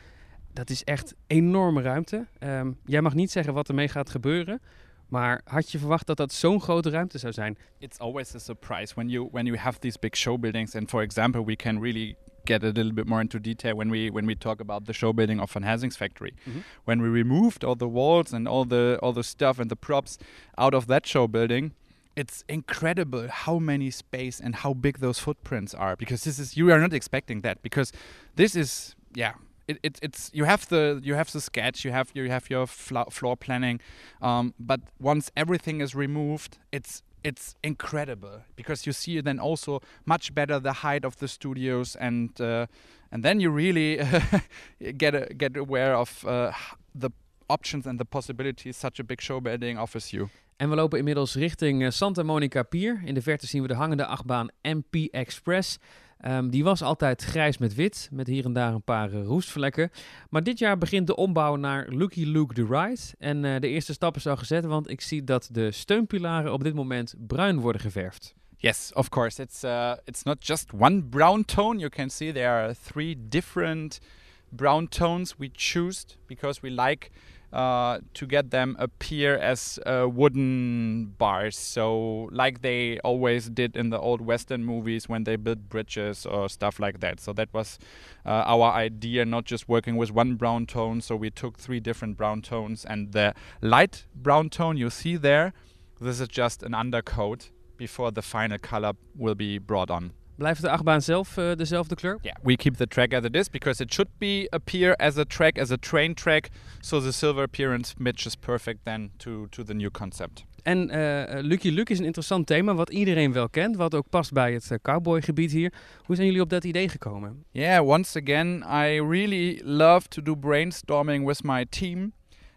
Dat 0.55 0.71
is 0.71 0.85
echt 0.85 1.15
enorme 1.27 1.83
ruimte. 1.83 2.27
Um, 2.41 2.79
jij 2.85 3.01
mag 3.01 3.15
niet 3.15 3.31
zeggen 3.31 3.55
wat 3.55 3.69
ermee 3.69 3.89
gaat 3.89 4.11
gebeuren. 4.11 4.61
Maar 5.09 5.41
had 5.45 5.71
je 5.71 5.79
verwacht 5.79 6.07
dat 6.07 6.17
dat 6.17 6.33
zo'n 6.33 6.61
grote 6.61 6.91
ruimte 6.91 7.19
zou 7.19 7.33
zijn? 7.33 7.59
It's 7.79 7.99
always 7.99 8.35
a 8.35 8.39
surprise 8.39 8.95
when 8.95 9.09
you 9.09 9.29
when 9.31 9.47
you 9.47 9.59
have 9.59 9.79
these 9.79 9.99
big 9.99 10.17
show 10.17 10.41
buildings. 10.41 10.75
And 10.75 10.89
for 10.89 11.03
example, 11.03 11.45
we 11.45 11.57
can 11.57 11.81
really 11.81 12.17
get 12.45 12.63
a 12.63 12.67
little 12.67 12.93
bit 12.93 13.07
more 13.07 13.21
into 13.21 13.41
detail 13.41 13.77
when 13.77 13.91
we 13.91 14.11
when 14.11 14.27
we 14.27 14.37
talk 14.37 14.61
about 14.61 14.85
the 14.87 14.93
show 14.93 15.13
building 15.13 15.41
of 15.41 15.53
Van 15.53 15.63
Helsing's 15.63 15.97
factory. 15.97 16.33
Mm 16.45 16.53
-hmm. 16.53 16.63
When 16.85 17.03
we 17.03 17.09
removed 17.09 17.65
all 17.65 17.77
the 17.77 17.91
walls 17.91 18.33
and 18.33 18.49
all 18.49 18.67
the 18.67 18.97
all 19.01 19.13
the 19.13 19.23
stuff 19.23 19.59
and 19.59 19.69
the 19.69 19.77
props 19.77 20.17
out 20.55 20.75
of 20.75 20.85
that 20.85 21.09
show 21.09 21.29
building, 21.29 21.73
it's 22.15 22.43
incredible 22.47 23.27
how 23.29 23.59
many 23.59 23.91
space 23.91 24.45
and 24.45 24.55
how 24.55 24.75
big 24.75 24.99
those 24.99 25.21
footprints 25.21 25.75
are 25.75 25.97
because 25.97 26.23
this 26.23 26.39
is 26.39 26.55
you 26.55 26.71
are 26.71 26.81
not 26.81 26.93
expecting 26.93 27.43
that 27.43 27.61
because 27.63 27.93
this 28.35 28.55
is 28.55 28.95
yeah 29.13 29.35
it, 29.67 29.79
it, 29.83 29.99
it's 30.03 30.31
you 30.35 30.45
have 30.45 30.69
the 30.69 31.01
you 31.03 31.15
have 31.15 31.31
the 31.33 31.41
sketch 31.41 31.85
you 31.85 31.93
have 31.93 32.11
you 32.15 32.31
have 32.31 32.51
your 32.51 32.67
floor 32.67 33.37
planning 33.37 33.81
um, 34.21 34.55
but 34.59 34.81
once 35.01 35.31
everything 35.37 35.81
is 35.81 35.95
removed 35.95 36.59
it's 36.73 37.03
it's 37.23 37.57
incredible 37.63 38.43
because 38.55 38.87
you 38.87 38.93
see 38.93 39.21
then 39.21 39.41
also 39.41 39.81
much 40.05 40.35
better 40.35 40.61
the 40.61 40.73
height 40.73 41.05
of 41.05 41.17
the 41.17 41.27
studios 41.27 41.97
and 41.97 42.41
uh, 42.41 42.67
and 43.11 43.23
then 43.23 43.41
you 43.41 43.51
really 43.51 43.97
get 44.97 45.15
a, 45.15 45.35
get 45.35 45.57
aware 45.57 45.95
of 45.97 46.25
uh, 46.27 46.53
the 46.95 47.11
options 47.49 47.87
and 47.87 47.99
the 47.99 48.05
possibilities 48.05 48.77
such 48.77 48.99
a 49.01 49.05
big 49.05 49.21
show 49.21 49.41
building 49.41 49.79
offers 49.79 50.11
you. 50.11 50.29
En 50.57 50.69
we 50.69 50.77
lopen 50.77 50.99
inmiddels 50.99 51.35
richting 51.35 51.83
uh, 51.83 51.91
Santa 51.91 52.23
Monica 52.23 52.63
Pier. 52.63 53.03
In 53.05 53.15
de 53.15 53.23
verte 53.23 53.47
zien 53.47 53.63
we 53.63 53.69
de 53.69 53.75
hangende 53.75 54.07
achtbaan 54.07 54.51
MP 54.63 54.95
Express. 55.11 55.79
Um, 56.29 56.51
die 56.51 56.65
was 56.65 56.83
altijd 56.83 57.23
grijs 57.23 57.59
met 57.59 57.75
wit, 57.75 58.09
met 58.13 58.27
hier 58.27 58.45
en 58.45 58.53
daar 58.53 58.73
een 58.73 58.83
paar 58.83 59.13
uh, 59.13 59.25
roestvlekken. 59.25 59.91
Maar 60.31 60.43
dit 60.43 60.59
jaar 60.59 60.79
begint 60.79 61.07
de 61.07 61.17
ombouw 61.17 61.57
naar 61.57 61.89
Lucky 61.89 62.25
Luke 62.25 62.55
the 62.55 62.67
Ride. 62.67 63.01
En 63.19 63.45
uh, 63.45 63.61
de 63.61 63.69
eerste 63.69 63.93
stap 63.93 64.17
is 64.17 64.27
al 64.27 64.37
gezet, 64.37 64.65
want 64.65 64.91
ik 64.91 65.01
zie 65.01 65.25
dat 65.25 65.49
de 65.53 65.71
steunpilaren 65.71 66.53
op 66.53 66.65
dit 66.65 66.75
moment 66.75 67.15
bruin 67.19 67.61
worden 67.61 67.81
geverfd. 67.81 68.35
Yes, 68.57 68.91
of 68.95 69.09
course. 69.09 69.43
It's 69.43 69.65
uh, 69.65 69.93
it's 70.05 70.23
not 70.23 70.47
just 70.47 70.73
one 70.73 71.03
brown 71.03 71.45
tone. 71.45 71.79
You 71.79 71.91
can 71.91 72.11
see 72.11 72.33
there 72.33 72.49
are 72.49 72.75
three 72.83 73.17
different 73.29 74.01
brown 74.49 74.89
tones 74.89 75.35
we 75.37 75.51
chose 75.53 76.05
because 76.27 76.61
we 76.61 76.71
like 76.71 77.11
uh, 77.55 78.01
to 78.15 78.27
get 78.27 78.51
them 78.51 78.75
appear 78.81 79.39
as 79.39 79.79
uh, 79.87 80.09
wooden 80.11 81.15
bars. 81.19 81.57
So, 81.57 82.29
like 82.33 82.63
they 82.63 82.99
always 83.05 83.49
did 83.49 83.77
in 83.77 83.91
the 83.91 84.01
old 84.01 84.21
Western 84.21 84.65
movies 84.65 85.09
when 85.09 85.23
they 85.23 85.37
built 85.37 85.69
bridges 85.69 86.27
or 86.27 86.49
stuff 86.49 86.81
like 86.81 86.99
that. 86.99 87.21
So, 87.21 87.33
that 87.35 87.49
was 87.55 87.79
uh, 88.27 88.43
our 88.45 88.73
idea, 88.73 89.25
not 89.25 89.45
just 89.45 89.69
working 89.69 89.97
with 89.97 90.11
one 90.11 90.35
brown 90.35 90.67
tone. 90.67 91.01
So, 91.01 91.15
we 91.15 91.31
took 91.31 91.57
three 91.57 91.79
different 91.79 92.17
brown 92.17 92.43
tones, 92.43 92.85
and 92.85 93.13
the 93.13 93.35
light 93.63 94.05
brown 94.17 94.51
tone 94.51 94.77
you 94.77 94.91
see 94.91 95.17
there, 95.17 95.53
this 96.01 96.21
is 96.21 96.27
just 96.27 96.65
an 96.65 96.75
undercoat 96.75 97.51
before 97.77 98.11
the 98.11 98.23
final 98.23 98.59
color 98.59 98.95
will 99.17 99.37
be 99.37 99.59
brought 99.59 99.91
on. 99.91 100.13
Blijft 100.37 100.61
de 100.61 100.71
achtbaan 100.71 101.03
zelf 101.03 101.37
uh, 101.37 101.53
dezelfde 101.55 101.95
kleur? 101.95 102.19
Yeah, 102.23 102.37
we 102.43 102.57
keep 102.57 102.77
the 102.77 102.87
track 102.87 103.13
as 103.13 103.25
it 103.25 103.37
is 103.37 103.51
because 103.51 103.83
it 103.83 103.93
should 103.93 104.11
be 104.19 104.47
appear 104.51 104.97
as 104.97 105.17
a 105.17 105.25
track, 105.25 105.59
as 105.59 105.71
a 105.71 105.77
train 105.77 106.15
track. 106.15 106.49
So 106.81 107.01
the 107.01 107.13
silver 107.13 107.43
appearance 107.43 107.95
matches 107.99 108.35
perfect 108.35 108.79
then 108.85 109.11
to, 109.17 109.47
to 109.51 109.63
the 109.63 109.75
new 109.75 109.91
concept. 109.91 110.45
En 110.63 110.79
uh, 110.79 111.43
Lucky 111.43 111.71
Luke 111.71 111.93
is 111.93 111.99
een 111.99 112.05
interessant 112.05 112.47
thema 112.47 112.75
wat 112.75 112.91
iedereen 112.91 113.33
wel 113.33 113.49
kent, 113.49 113.77
wat 113.77 113.95
ook 113.95 114.09
past 114.09 114.33
bij 114.33 114.53
het 114.53 114.71
uh, 114.71 114.79
cowboygebied 114.83 115.51
hier. 115.53 115.73
Hoe 116.05 116.15
zijn 116.15 116.27
jullie 116.27 116.43
op 116.43 116.51
dat 116.51 116.65
idee 116.65 116.89
gekomen? 116.89 117.45
Yeah, 117.51 117.89
once 117.89 118.21
again, 118.23 118.65
I 118.87 119.01
really 119.01 119.61
love 119.65 120.09
to 120.09 120.23
do 120.23 120.37
brainstorming 120.37 121.27
with 121.27 121.43
my 121.43 121.67
team. 121.69 122.13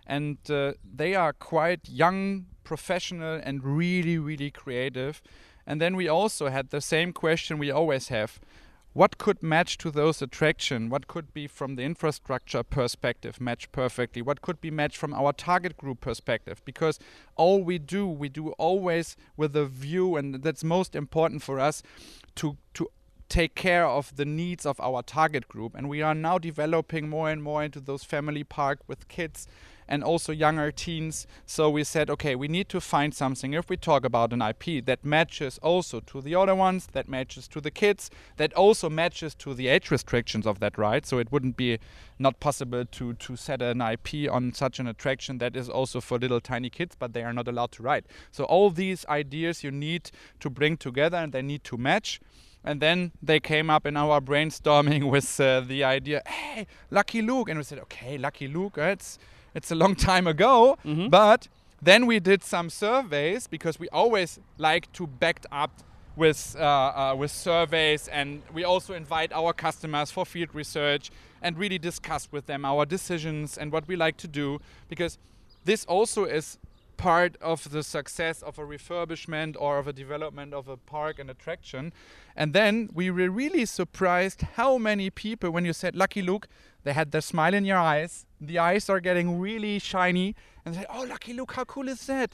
And 0.06 0.50
uh, 0.50 0.70
they 0.96 1.18
are 1.18 1.34
quite 1.38 1.80
young, 1.92 2.46
professional 2.62 3.42
and 3.44 3.64
really, 3.64 4.18
really 4.18 4.52
creative. 4.52 5.22
And 5.68 5.82
then 5.82 5.98
we 5.98 6.08
also 6.08 6.48
had 6.48 6.70
the 6.70 6.82
same 6.82 7.12
question 7.12 7.58
we 7.58 7.70
always 7.70 8.08
have. 8.08 8.40
What 8.94 9.20
could 9.20 9.44
match 9.44 9.78
to 9.80 9.92
those 9.92 10.24
attraction? 10.24 10.90
What 10.90 11.08
could 11.08 11.32
be 11.32 11.46
from 11.46 11.76
the 11.76 11.84
infrastructure 11.84 12.64
perspective 12.64 13.40
match 13.40 13.72
perfectly? 13.72 14.24
What 14.24 14.42
could 14.42 14.60
be 14.60 14.72
matched 14.72 14.98
from 14.98 15.14
our 15.14 15.34
target 15.34 15.78
group 15.78 16.02
perspective? 16.02 16.64
Because 16.66 16.98
all 17.36 17.64
we 17.64 17.78
do, 17.78 18.08
we 18.08 18.30
do 18.30 18.52
always 18.54 19.16
with 19.36 19.56
a 19.56 19.68
view, 19.68 20.16
and 20.16 20.42
that's 20.42 20.64
most 20.64 20.96
important 20.96 21.44
for 21.44 21.60
us 21.60 21.84
to 22.38 22.58
to 22.74 22.90
take 23.30 23.56
care 23.56 23.86
of 23.86 24.16
the 24.16 24.26
needs 24.26 24.66
of 24.66 24.80
our 24.80 25.04
target 25.04 25.48
group. 25.48 25.76
And 25.76 25.90
we 25.90 26.02
are 26.02 26.16
now 26.16 26.38
developing 26.38 27.10
more 27.10 27.30
and 27.30 27.44
more 27.44 27.64
into 27.64 27.82
those 27.82 28.04
family 28.04 28.44
park 28.44 28.80
with 28.88 29.10
kids 29.10 29.48
and 29.88 30.04
also 30.04 30.32
younger 30.32 30.72
teens. 30.72 31.28
So 31.46 31.70
we 31.70 31.84
said, 31.84 32.10
okay, 32.10 32.36
we 32.36 32.48
need 32.48 32.70
to 32.70 32.82
find 32.82 33.14
something 33.14 33.54
if 33.54 33.70
we 33.70 33.78
talk 33.78 34.06
about 34.06 34.34
an 34.34 34.42
IP 34.42 34.86
that 34.86 35.04
matches 35.04 35.60
also 35.62 36.00
to 36.02 36.22
the 36.22 36.36
other 36.36 36.56
ones, 36.56 36.88
that 36.94 37.08
matches 37.08 37.48
to 37.50 37.62
the 37.62 37.72
kids, 37.72 38.10
that 38.38 38.54
also 38.54 38.90
matches 38.90 39.36
to 39.36 39.54
the 39.54 39.68
age 39.68 39.92
restrictions 39.92 40.46
of 40.46 40.60
that 40.60 40.78
ride. 40.78 41.06
So 41.06 41.20
it 41.20 41.32
wouldn't 41.32 41.58
be 41.58 41.80
not 42.20 42.40
possible 42.40 42.86
to 42.86 43.14
to 43.14 43.36
set 43.36 43.62
an 43.62 43.82
IP 43.82 44.30
on 44.32 44.54
such 44.54 44.80
an 44.80 44.88
attraction 44.88 45.38
that 45.38 45.56
is 45.56 45.70
also 45.70 46.02
for 46.02 46.18
little 46.18 46.42
tiny 46.42 46.70
kids, 46.70 46.96
but 46.98 47.14
they 47.14 47.24
are 47.24 47.34
not 47.34 47.48
allowed 47.48 47.72
to 47.74 47.84
ride. 47.84 48.06
So 48.32 48.44
all 48.46 48.70
these 48.70 49.06
ideas 49.08 49.64
you 49.64 49.72
need 49.72 50.12
to 50.40 50.50
bring 50.50 50.78
together 50.78 51.18
and 51.18 51.32
they 51.32 51.42
need 51.42 51.64
to 51.66 51.78
match. 51.78 52.20
And 52.64 52.82
then 52.82 53.12
they 53.22 53.40
came 53.40 53.70
up 53.70 53.86
in 53.86 53.96
our 53.96 54.20
brainstorming 54.20 55.10
with 55.12 55.40
uh, 55.40 55.62
the 55.62 55.84
idea, 55.84 56.22
hey, 56.26 56.68
Lucky 56.92 57.22
Luke. 57.22 57.50
And 57.50 57.58
we 57.60 57.64
said, 57.64 57.80
okay, 57.80 58.18
Lucky 58.18 58.48
Luke, 58.48 58.78
it's 58.78 59.18
it's 59.58 59.72
a 59.72 59.76
long 59.76 59.96
time 60.12 60.28
ago, 60.28 60.78
mm-hmm. 60.86 61.10
but 61.10 61.48
then 61.82 62.06
we 62.06 62.20
did 62.20 62.44
some 62.44 62.70
surveys 62.70 63.48
because 63.48 63.80
we 63.80 63.90
always 63.90 64.40
like 64.58 64.92
to 64.94 65.08
back 65.08 65.46
up 65.52 65.72
with 66.16 66.56
uh, 66.60 66.64
uh, 66.64 67.16
with 67.18 67.32
surveys, 67.32 68.08
and 68.08 68.42
we 68.54 68.64
also 68.64 68.94
invite 68.94 69.32
our 69.34 69.54
customers 69.54 70.10
for 70.12 70.26
field 70.26 70.54
research 70.54 71.12
and 71.42 71.58
really 71.58 71.78
discuss 71.78 72.32
with 72.32 72.46
them 72.46 72.66
our 72.66 72.86
decisions 72.86 73.58
and 73.58 73.72
what 73.72 73.88
we 73.88 73.96
like 73.96 74.18
to 74.18 74.28
do 74.28 74.60
because 74.90 75.18
this 75.66 75.86
also 75.86 76.24
is 76.24 76.58
part 76.98 77.38
of 77.42 77.72
the 77.72 77.84
success 77.84 78.42
of 78.42 78.58
a 78.60 78.64
refurbishment 78.64 79.56
or 79.60 79.78
of 79.78 79.88
a 79.88 79.94
development 79.94 80.54
of 80.54 80.68
a 80.68 80.78
park 80.78 81.20
and 81.20 81.30
attraction. 81.30 81.94
And 82.36 82.54
then 82.54 82.90
we 82.94 83.10
were 83.12 83.30
really 83.30 83.66
surprised 83.66 84.42
how 84.56 84.78
many 84.78 85.10
people, 85.10 85.52
when 85.52 85.66
you 85.66 85.74
said 85.74 85.96
Lucky 85.96 86.22
Luke, 86.22 86.48
they 86.84 86.94
had 86.94 87.12
the 87.12 87.22
smile 87.22 87.54
in 87.54 87.66
your 87.66 87.78
eyes. 87.78 88.26
The 88.42 88.60
eyes 88.60 88.90
are 88.90 89.00
getting 89.00 89.40
really 89.40 89.80
shiny, 89.80 90.36
and 90.64 90.74
they 90.74 90.80
said, 90.80 90.88
"Oh, 90.90 91.04
Lucky 91.04 91.34
Luke, 91.34 91.54
how 91.54 91.66
cool 91.66 91.88
is 91.88 92.06
that?" 92.08 92.32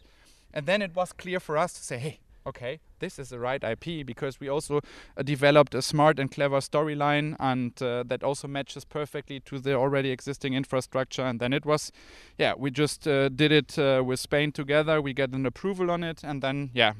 And 0.54 0.66
then 0.66 0.82
it 0.82 0.96
was 0.96 1.12
clear 1.14 1.40
for 1.40 1.58
us 1.58 1.74
to 1.74 1.84
say, 1.84 1.98
"Hey, 1.98 2.20
okay, 2.46 2.80
this 3.00 3.20
is 3.20 3.30
the 3.30 3.40
right 3.40 3.64
IP 3.64 4.06
because 4.06 4.40
we 4.40 4.48
also 4.48 4.82
uh, 5.18 5.24
developed 5.24 5.76
a 5.76 5.82
smart 5.82 6.20
and 6.20 6.32
clever 6.32 6.58
storyline, 6.58 7.36
and 7.40 7.82
uh, 7.82 8.04
that 8.04 8.24
also 8.24 8.48
matches 8.48 8.86
perfectly 8.86 9.40
to 9.42 9.60
the 9.60 9.74
already 9.74 10.12
existing 10.12 10.54
infrastructure. 10.54 11.24
And 11.24 11.40
then 11.40 11.54
it 11.54 11.66
was, 11.66 11.92
yeah, 12.38 12.54
we 12.58 12.72
just 12.72 13.08
uh, 13.08 13.30
did 13.30 13.52
it 13.52 13.78
uh, 13.78 14.04
with 14.06 14.20
Spain 14.20 14.52
together. 14.52 15.02
We 15.02 15.14
get 15.14 15.32
an 15.32 15.46
approval 15.46 15.92
on 15.92 16.04
it, 16.04 16.24
and 16.24 16.42
then 16.42 16.72
yeah. 16.74 16.94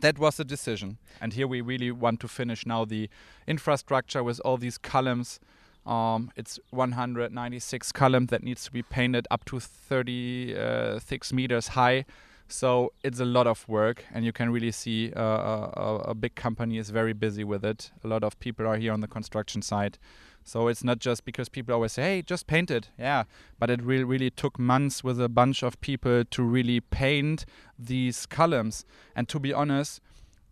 That 0.00 0.16
was 0.16 0.36
the 0.36 0.44
decision, 0.44 0.98
and 1.20 1.32
here 1.32 1.48
we 1.48 1.60
really 1.60 1.90
want 1.90 2.20
to 2.20 2.28
finish 2.28 2.64
now 2.64 2.84
the 2.84 3.10
infrastructure 3.48 4.22
with 4.22 4.38
all 4.44 4.56
these 4.56 4.78
columns. 4.78 5.40
Um, 5.84 6.30
it's 6.36 6.60
196 6.70 7.90
columns 7.90 8.30
that 8.30 8.44
needs 8.44 8.62
to 8.66 8.70
be 8.70 8.82
painted 8.82 9.26
up 9.28 9.44
to 9.46 9.58
36 9.58 11.32
meters 11.32 11.68
high 11.68 12.04
so 12.48 12.92
it's 13.04 13.20
a 13.20 13.24
lot 13.24 13.46
of 13.46 13.68
work, 13.68 14.04
and 14.12 14.24
you 14.24 14.32
can 14.32 14.50
really 14.50 14.72
see 14.72 15.12
uh, 15.14 15.22
a, 15.22 16.02
a, 16.06 16.14
big 16.14 16.34
company 16.34 16.78
is 16.78 16.88
very 16.88 17.12
busy 17.12 17.44
with 17.44 17.64
it. 17.64 17.90
A 18.02 18.08
lot 18.08 18.24
of 18.24 18.40
people 18.40 18.66
are 18.66 18.76
here 18.76 18.92
on 18.92 19.00
the 19.00 19.06
construction 19.06 19.60
site. 19.60 19.98
So 20.44 20.68
it's 20.68 20.82
not 20.82 20.98
just 20.98 21.26
because 21.26 21.50
people 21.50 21.74
always 21.74 21.92
say, 21.92 22.02
"Hey, 22.02 22.22
just 22.22 22.46
paint 22.46 22.70
it." 22.70 22.88
Yeah, 22.98 23.24
but 23.58 23.68
it 23.68 23.82
really, 23.82 24.04
really 24.04 24.30
took 24.30 24.58
months 24.58 25.04
with 25.04 25.20
a 25.20 25.28
bunch 25.28 25.62
of 25.62 25.78
people 25.82 26.24
to 26.24 26.42
really 26.42 26.80
paint 26.80 27.44
these 27.78 28.24
columns. 28.24 28.86
And 29.14 29.28
to 29.28 29.38
be 29.38 29.52
honest, 29.52 30.00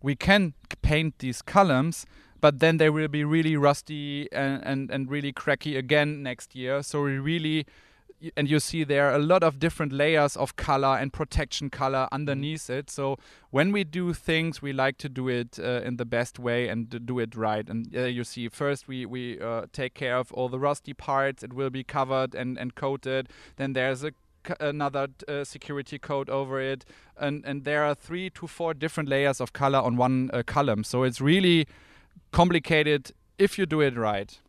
we 0.01 0.15
can 0.15 0.53
paint 0.83 1.17
these 1.17 1.41
columns, 1.41 2.05
but 2.39 2.59
then 2.59 2.77
they 2.77 2.91
will 2.91 3.07
be 3.07 3.23
really 3.23 3.57
rusty 3.57 4.31
and, 4.31 4.63
and, 4.63 4.91
and 4.91 5.09
really 5.09 5.31
cracky 5.31 5.75
again 5.75 6.21
next 6.21 6.55
year. 6.55 6.83
So 6.83 7.01
we 7.03 7.17
really 7.17 7.65
and 8.35 8.49
you 8.49 8.59
see 8.59 8.83
there 8.83 9.09
are 9.09 9.15
a 9.15 9.19
lot 9.19 9.43
of 9.43 9.59
different 9.59 9.93
layers 9.93 10.35
of 10.35 10.55
color 10.55 10.97
and 10.97 11.13
protection 11.13 11.69
color 11.69 12.07
underneath 12.11 12.69
it. 12.69 12.89
So 12.89 13.17
when 13.51 13.71
we 13.71 13.83
do 13.83 14.13
things, 14.13 14.61
we 14.61 14.73
like 14.73 14.97
to 14.99 15.09
do 15.09 15.27
it 15.27 15.59
uh, 15.59 15.81
in 15.83 15.97
the 15.97 16.05
best 16.05 16.39
way 16.39 16.67
and 16.67 17.05
do 17.05 17.19
it 17.19 17.35
right. 17.35 17.67
And 17.69 17.95
uh, 17.95 18.01
you 18.01 18.23
see, 18.23 18.49
first 18.49 18.87
we 18.87 19.05
we 19.05 19.39
uh, 19.39 19.67
take 19.71 19.93
care 19.93 20.17
of 20.17 20.31
all 20.31 20.49
the 20.49 20.59
rusty 20.59 20.93
parts. 20.93 21.43
It 21.43 21.53
will 21.53 21.69
be 21.69 21.83
covered 21.83 22.33
and 22.33 22.57
and 22.57 22.73
coated. 22.75 23.29
Then 23.57 23.73
there's 23.73 24.03
a 24.03 24.11
another 24.59 25.07
uh, 25.27 25.43
security 25.43 25.99
coat 25.99 26.29
over 26.29 26.59
it, 26.59 26.85
and 27.17 27.45
and 27.45 27.65
there 27.65 27.83
are 27.83 27.93
three 27.93 28.29
to 28.31 28.47
four 28.47 28.73
different 28.73 29.09
layers 29.09 29.41
of 29.41 29.53
color 29.53 29.79
on 29.79 29.97
one 29.97 30.29
uh, 30.33 30.43
column. 30.43 30.83
So 30.83 31.03
it's 31.03 31.21
really 31.21 31.67
complicated 32.31 33.11
if 33.37 33.57
you 33.57 33.65
do 33.65 33.81
it 33.81 33.95
right. 33.95 34.39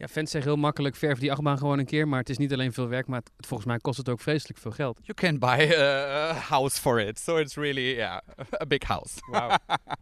Ja, 0.00 0.08
fans 0.08 0.30
zeggen 0.30 0.50
heel 0.50 0.60
makkelijk, 0.60 0.96
verf 0.96 1.18
die 1.18 1.32
achtbaan 1.32 1.58
gewoon 1.58 1.78
een 1.78 1.86
keer. 1.86 2.08
Maar 2.08 2.18
het 2.18 2.28
is 2.28 2.38
niet 2.38 2.52
alleen 2.52 2.72
veel 2.72 2.88
werk, 2.88 3.06
maar 3.06 3.18
het, 3.18 3.46
volgens 3.46 3.68
mij 3.68 3.78
kost 3.78 3.98
het 3.98 4.08
ook 4.08 4.20
vreselijk 4.20 4.58
veel 4.58 4.70
geld. 4.70 4.98
You 5.02 5.14
can 5.14 5.38
buy 5.38 5.74
a 5.76 6.32
house 6.32 6.80
for 6.80 7.00
it. 7.00 7.18
So 7.18 7.36
it's 7.36 7.54
really, 7.54 7.94
yeah, 7.94 8.20
a 8.60 8.66
big 8.66 8.82
house. 8.82 9.20
Wow. 9.30 9.54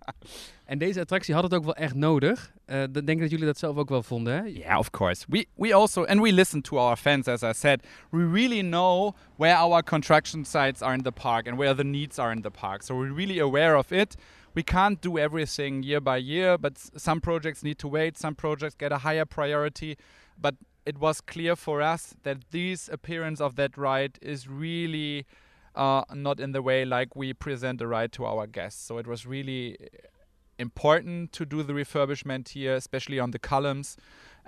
en 0.73 0.79
deze 0.79 1.01
attractie 1.01 1.35
had 1.35 1.43
het 1.43 1.55
ook 1.55 1.65
wel 1.65 1.75
echt 1.75 1.95
nodig. 1.95 2.53
Uh, 2.67 2.77
denk 2.93 3.09
ik 3.09 3.21
dat 3.21 3.31
jullie 3.31 3.47
dat 3.47 3.59
zelf 3.59 3.77
ook 3.77 3.89
wel 3.89 4.03
vonden, 4.03 4.35
hè? 4.35 4.43
Yeah, 4.43 4.79
of 4.79 4.91
course. 4.91 5.25
We, 5.29 5.47
we 5.55 5.75
also, 5.75 6.05
and 6.05 6.21
we 6.21 6.33
listen 6.33 6.63
to 6.63 6.77
our 6.77 6.97
fans, 6.97 7.27
as 7.27 7.43
I 7.43 7.53
said. 7.53 7.87
We 8.11 8.31
really 8.33 8.61
know 8.61 9.17
where 9.37 9.57
our 9.57 9.83
construction 9.83 10.45
sites 10.45 10.83
are 10.83 10.95
in 10.95 11.03
the 11.03 11.13
park 11.13 11.49
and 11.49 11.57
where 11.57 11.75
the 11.75 11.85
needs 11.85 12.19
are 12.19 12.33
in 12.33 12.43
the 12.43 12.51
park. 12.51 12.83
So 12.83 12.95
we're 12.95 13.15
really 13.15 13.41
aware 13.41 13.77
of 13.77 13.93
it. 13.93 14.17
We 14.59 14.65
can't 14.65 15.01
do 15.01 15.17
everything 15.19 15.85
year 15.85 16.01
by 16.01 16.17
year, 16.17 16.59
but 16.59 16.77
some 16.77 17.21
projects 17.21 17.63
need 17.63 17.79
to 17.79 17.87
wait, 17.87 18.19
some 18.19 18.35
projects 18.35 18.75
get 18.75 18.91
a 18.91 18.99
higher 18.99 19.25
priority. 19.25 19.97
But 20.37 20.57
it 20.85 20.99
was 20.99 21.21
clear 21.21 21.55
for 21.55 21.81
us 21.81 22.17
that 22.25 22.39
this 22.51 22.89
appearance 22.89 23.41
of 23.41 23.55
that 23.55 23.79
ride 23.79 24.19
is 24.21 24.49
really 24.49 25.27
uh, 25.77 26.03
not 26.13 26.41
in 26.41 26.51
the 26.51 26.61
way 26.61 26.85
like 26.85 27.15
we 27.15 27.33
present 27.33 27.79
the 27.79 27.87
ride 27.87 28.11
to 28.15 28.25
our 28.25 28.49
guests. 28.49 28.85
So 28.85 28.99
it 28.99 29.07
was 29.07 29.27
really 29.27 29.77
important 30.59 31.31
to 31.35 31.47
do 31.47 31.63
the 31.63 31.73
refurbishment 31.73 32.49
here, 32.49 32.75
especially 32.75 33.21
on 33.21 33.31
the 33.31 33.39
columns. 33.39 33.97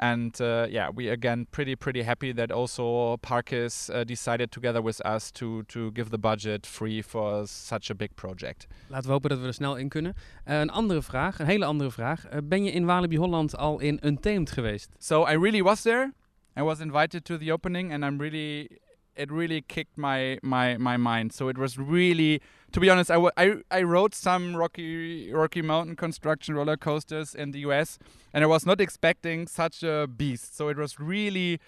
And 0.02 0.40
uh, 0.40 0.66
yeah, 0.70 0.88
we 0.94 1.10
again 1.10 1.46
pretty 1.50 1.76
pretty 1.76 2.02
happy 2.02 2.32
that 2.32 2.50
also 2.50 3.18
Parques 3.18 3.90
uh, 3.90 4.02
decided 4.04 4.50
together 4.50 4.80
with 4.82 4.98
us 5.04 5.30
to 5.32 5.62
to 5.64 5.90
give 5.92 6.08
the 6.08 6.18
budget 6.18 6.66
free 6.66 7.02
for 7.02 7.46
such 7.46 7.90
a 7.90 7.94
big 7.94 8.14
project. 8.14 8.66
Laten 8.88 9.06
we 9.06 9.12
hopen 9.12 9.30
dat 9.30 9.38
we 9.40 9.46
er 9.46 9.54
snel 9.54 9.76
in 9.76 9.88
kunnen. 9.88 10.14
Uh, 10.48 10.58
een 10.58 10.70
andere 10.70 11.02
vraag, 11.02 11.38
een 11.38 11.46
hele 11.46 11.64
andere 11.64 11.90
vraag. 11.90 12.24
Uh, 12.24 12.38
ben 12.44 12.64
je 12.64 12.70
in 12.70 12.86
Walibi 12.86 13.16
Holland 13.16 13.56
al 13.56 13.80
in 13.80 13.98
Untamed 14.02 14.50
geweest? 14.50 14.94
So 14.98 15.26
I 15.26 15.32
really 15.32 15.62
was 15.62 15.82
there. 15.82 16.12
I 16.56 16.62
was 16.62 16.80
invited 16.80 17.24
to 17.24 17.38
the 17.38 17.52
opening, 17.52 17.92
and 17.92 18.04
I'm 18.04 18.18
really 18.18 18.80
it 19.14 19.30
really 19.30 19.62
kicked 19.66 19.96
my 19.96 20.38
my 20.42 20.76
my 20.78 20.96
mind. 20.96 21.32
So 21.32 21.48
it 21.48 21.58
was 21.58 21.76
really, 21.76 22.40
to 22.72 22.80
be 22.80 22.90
honest, 22.90 23.10
I, 23.10 23.18
I, 23.36 23.54
I 23.70 23.82
rode 23.82 24.14
some 24.14 24.56
Rocky 24.56 25.32
Rocky 25.32 25.62
Mountain 25.62 25.96
construction 25.96 26.54
roller 26.54 26.76
coasters 26.76 27.34
in 27.34 27.50
the 27.50 27.60
US, 27.60 27.98
and 28.32 28.44
I 28.44 28.46
was 28.46 28.64
not 28.66 28.80
expecting 28.80 29.46
such 29.46 29.82
a 29.82 30.06
beast. 30.06 30.56
So 30.56 30.68
it 30.68 30.76
was 30.76 30.98
really 30.98 31.58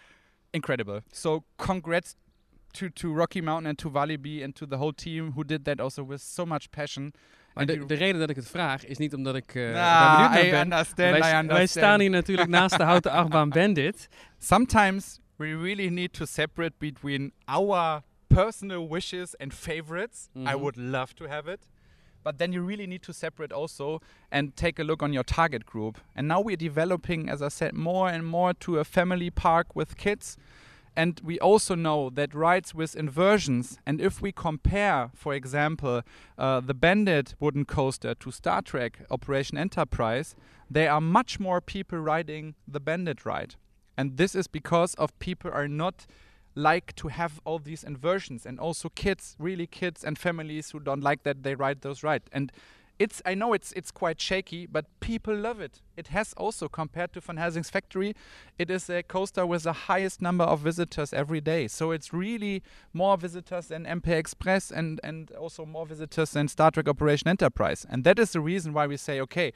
incredible. 0.52 1.00
So 1.12 1.44
congrats 1.58 2.16
to 2.74 2.88
to 2.90 3.12
Rocky 3.12 3.40
Mountain 3.40 3.66
and 3.66 3.78
to 3.78 3.90
Walibi 3.90 4.42
and 4.42 4.54
to 4.56 4.66
the 4.66 4.78
whole 4.78 4.92
team 4.92 5.32
who 5.32 5.44
did 5.44 5.64
that 5.64 5.80
also 5.80 6.02
with 6.02 6.20
so 6.20 6.46
much 6.46 6.70
passion. 6.70 7.12
Maar 7.54 7.66
de, 7.66 7.86
de, 7.86 7.94
reden 7.94 8.20
dat 8.20 8.30
ik 8.30 8.36
het 8.36 8.48
vraag 8.48 8.84
is 8.84 8.98
niet 8.98 9.14
omdat 9.14 9.34
ik 9.34 9.54
uh, 9.54 9.72
nah, 9.72 10.12
benieuwd 10.12 10.32
naar 10.32 10.50
ben. 10.50 10.60
Understand, 10.60 11.18
wij, 11.18 11.46
wij, 11.46 11.66
staan 11.66 12.00
hier 12.00 12.10
natuurlijk 12.10 12.48
naast 12.58 12.76
de 12.76 12.82
houten 12.82 13.10
achtbaan 13.10 13.48
Bandit. 13.48 14.08
Sometimes 14.38 15.18
we 15.36 15.46
really 15.56 15.88
need 15.88 16.12
to 16.12 16.24
separate 16.24 16.72
between 16.78 17.32
our 17.44 18.02
personal 18.34 18.86
wishes 18.88 19.34
and 19.40 19.52
favorites. 19.52 20.30
Mm-hmm. 20.36 20.48
I 20.48 20.54
would 20.54 20.76
love 20.76 21.14
to 21.16 21.24
have 21.28 21.48
it. 21.48 21.68
But 22.24 22.38
then 22.38 22.52
you 22.52 22.62
really 22.62 22.86
need 22.86 23.02
to 23.02 23.12
separate 23.12 23.50
also 23.50 24.00
and 24.30 24.54
take 24.56 24.78
a 24.78 24.84
look 24.84 25.02
on 25.02 25.12
your 25.12 25.24
target 25.24 25.66
group. 25.66 25.98
And 26.14 26.28
now 26.28 26.40
we're 26.40 26.56
developing, 26.56 27.28
as 27.28 27.42
I 27.42 27.48
said, 27.48 27.74
more 27.74 28.08
and 28.08 28.24
more 28.24 28.54
to 28.54 28.78
a 28.78 28.84
family 28.84 29.30
park 29.30 29.74
with 29.74 29.96
kids. 29.96 30.36
And 30.94 31.20
we 31.24 31.40
also 31.40 31.74
know 31.74 32.10
that 32.10 32.34
rides 32.34 32.74
with 32.74 32.94
inversions, 32.94 33.78
and 33.86 33.98
if 33.98 34.20
we 34.20 34.30
compare, 34.30 35.10
for 35.14 35.32
example, 35.32 36.02
uh, 36.36 36.60
the 36.60 36.74
Bandit 36.74 37.34
wooden 37.40 37.64
coaster 37.64 38.14
to 38.14 38.30
Star 38.30 38.60
Trek 38.60 39.00
Operation 39.10 39.56
Enterprise, 39.56 40.36
there 40.70 40.92
are 40.92 41.00
much 41.00 41.40
more 41.40 41.62
people 41.62 41.98
riding 41.98 42.56
the 42.68 42.78
Bandit 42.78 43.24
ride 43.24 43.56
and 43.96 44.16
this 44.16 44.34
is 44.34 44.46
because 44.46 44.94
of 44.94 45.16
people 45.18 45.50
are 45.52 45.68
not 45.68 46.06
like 46.54 46.94
to 46.96 47.08
have 47.08 47.40
all 47.44 47.58
these 47.58 47.82
inversions 47.82 48.44
and 48.44 48.60
also 48.60 48.88
kids 48.90 49.36
really 49.38 49.66
kids 49.66 50.04
and 50.04 50.18
families 50.18 50.70
who 50.70 50.80
don't 50.80 51.02
like 51.02 51.22
that 51.22 51.42
they 51.42 51.54
ride 51.54 51.80
those 51.80 52.02
right 52.02 52.22
and 52.32 52.52
it's 52.98 53.20
I 53.26 53.34
know 53.34 53.52
it's 53.52 53.72
it's 53.72 53.90
quite 53.90 54.20
shaky, 54.20 54.66
but 54.66 54.86
people 55.00 55.34
love 55.34 55.60
it. 55.60 55.80
It 55.96 56.08
has 56.08 56.32
also 56.34 56.68
compared 56.68 57.12
to 57.14 57.20
Van 57.20 57.36
Helsing's 57.36 57.70
factory, 57.70 58.14
it 58.58 58.70
is 58.70 58.88
a 58.88 59.02
coaster 59.02 59.44
with 59.44 59.64
the 59.64 59.72
highest 59.72 60.22
number 60.22 60.44
of 60.44 60.60
visitors 60.60 61.12
every 61.12 61.40
day. 61.40 61.68
So 61.68 61.90
it's 61.90 62.12
really 62.12 62.62
more 62.92 63.16
visitors 63.16 63.66
than 63.66 63.84
MP 63.84 64.22
Xpress 64.22 64.70
and 64.70 65.00
and 65.02 65.30
also 65.32 65.66
more 65.66 65.86
visitors 65.86 66.30
than 66.30 66.48
Star 66.48 66.70
Trek 66.70 66.88
Operation 66.88 67.28
Enterprise. 67.28 67.86
And 67.88 68.04
that 68.04 68.18
is 68.18 68.32
the 68.32 68.40
reason 68.40 68.72
why 68.72 68.86
we 68.86 68.96
say 68.96 69.20
okay, 69.22 69.52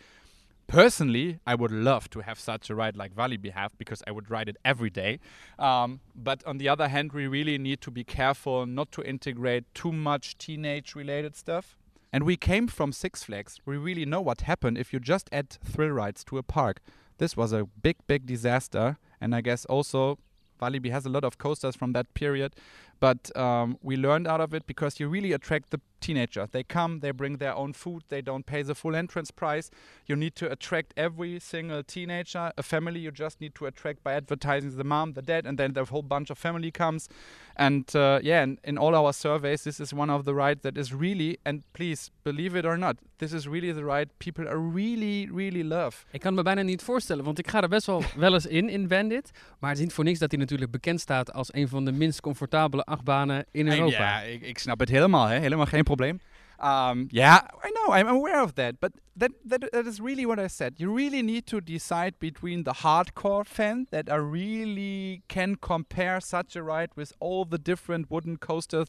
Personally, 0.67 1.39
I 1.47 1.55
would 1.55 1.71
love 1.71 2.11
to 2.11 2.21
have 2.21 2.41
such 2.41 2.71
a 2.71 2.75
ride 2.75 2.97
like 2.97 3.14
Walibi 3.14 3.53
have 3.53 3.79
because 3.79 4.03
I 4.07 4.11
would 4.11 4.31
ride 4.31 4.49
it 4.49 4.57
every 4.64 4.91
day. 4.91 5.21
Um, 5.59 6.01
but 6.14 6.45
on 6.45 6.59
the 6.59 6.69
other 6.69 6.89
hand, 6.89 7.12
we 7.12 7.29
really 7.29 7.57
need 7.57 7.81
to 7.83 7.91
be 7.91 8.03
careful 8.03 8.67
not 8.67 8.91
to 8.93 9.03
integrate 9.03 9.64
too 9.75 9.93
much 9.93 10.37
teenage 10.39 10.97
related 10.97 11.37
stuff. 11.37 11.79
And 12.12 12.25
we 12.25 12.37
came 12.37 12.67
from 12.67 12.93
Six 12.93 13.23
Flags. 13.23 13.61
We 13.64 13.77
really 13.77 14.05
know 14.05 14.21
what 14.21 14.41
happened 14.43 14.77
if 14.79 14.93
you 14.93 14.99
just 14.99 15.29
add 15.31 15.51
thrill 15.51 15.91
rides 15.91 16.25
to 16.25 16.39
a 16.39 16.43
park. 16.43 16.81
This 17.19 17.37
was 17.37 17.53
a 17.53 17.64
big, 17.64 17.97
big 18.09 18.27
disaster. 18.27 18.99
And 19.21 19.35
I 19.35 19.43
guess 19.43 19.64
also 19.67 20.19
Walibi 20.61 20.91
has 20.91 21.07
a 21.07 21.11
lot 21.11 21.25
of 21.25 21.39
coasters 21.39 21.77
from 21.77 21.93
that 21.93 22.12
period. 22.14 22.55
But 23.01 23.36
um, 23.36 23.76
we 23.82 23.97
learned 23.97 24.26
out 24.26 24.40
of 24.40 24.55
it 24.55 24.66
because 24.66 24.99
you 24.99 25.09
really 25.09 25.32
attract 25.32 25.70
the 25.70 25.80
teenager. 26.01 26.47
They 26.51 26.62
come, 26.62 27.01
they 27.01 27.11
bring 27.11 27.38
their 27.38 27.55
own 27.55 27.72
food, 27.72 28.03
they 28.09 28.22
don't 28.22 28.47
pay 28.47 28.62
the 28.62 28.74
full 28.74 28.94
entrance 28.94 29.30
price. 29.30 29.70
You 30.07 30.16
need 30.16 30.34
to 30.36 30.51
attract 30.51 30.94
every 30.97 31.40
single 31.40 31.82
teenager. 31.82 32.53
A 32.57 32.62
family 32.62 33.01
you 33.01 33.11
just 33.11 33.40
need 33.40 33.55
to 33.57 33.66
attract 33.66 34.03
by 34.03 34.12
advertising 34.12 34.76
the 34.76 34.84
mom, 34.84 35.12
the 35.12 35.22
dad, 35.22 35.47
and 35.47 35.59
then 35.59 35.72
the 35.72 35.84
whole 35.84 36.03
bunch 36.03 36.30
of 36.30 36.38
family 36.38 36.70
comes. 36.70 37.09
And 37.57 37.94
uh, 37.94 38.20
yeah, 38.22 38.42
and 38.42 38.59
in 38.64 38.78
all 38.78 38.94
our 38.94 39.12
surveys, 39.12 39.62
this 39.62 39.80
is 39.80 39.92
one 39.92 40.11
of 40.11 40.24
the 40.24 40.34
rides 40.34 40.62
that 40.62 40.76
is 40.76 40.92
really, 40.92 41.38
and 41.44 41.62
please 41.72 42.11
believe 42.24 42.55
it 42.55 42.64
or 42.64 42.76
not, 42.76 42.97
this 43.18 43.32
is 43.32 43.49
really 43.49 43.72
the 43.72 43.84
ride 43.84 44.11
people 44.18 44.47
are 44.47 44.59
really, 44.59 45.28
really 45.32 45.62
love. 45.62 46.05
Ik 46.12 46.20
kan 46.20 46.34
me 46.34 46.42
bijna 46.42 46.62
niet 46.62 46.82
voorstellen, 46.82 47.24
want 47.24 47.38
ik 47.38 47.49
ga 47.49 47.62
er 47.62 47.68
best 47.68 47.86
wel 47.86 48.03
wel 48.16 48.34
eens 48.34 48.47
in, 48.47 48.68
in 48.68 48.88
Bandit. 48.88 49.30
Maar 49.59 49.70
het 49.70 49.78
is 49.78 49.84
niet 49.84 49.94
voor 49.94 50.05
niks 50.05 50.18
dat 50.18 50.30
hij 50.30 50.40
natuurlijk 50.40 50.70
bekend 50.70 51.01
staat 51.01 51.32
als 51.32 51.55
een 51.55 51.68
van 51.68 51.84
de 51.84 51.92
minst 51.92 52.20
comfortabele 52.20 52.84
achtbanen 52.87 53.45
in 53.51 53.68
Europa. 53.68 54.20
Ja, 54.20 54.20
ik, 54.20 54.43
ik 54.43 54.59
snap 54.59 54.80
het 54.80 54.89
helemaal, 54.89 55.26
hè? 55.26 55.39
helemaal 55.39 55.66
geen 55.66 55.84
probleem. 55.84 56.20
Um, 56.59 57.09
yeah, 57.11 57.47
I 57.62 57.70
know, 57.70 57.93
I'm 57.93 58.09
aware 58.09 58.43
of 58.43 58.55
that, 58.55 58.80
but 58.80 58.93
that, 59.14 59.30
that 59.45 59.70
that 59.72 59.87
is 59.87 60.01
really 60.01 60.24
what 60.24 60.39
I 60.39 60.49
said. 60.49 60.80
You 60.80 60.91
really 60.91 61.20
need 61.22 61.47
to 61.49 61.61
decide 61.61 62.14
between 62.18 62.62
the 62.62 62.72
hardcore 62.72 63.45
fan 63.45 63.87
that 63.91 64.09
are 64.09 64.22
really 64.22 65.22
can 65.28 65.57
compare 65.57 66.18
such 66.20 66.57
a 66.57 66.62
ride 66.62 66.89
with 66.97 67.12
all 67.20 67.45
the 67.45 67.59
different 67.59 68.11
wooden 68.11 68.39
coasters 68.39 68.89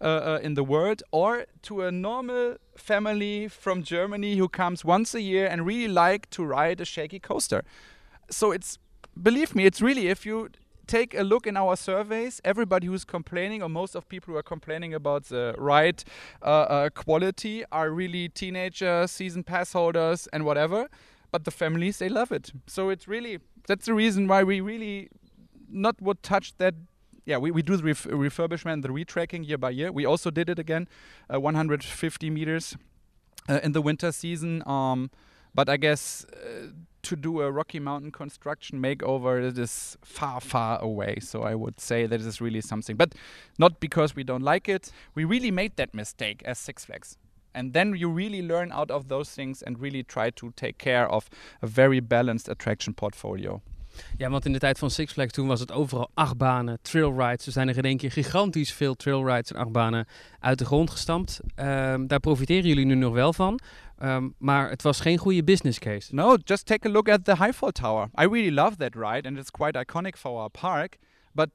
uh, 0.00 0.04
uh, 0.04 0.38
in 0.42 0.54
the 0.54 0.62
world, 0.62 1.02
or 1.10 1.46
to 1.62 1.82
a 1.82 1.90
normal 1.90 2.56
family 2.76 3.48
from 3.48 3.82
Germany 3.82 4.36
who 4.36 4.48
comes 4.48 4.84
once 4.84 5.12
a 5.12 5.20
year 5.20 5.48
and 5.48 5.66
really 5.66 5.88
like 5.88 6.30
to 6.30 6.44
ride 6.44 6.80
a 6.80 6.84
shaky 6.84 7.18
coaster. 7.18 7.64
So 8.30 8.52
it's 8.52 8.78
believe 9.20 9.56
me, 9.56 9.64
it's 9.64 9.80
really 9.80 10.06
if 10.08 10.24
you 10.24 10.50
take 10.88 11.14
a 11.14 11.22
look 11.22 11.46
in 11.46 11.56
our 11.56 11.76
surveys, 11.76 12.40
everybody 12.44 12.86
who's 12.88 13.04
complaining, 13.04 13.62
or 13.62 13.68
most 13.68 13.94
of 13.94 14.08
people 14.08 14.32
who 14.32 14.38
are 14.38 14.42
complaining 14.42 14.94
about 14.94 15.24
the 15.24 15.54
ride 15.56 16.02
uh, 16.42 16.46
uh, 16.46 16.90
quality, 16.90 17.64
are 17.70 17.90
really 17.90 18.28
teenagers, 18.28 19.12
season 19.12 19.44
pass 19.44 19.72
holders, 19.72 20.26
and 20.32 20.44
whatever. 20.44 20.88
But 21.30 21.44
the 21.44 21.50
families, 21.50 21.98
they 21.98 22.08
love 22.08 22.32
it. 22.32 22.50
So 22.66 22.88
it's 22.88 23.06
really 23.06 23.38
that's 23.66 23.86
the 23.86 23.94
reason 23.94 24.26
why 24.26 24.42
we 24.42 24.60
really 24.60 25.10
not 25.70 26.00
would 26.00 26.22
touch 26.22 26.56
that. 26.56 26.74
Yeah, 27.26 27.36
we, 27.36 27.50
we 27.50 27.60
do 27.60 27.76
the 27.76 27.84
ref 27.84 28.04
refurbishment, 28.04 28.80
the 28.82 28.88
retracking 28.88 29.46
year 29.46 29.58
by 29.58 29.70
year. 29.70 29.92
We 29.92 30.06
also 30.06 30.30
did 30.30 30.48
it 30.48 30.58
again, 30.58 30.88
uh, 31.32 31.38
150 31.38 32.30
meters 32.30 32.74
uh, 33.48 33.60
in 33.62 33.72
the 33.72 33.82
winter 33.82 34.10
season. 34.12 34.62
Um, 34.66 35.10
but 35.54 35.68
I 35.68 35.76
guess 35.76 36.24
uh, 36.24 36.68
to 37.02 37.16
do 37.16 37.40
a 37.40 37.50
Rocky 37.50 37.80
Mountain 37.80 38.12
construction 38.12 38.80
makeover, 38.80 39.42
it 39.42 39.58
is 39.58 39.96
far, 40.02 40.40
far 40.40 40.80
away. 40.80 41.18
So 41.20 41.42
I 41.42 41.54
would 41.54 41.80
say 41.80 42.06
that 42.06 42.20
is 42.20 42.40
really 42.40 42.60
something. 42.60 42.96
But 42.96 43.14
not 43.58 43.80
because 43.80 44.16
we 44.16 44.24
don't 44.24 44.42
like 44.42 44.68
it. 44.68 44.90
We 45.14 45.24
really 45.24 45.50
made 45.50 45.76
that 45.76 45.94
mistake 45.94 46.42
as 46.44 46.58
Six 46.58 46.84
Flags. 46.84 47.16
And 47.54 47.72
then 47.72 47.94
you 47.96 48.08
really 48.08 48.42
learn 48.42 48.70
out 48.72 48.90
of 48.90 49.08
those 49.08 49.30
things 49.30 49.62
and 49.62 49.80
really 49.80 50.02
try 50.02 50.30
to 50.30 50.52
take 50.54 50.78
care 50.78 51.08
of 51.08 51.28
a 51.62 51.66
very 51.66 52.00
balanced 52.00 52.48
attraction 52.48 52.94
portfolio. 52.94 53.62
Ja, 54.16 54.30
want 54.30 54.44
in 54.44 54.52
de 54.52 54.58
tijd 54.58 54.78
van 54.78 54.90
Six 54.90 55.12
Flags 55.12 55.32
toen 55.32 55.46
was 55.46 55.60
het 55.60 55.72
overal 55.72 56.10
achtbanen, 56.14 56.78
trailrides. 56.82 57.46
Er 57.46 57.52
zijn 57.52 57.68
er 57.68 57.76
in 57.76 57.82
één 57.82 57.96
keer 57.96 58.12
gigantisch 58.12 58.72
veel 58.72 58.94
trailrides 58.94 59.52
en 59.52 59.60
achtbanen 59.60 60.06
uit 60.40 60.58
de 60.58 60.64
grond 60.64 60.90
gestampt. 60.90 61.40
Um, 61.56 62.06
daar 62.06 62.20
profiteren 62.20 62.68
jullie 62.68 62.86
nu 62.86 62.94
nog 62.94 63.12
wel 63.12 63.32
van. 63.32 63.60
Um, 64.02 64.34
maar 64.38 64.70
het 64.70 64.82
was 64.82 65.00
geen 65.00 65.18
goede 65.18 65.44
business 65.44 65.78
case. 65.78 66.14
No, 66.14 66.36
just 66.44 66.66
take 66.66 66.88
a 66.88 66.90
look 66.90 67.08
at 67.08 67.24
the 67.24 67.36
Highfall 67.36 67.72
Tower. 67.72 68.10
I 68.20 68.24
really 68.24 68.54
love 68.54 68.76
that 68.76 68.94
ride 68.94 69.28
and 69.28 69.38
it's 69.38 69.50
quite 69.50 69.78
iconic 69.78 70.16
for 70.16 70.38
our 70.40 70.50
park. 70.50 70.96
But 71.32 71.48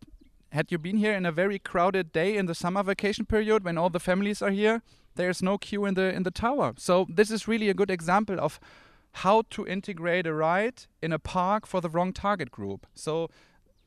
had 0.49 0.69
you 0.69 0.81
been 0.81 0.97
here 0.97 1.15
in 1.15 1.25
a 1.25 1.31
very 1.31 1.59
crowded 1.59 2.11
day 2.11 2.35
in 2.37 2.45
the 2.45 2.53
summer 2.53 2.83
vacation 2.83 3.25
period 3.25 3.63
when 3.63 3.77
all 3.77 3.89
the 3.89 3.99
families 3.99 4.41
are 4.41 4.51
here, 4.51 4.81
there's 5.15 5.41
no 5.41 5.57
queue 5.57 5.85
in 5.85 5.93
the 5.93 6.13
in 6.13 6.23
the 6.23 6.31
tower. 6.31 6.73
So 6.75 7.05
this 7.15 7.31
is 7.31 7.47
really 7.47 7.69
a 7.69 7.73
good 7.73 7.89
example 7.89 8.39
of 8.39 8.59
how 9.17 9.43
to 9.51 9.65
integrate 9.65 10.25
a 10.25 10.33
ride 10.33 10.85
in 11.01 11.11
a 11.11 11.19
park 11.19 11.65
for 11.67 11.81
the 11.81 11.89
wrong 11.89 12.13
target 12.13 12.51
group. 12.51 12.87
So 12.93 13.29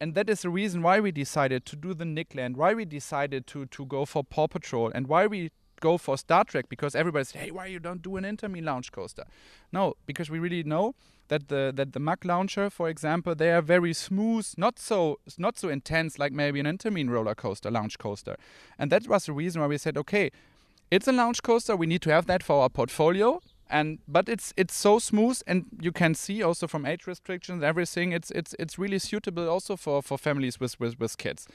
and 0.00 0.14
that 0.14 0.28
is 0.28 0.42
the 0.42 0.50
reason 0.50 0.82
why 0.82 1.00
we 1.00 1.10
decided 1.10 1.64
to 1.66 1.76
do 1.76 1.94
the 1.94 2.04
Nickland, 2.04 2.56
why 2.56 2.74
we 2.74 2.84
decided 2.84 3.46
to 3.48 3.66
to 3.66 3.86
go 3.86 4.04
for 4.04 4.22
Paw 4.22 4.46
Patrol, 4.46 4.90
and 4.94 5.06
why 5.06 5.26
we 5.26 5.50
go 5.80 5.98
for 5.98 6.16
Star 6.16 6.44
Trek 6.44 6.68
because 6.68 6.94
everybody 6.94 7.24
said, 7.24 7.40
"Hey, 7.40 7.50
why 7.50 7.66
you 7.66 7.78
don't 7.78 8.02
do 8.02 8.16
an 8.16 8.24
Intamin 8.24 8.64
launch 8.64 8.92
coaster?" 8.92 9.24
No, 9.72 9.94
because 10.06 10.30
we 10.30 10.38
really 10.38 10.62
know 10.62 10.94
that 11.28 11.48
the 11.48 11.72
that 11.74 11.92
the 11.92 12.00
Mack 12.00 12.24
launcher, 12.24 12.70
for 12.70 12.88
example, 12.88 13.34
they 13.34 13.50
are 13.52 13.62
very 13.62 13.92
smooth, 13.92 14.46
not 14.56 14.78
so 14.78 15.18
not 15.38 15.58
so 15.58 15.68
intense 15.68 16.18
like 16.18 16.32
maybe 16.32 16.60
an 16.60 16.66
Intamin 16.66 17.10
roller 17.10 17.34
coaster, 17.34 17.70
launch 17.70 17.98
coaster, 17.98 18.36
and 18.78 18.90
that 18.92 19.08
was 19.08 19.26
the 19.26 19.32
reason 19.32 19.60
why 19.60 19.68
we 19.68 19.78
said, 19.78 19.96
"Okay, 19.96 20.30
it's 20.90 21.08
a 21.08 21.12
launch 21.12 21.42
coaster. 21.42 21.74
We 21.76 21.86
need 21.86 22.02
to 22.02 22.10
have 22.10 22.26
that 22.26 22.42
for 22.42 22.62
our 22.62 22.70
portfolio." 22.70 23.40
And 23.68 23.98
but 24.06 24.28
it's 24.28 24.52
it's 24.56 24.74
so 24.74 24.98
smooth 24.98 25.40
and 25.46 25.64
you 25.80 25.92
can 25.92 26.14
see 26.14 26.42
also 26.42 26.66
from 26.66 26.86
age 26.86 27.06
restrictions 27.06 27.62
everything 27.62 28.12
it's 28.12 28.30
it's 28.30 28.54
it's 28.58 28.78
really 28.78 28.98
suitable 28.98 29.48
also 29.48 29.76
for 29.76 30.02
for 30.02 30.18
families 30.18 30.60
with 30.60 30.78
with, 30.80 30.98
with 31.00 31.16
kids. 31.18 31.46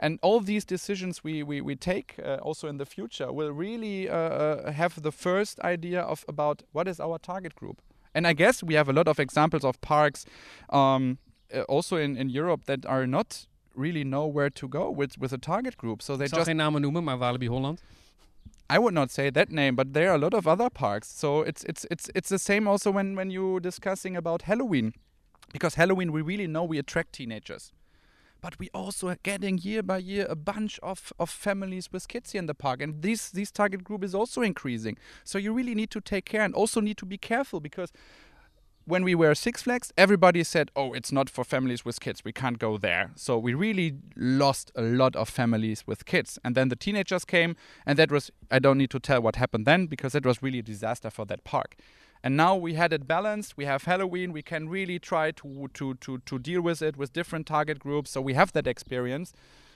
And 0.00 0.18
all 0.22 0.40
these 0.40 0.64
decisions 0.64 1.24
we 1.24 1.42
we, 1.42 1.60
we 1.60 1.76
take 1.76 2.14
uh, 2.24 2.36
also 2.36 2.68
in 2.68 2.78
the 2.78 2.86
future 2.86 3.32
will 3.32 3.52
really 3.52 4.08
uh, 4.08 4.14
uh, 4.14 4.72
have 4.72 5.02
the 5.02 5.12
first 5.12 5.58
idea 5.60 6.00
of 6.00 6.24
about 6.28 6.62
what 6.72 6.86
is 6.88 7.00
our 7.00 7.18
target 7.18 7.54
group. 7.54 7.82
And 8.14 8.26
i 8.26 8.32
guess 8.32 8.62
we 8.62 8.74
have 8.74 8.88
a 8.88 8.92
lot 8.92 9.08
of 9.08 9.18
examples 9.18 9.64
of 9.64 9.80
parks 9.80 10.24
um, 10.70 11.18
uh, 11.54 11.62
also 11.68 11.96
in 11.96 12.16
in 12.16 12.30
europe 12.30 12.64
that 12.64 12.86
are 12.86 13.06
not 13.06 13.46
really 13.74 14.04
know 14.04 14.26
where 14.26 14.50
to 14.50 14.68
go 14.68 14.90
with 14.90 15.18
with 15.18 15.32
a 15.32 15.38
target 15.38 15.76
group. 15.76 16.02
So 16.02 16.16
they 16.16 16.26
just 16.28 16.46
geen 16.46 16.56
namen 16.56 16.82
noemen, 16.82 17.04
maar 17.04 17.18
Walibi 17.18 17.48
Holland. 17.48 17.82
I 18.70 18.78
would 18.78 18.92
not 18.92 19.10
say 19.10 19.30
that 19.30 19.50
name, 19.50 19.76
but 19.76 19.94
there 19.94 20.10
are 20.10 20.16
a 20.16 20.18
lot 20.18 20.34
of 20.34 20.46
other 20.46 20.68
parks. 20.68 21.08
So 21.08 21.40
it's 21.42 21.64
it's 21.64 21.86
it's 21.90 22.10
it's 22.14 22.28
the 22.28 22.38
same 22.38 22.68
also 22.68 22.90
when 22.90 23.16
when 23.16 23.30
you're 23.30 23.60
discussing 23.60 24.16
about 24.16 24.42
Halloween, 24.42 24.92
because 25.52 25.76
Halloween 25.76 26.12
we 26.12 26.20
really 26.20 26.46
know 26.46 26.64
we 26.64 26.78
attract 26.78 27.14
teenagers, 27.14 27.72
but 28.42 28.58
we 28.58 28.68
also 28.74 29.08
are 29.08 29.18
getting 29.22 29.56
year 29.56 29.82
by 29.82 29.98
year 29.98 30.26
a 30.28 30.36
bunch 30.36 30.78
of 30.82 31.12
of 31.18 31.30
families 31.30 31.90
with 31.92 32.08
kids 32.08 32.32
here 32.32 32.40
in 32.40 32.46
the 32.46 32.54
park, 32.54 32.82
and 32.82 33.00
this 33.00 33.30
this 33.30 33.50
target 33.50 33.84
group 33.84 34.04
is 34.04 34.14
also 34.14 34.42
increasing. 34.42 34.98
So 35.24 35.38
you 35.38 35.54
really 35.54 35.74
need 35.74 35.90
to 35.92 36.00
take 36.02 36.26
care 36.26 36.42
and 36.42 36.54
also 36.54 36.80
need 36.82 36.98
to 36.98 37.06
be 37.06 37.16
careful 37.16 37.60
because 37.60 37.90
when 38.88 39.04
we 39.04 39.14
were 39.14 39.34
Six 39.34 39.62
Flags, 39.62 39.92
everybody 39.98 40.42
said, 40.42 40.70
"Oh, 40.74 40.94
it's 40.94 41.12
not 41.12 41.28
for 41.28 41.44
families 41.44 41.84
with 41.84 42.00
kids. 42.00 42.24
We 42.24 42.32
can't 42.32 42.58
go 42.58 42.78
there." 42.78 43.10
So 43.16 43.38
we 43.38 43.52
really 43.54 43.98
lost 44.16 44.72
a 44.74 44.82
lot 44.82 45.14
of 45.14 45.28
families 45.28 45.86
with 45.86 46.06
kids. 46.06 46.38
And 46.42 46.54
then 46.54 46.68
the 46.68 46.76
teenagers 46.76 47.24
came, 47.24 47.54
and 47.86 47.98
that 47.98 48.10
was 48.10 48.30
I 48.50 48.58
don't 48.58 48.78
need 48.78 48.90
to 48.90 48.98
tell 48.98 49.20
what 49.20 49.36
happened 49.36 49.66
then 49.66 49.86
because 49.86 50.14
it 50.14 50.24
was 50.24 50.42
really 50.42 50.60
a 50.60 50.62
disaster 50.62 51.10
for 51.10 51.26
that 51.26 51.44
park. 51.44 51.76
And 52.22 52.36
now 52.36 52.56
we 52.56 52.74
had 52.74 52.92
it 52.92 53.06
balanced. 53.06 53.56
We 53.56 53.66
have 53.66 53.84
Halloween. 53.84 54.32
We 54.32 54.42
can 54.42 54.68
really 54.68 54.98
try 54.98 55.32
to 55.32 55.68
to 55.74 55.94
to 55.94 56.18
to 56.18 56.38
deal 56.38 56.62
with 56.62 56.82
it 56.82 56.96
with 56.96 57.12
different 57.12 57.46
target 57.46 57.78
groups. 57.78 58.10
So 58.10 58.20
we 58.22 58.34
have 58.34 58.52
that 58.52 58.66
experience. 58.66 59.32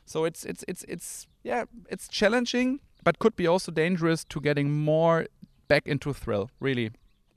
So 0.07 0.25
it's 0.25 0.45
it's 0.45 0.65
it's 0.67 0.85
it's 0.89 1.27
yeah, 1.45 1.65
it's 1.89 2.09
challenging, 2.09 2.81
but 3.05 3.19
could 3.19 3.37
be 3.37 3.47
also 3.47 3.73
dangerous 3.73 4.25
to 4.25 4.41
getting 4.41 4.71
more 4.71 5.27
back 5.69 5.87
into 5.87 6.13
thrill. 6.13 6.51
Really. 6.61 6.91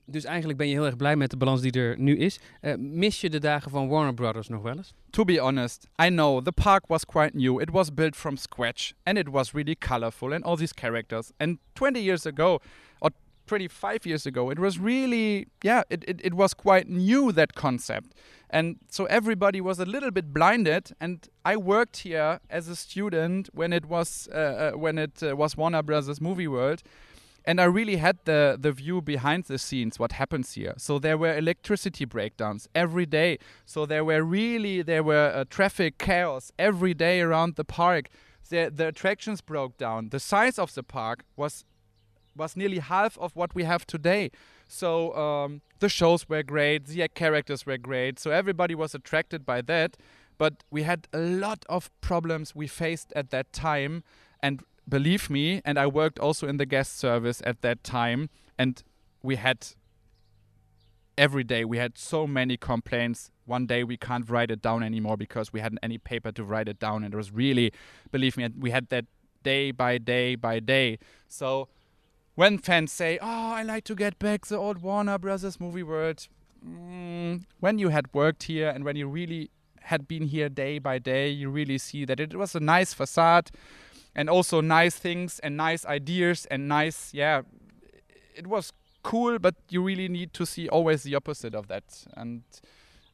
Dus 0.06 0.24
eigenlijk 0.24 0.58
ben 0.58 0.68
je 0.68 0.74
heel 0.74 0.84
erg 0.84 0.96
blij 0.96 1.16
met 1.16 1.30
de 1.30 1.36
balans 1.36 1.60
die 1.60 1.72
er 1.72 1.98
nu 1.98 2.16
is. 2.16 2.38
Uh, 2.60 2.74
mis 2.78 3.20
je 3.20 3.30
de 3.30 3.40
dagen 3.40 3.70
van 3.70 3.88
Warner 3.88 4.14
Brothers 4.14 4.48
nog 4.48 4.62
wel 4.62 4.76
eens? 4.76 4.94
To 5.10 5.24
be 5.24 5.40
honest, 5.40 5.86
I 6.02 6.08
know 6.08 6.44
the 6.44 6.52
park 6.52 6.86
was 6.86 7.04
quite 7.04 7.36
new. 7.36 7.60
It 7.60 7.70
was 7.70 7.94
built 7.94 8.16
from 8.16 8.36
scratch 8.36 8.92
and 9.02 9.18
it 9.18 9.28
was 9.28 9.52
really 9.52 9.76
colorful 9.78 10.32
and 10.32 10.44
all 10.44 10.56
these 10.56 10.74
characters. 10.74 11.30
And 11.36 11.58
20 11.72 12.02
years 12.02 12.26
ago, 12.26 12.60
or 12.98 13.10
25 13.46 14.06
years 14.06 14.26
ago, 14.26 14.50
it 14.50 14.58
was 14.58 14.78
really, 14.78 15.46
yeah, 15.62 15.82
it, 15.90 16.04
it, 16.08 16.20
it 16.24 16.34
was 16.34 16.54
quite 16.54 16.88
new, 16.88 17.32
that 17.32 17.54
concept. 17.54 18.14
And 18.50 18.76
so 18.88 19.06
everybody 19.06 19.60
was 19.60 19.80
a 19.80 19.84
little 19.84 20.10
bit 20.10 20.32
blinded. 20.32 20.92
And 21.00 21.28
I 21.44 21.56
worked 21.56 21.98
here 21.98 22.38
as 22.48 22.68
a 22.68 22.76
student 22.76 23.48
when 23.52 23.72
it 23.72 23.86
was, 23.86 24.28
uh, 24.32 24.36
uh, 24.36 24.70
when 24.72 24.98
it 24.98 25.22
uh, 25.22 25.34
was 25.36 25.56
Warner 25.56 25.82
Brothers 25.82 26.20
Movie 26.20 26.48
World 26.48 26.82
and 27.46 27.60
I 27.60 27.64
really 27.64 27.96
had 27.96 28.18
the 28.24 28.58
the 28.60 28.72
view 28.72 29.00
behind 29.00 29.44
the 29.44 29.58
scenes 29.58 29.98
what 29.98 30.12
happens 30.12 30.54
here. 30.54 30.74
So 30.76 30.98
there 30.98 31.16
were 31.16 31.36
electricity 31.36 32.04
breakdowns 32.04 32.68
every 32.74 33.06
day. 33.06 33.38
So 33.64 33.86
there 33.86 34.04
were 34.04 34.22
really 34.22 34.82
there 34.82 35.02
were 35.02 35.32
uh, 35.34 35.44
traffic 35.48 35.98
chaos 35.98 36.52
every 36.58 36.94
day 36.94 37.20
around 37.20 37.54
the 37.54 37.64
park. 37.64 38.08
The 38.48 38.70
the 38.74 38.88
attractions 38.88 39.40
broke 39.40 39.76
down. 39.78 40.08
The 40.10 40.20
size 40.20 40.58
of 40.58 40.74
the 40.74 40.82
park 40.82 41.24
was 41.36 41.64
was 42.36 42.56
nearly 42.56 42.80
half 42.80 43.16
of 43.18 43.34
what 43.36 43.54
we 43.54 43.64
have 43.64 43.86
today. 43.86 44.30
So 44.68 45.16
um, 45.16 45.62
the 45.78 45.88
shows 45.88 46.28
were 46.28 46.42
great, 46.42 46.86
the 46.86 47.08
characters 47.08 47.64
were 47.64 47.78
great. 47.78 48.18
So 48.18 48.30
everybody 48.30 48.74
was 48.74 48.94
attracted 48.94 49.46
by 49.46 49.62
that. 49.62 49.96
But 50.38 50.64
we 50.70 50.82
had 50.82 51.08
a 51.12 51.18
lot 51.18 51.64
of 51.68 51.90
problems 52.00 52.54
we 52.54 52.66
faced 52.66 53.12
at 53.16 53.30
that 53.30 53.52
time, 53.54 54.04
and 54.42 54.62
believe 54.88 55.30
me, 55.30 55.60
and 55.64 55.78
I 55.78 55.86
worked 55.86 56.18
also 56.18 56.46
in 56.46 56.56
the 56.56 56.66
guest 56.66 56.98
service 56.98 57.42
at 57.44 57.62
that 57.62 57.82
time, 57.84 58.30
and 58.58 58.82
we 59.22 59.36
had 59.36 59.68
every 61.18 61.44
day 61.44 61.64
we 61.64 61.78
had 61.78 61.96
so 61.96 62.26
many 62.26 62.56
complaints. 62.56 63.30
One 63.46 63.66
day 63.66 63.84
we 63.84 63.96
can't 63.96 64.28
write 64.28 64.50
it 64.50 64.60
down 64.60 64.82
anymore 64.82 65.16
because 65.16 65.52
we 65.52 65.60
hadn't 65.60 65.78
any 65.82 65.98
paper 65.98 66.32
to 66.32 66.44
write 66.44 66.68
it 66.68 66.78
down, 66.78 67.04
and 67.04 67.14
it 67.14 67.16
was 67.16 67.32
really, 67.32 67.72
believe 68.10 68.36
me, 68.36 68.48
we 68.58 68.70
had 68.70 68.88
that 68.88 69.06
day 69.42 69.70
by 69.70 69.98
day 69.98 70.34
by 70.34 70.60
day. 70.60 70.98
So 71.28 71.68
when 72.34 72.58
fans 72.58 72.92
say, 72.92 73.18
"Oh, 73.20 73.52
I 73.52 73.62
like 73.62 73.84
to 73.84 73.94
get 73.94 74.18
back 74.18 74.46
the 74.46 74.56
old 74.56 74.78
Warner 74.82 75.18
Brothers 75.18 75.60
movie 75.60 75.82
world," 75.82 76.28
mm, 76.64 77.44
when 77.60 77.78
you 77.78 77.88
had 77.88 78.12
worked 78.12 78.44
here 78.44 78.68
and 78.68 78.84
when 78.84 78.96
you 78.96 79.08
really 79.08 79.50
had 79.82 80.08
been 80.08 80.24
here 80.26 80.48
day 80.48 80.78
by 80.78 80.98
day, 80.98 81.30
you 81.30 81.48
really 81.48 81.78
see 81.78 82.04
that 82.04 82.18
it 82.18 82.34
was 82.34 82.54
a 82.54 82.60
nice 82.60 82.92
facade 82.92 83.50
and 84.16 84.30
also 84.30 84.60
nice 84.60 84.96
things 84.96 85.38
and 85.40 85.56
nice 85.56 85.84
ideas 85.84 86.46
and 86.50 86.66
nice 86.66 87.14
yeah 87.14 87.42
it 88.34 88.46
was 88.48 88.72
cool 89.02 89.38
but 89.38 89.54
you 89.68 89.80
really 89.82 90.08
need 90.08 90.32
to 90.32 90.44
see 90.44 90.68
always 90.68 91.04
the 91.04 91.14
opposite 91.14 91.54
of 91.54 91.68
that. 91.68 91.84
And 92.16 92.42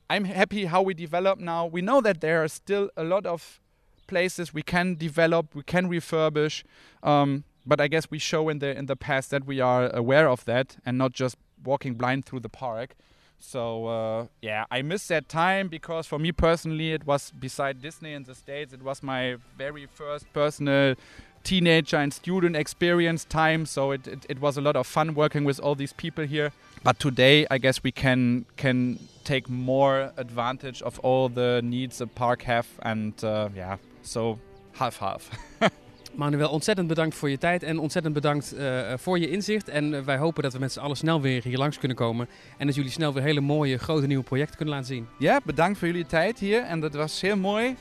i'm 0.08 0.24
happy 0.24 0.64
how 0.64 0.80
we 0.80 0.94
develop 0.94 1.38
now. 1.38 1.66
We 1.66 1.82
know 1.82 2.00
that 2.00 2.22
there 2.22 2.42
are 2.42 2.48
still 2.48 2.88
a 2.96 3.04
lot 3.04 3.26
of 3.26 3.60
places 4.06 4.54
we 4.54 4.62
can 4.62 4.94
develop 4.94 5.54
we 5.54 5.62
can 5.62 5.88
refurbish 5.88 6.64
um, 7.02 7.44
but 7.64 7.80
i 7.80 7.88
guess 7.88 8.10
we 8.10 8.18
show 8.18 8.48
in 8.48 8.58
the 8.58 8.76
in 8.76 8.86
the 8.86 8.96
past 8.96 9.30
that 9.30 9.46
we 9.46 9.58
are 9.60 9.88
aware 9.94 10.28
of 10.28 10.44
that 10.44 10.76
and 10.84 10.98
not 10.98 11.12
just 11.12 11.36
walking 11.64 11.94
blind 11.94 12.24
through 12.26 12.40
the 12.40 12.48
park 12.48 12.94
so 13.42 13.86
uh, 13.86 14.26
yeah, 14.40 14.64
I 14.70 14.82
miss 14.82 15.08
that 15.08 15.28
time 15.28 15.68
because 15.68 16.06
for 16.06 16.18
me 16.18 16.30
personally, 16.30 16.92
it 16.92 17.04
was 17.04 17.32
beside 17.32 17.82
Disney 17.82 18.12
in 18.12 18.22
the 18.22 18.34
States, 18.34 18.72
it 18.72 18.82
was 18.82 19.02
my 19.02 19.36
very 19.58 19.86
first 19.86 20.32
personal 20.32 20.94
teenager 21.42 21.96
and 21.96 22.14
student 22.14 22.54
experience 22.54 23.24
time. 23.24 23.66
So 23.66 23.90
it, 23.90 24.06
it, 24.06 24.26
it 24.28 24.40
was 24.40 24.56
a 24.56 24.60
lot 24.60 24.76
of 24.76 24.86
fun 24.86 25.14
working 25.14 25.42
with 25.42 25.58
all 25.58 25.74
these 25.74 25.92
people 25.92 26.24
here. 26.24 26.52
But 26.84 27.00
today, 27.00 27.46
I 27.50 27.58
guess 27.58 27.82
we 27.82 27.90
can 27.90 28.46
can 28.56 28.98
take 29.24 29.48
more 29.48 30.12
advantage 30.16 30.80
of 30.82 31.00
all 31.00 31.28
the 31.28 31.60
needs 31.64 32.00
a 32.00 32.06
park 32.06 32.42
have, 32.42 32.68
and 32.82 33.12
uh, 33.24 33.48
yeah, 33.56 33.78
so 34.02 34.38
half 34.74 34.98
half. 34.98 35.30
Manuel, 36.14 36.50
ontzettend 36.50 36.88
bedankt 36.88 37.14
voor 37.14 37.30
je 37.30 37.38
tijd 37.38 37.62
en 37.62 37.78
ontzettend 37.78 38.14
bedankt 38.14 38.54
uh, 38.54 38.92
voor 38.96 39.18
je 39.18 39.30
inzicht. 39.30 39.68
En 39.68 39.92
uh, 39.92 40.00
wij 40.00 40.16
hopen 40.16 40.42
dat 40.42 40.52
we 40.52 40.58
met 40.58 40.72
z'n 40.72 40.80
allen 40.80 40.96
snel 40.96 41.20
weer 41.20 41.42
hier 41.42 41.58
langs 41.58 41.78
kunnen 41.78 41.96
komen. 41.96 42.28
En 42.58 42.66
dat 42.66 42.74
jullie 42.74 42.90
snel 42.90 43.12
weer 43.12 43.22
hele 43.22 43.40
mooie, 43.40 43.78
grote 43.78 44.06
nieuwe 44.06 44.24
projecten 44.24 44.56
kunnen 44.56 44.74
laten 44.74 44.94
zien. 44.94 45.08
Ja, 45.18 45.40
bedankt 45.44 45.78
voor 45.78 45.88
jullie 45.88 46.06
tijd 46.06 46.38
hier. 46.38 46.62
En 46.62 46.80
dat 46.80 46.94
was 46.94 47.20
heel 47.20 47.36
mooi. 47.36 47.76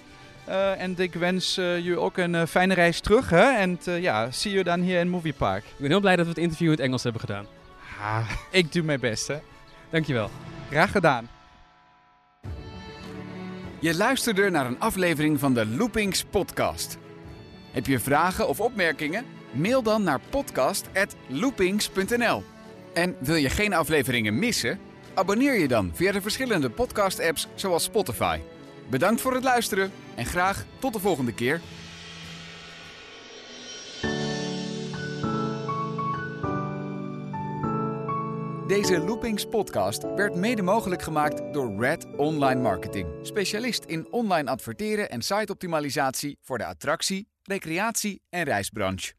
Uh, 0.49 0.81
en 0.81 0.99
ik 0.99 1.13
wens 1.13 1.55
je 1.55 1.95
ook 1.97 2.17
een 2.17 2.47
fijne 2.47 2.73
reis 2.73 2.99
terug. 2.99 3.29
Hè? 3.29 3.51
En 3.57 3.79
ja, 3.83 4.31
zie 4.31 4.51
je 4.51 4.63
dan 4.63 4.81
hier 4.81 4.99
in 4.99 5.09
Movie 5.09 5.33
Park. 5.33 5.63
Ik 5.63 5.77
ben 5.77 5.89
heel 5.89 5.99
blij 5.99 6.15
dat 6.15 6.25
we 6.25 6.31
het 6.31 6.41
interview 6.41 6.67
in 6.67 6.73
het 6.73 6.81
Engels 6.81 7.03
hebben 7.03 7.21
gedaan. 7.21 7.45
Ah, 8.01 8.29
ik 8.51 8.71
doe 8.71 8.83
mijn 8.83 8.99
best, 8.99 9.27
hè. 9.27 9.37
Dankjewel. 9.89 10.29
Graag 10.69 10.91
gedaan. 10.91 11.29
Je 13.79 13.95
luisterde 13.95 14.49
naar 14.49 14.65
een 14.65 14.79
aflevering 14.79 15.39
van 15.39 15.53
de 15.53 15.65
Loopings 15.65 16.23
podcast. 16.23 16.97
Heb 17.71 17.85
je 17.85 17.99
vragen 17.99 18.47
of 18.47 18.59
opmerkingen? 18.59 19.25
Mail 19.51 19.83
dan 19.83 20.03
naar 20.03 20.19
podcast.loopings.nl. 20.29 22.43
En 22.93 23.15
wil 23.19 23.35
je 23.35 23.49
geen 23.49 23.73
afleveringen 23.73 24.39
missen? 24.39 24.79
Abonneer 25.13 25.59
je 25.59 25.67
dan 25.67 25.91
via 25.93 26.11
de 26.11 26.21
verschillende 26.21 26.69
podcast-apps 26.69 27.47
zoals 27.55 27.83
Spotify. 27.83 28.39
Bedankt 28.89 29.21
voor 29.21 29.33
het 29.33 29.43
luisteren 29.43 29.91
en 30.15 30.25
graag 30.25 30.65
tot 30.79 30.93
de 30.93 30.99
volgende 30.99 31.33
keer. 31.33 31.61
Deze 38.67 38.99
Loopings 38.99 39.45
podcast 39.45 40.03
werd 40.15 40.35
mede 40.35 40.61
mogelijk 40.61 41.01
gemaakt 41.01 41.53
door 41.53 41.79
Red 41.79 42.07
Online 42.17 42.61
Marketing. 42.61 43.07
Specialist 43.21 43.83
in 43.83 44.11
online 44.11 44.49
adverteren 44.49 45.09
en 45.09 45.21
siteoptimalisatie 45.21 46.37
voor 46.41 46.57
de 46.57 46.65
attractie, 46.65 47.30
recreatie 47.43 48.21
en 48.29 48.43
reisbranche. 48.43 49.13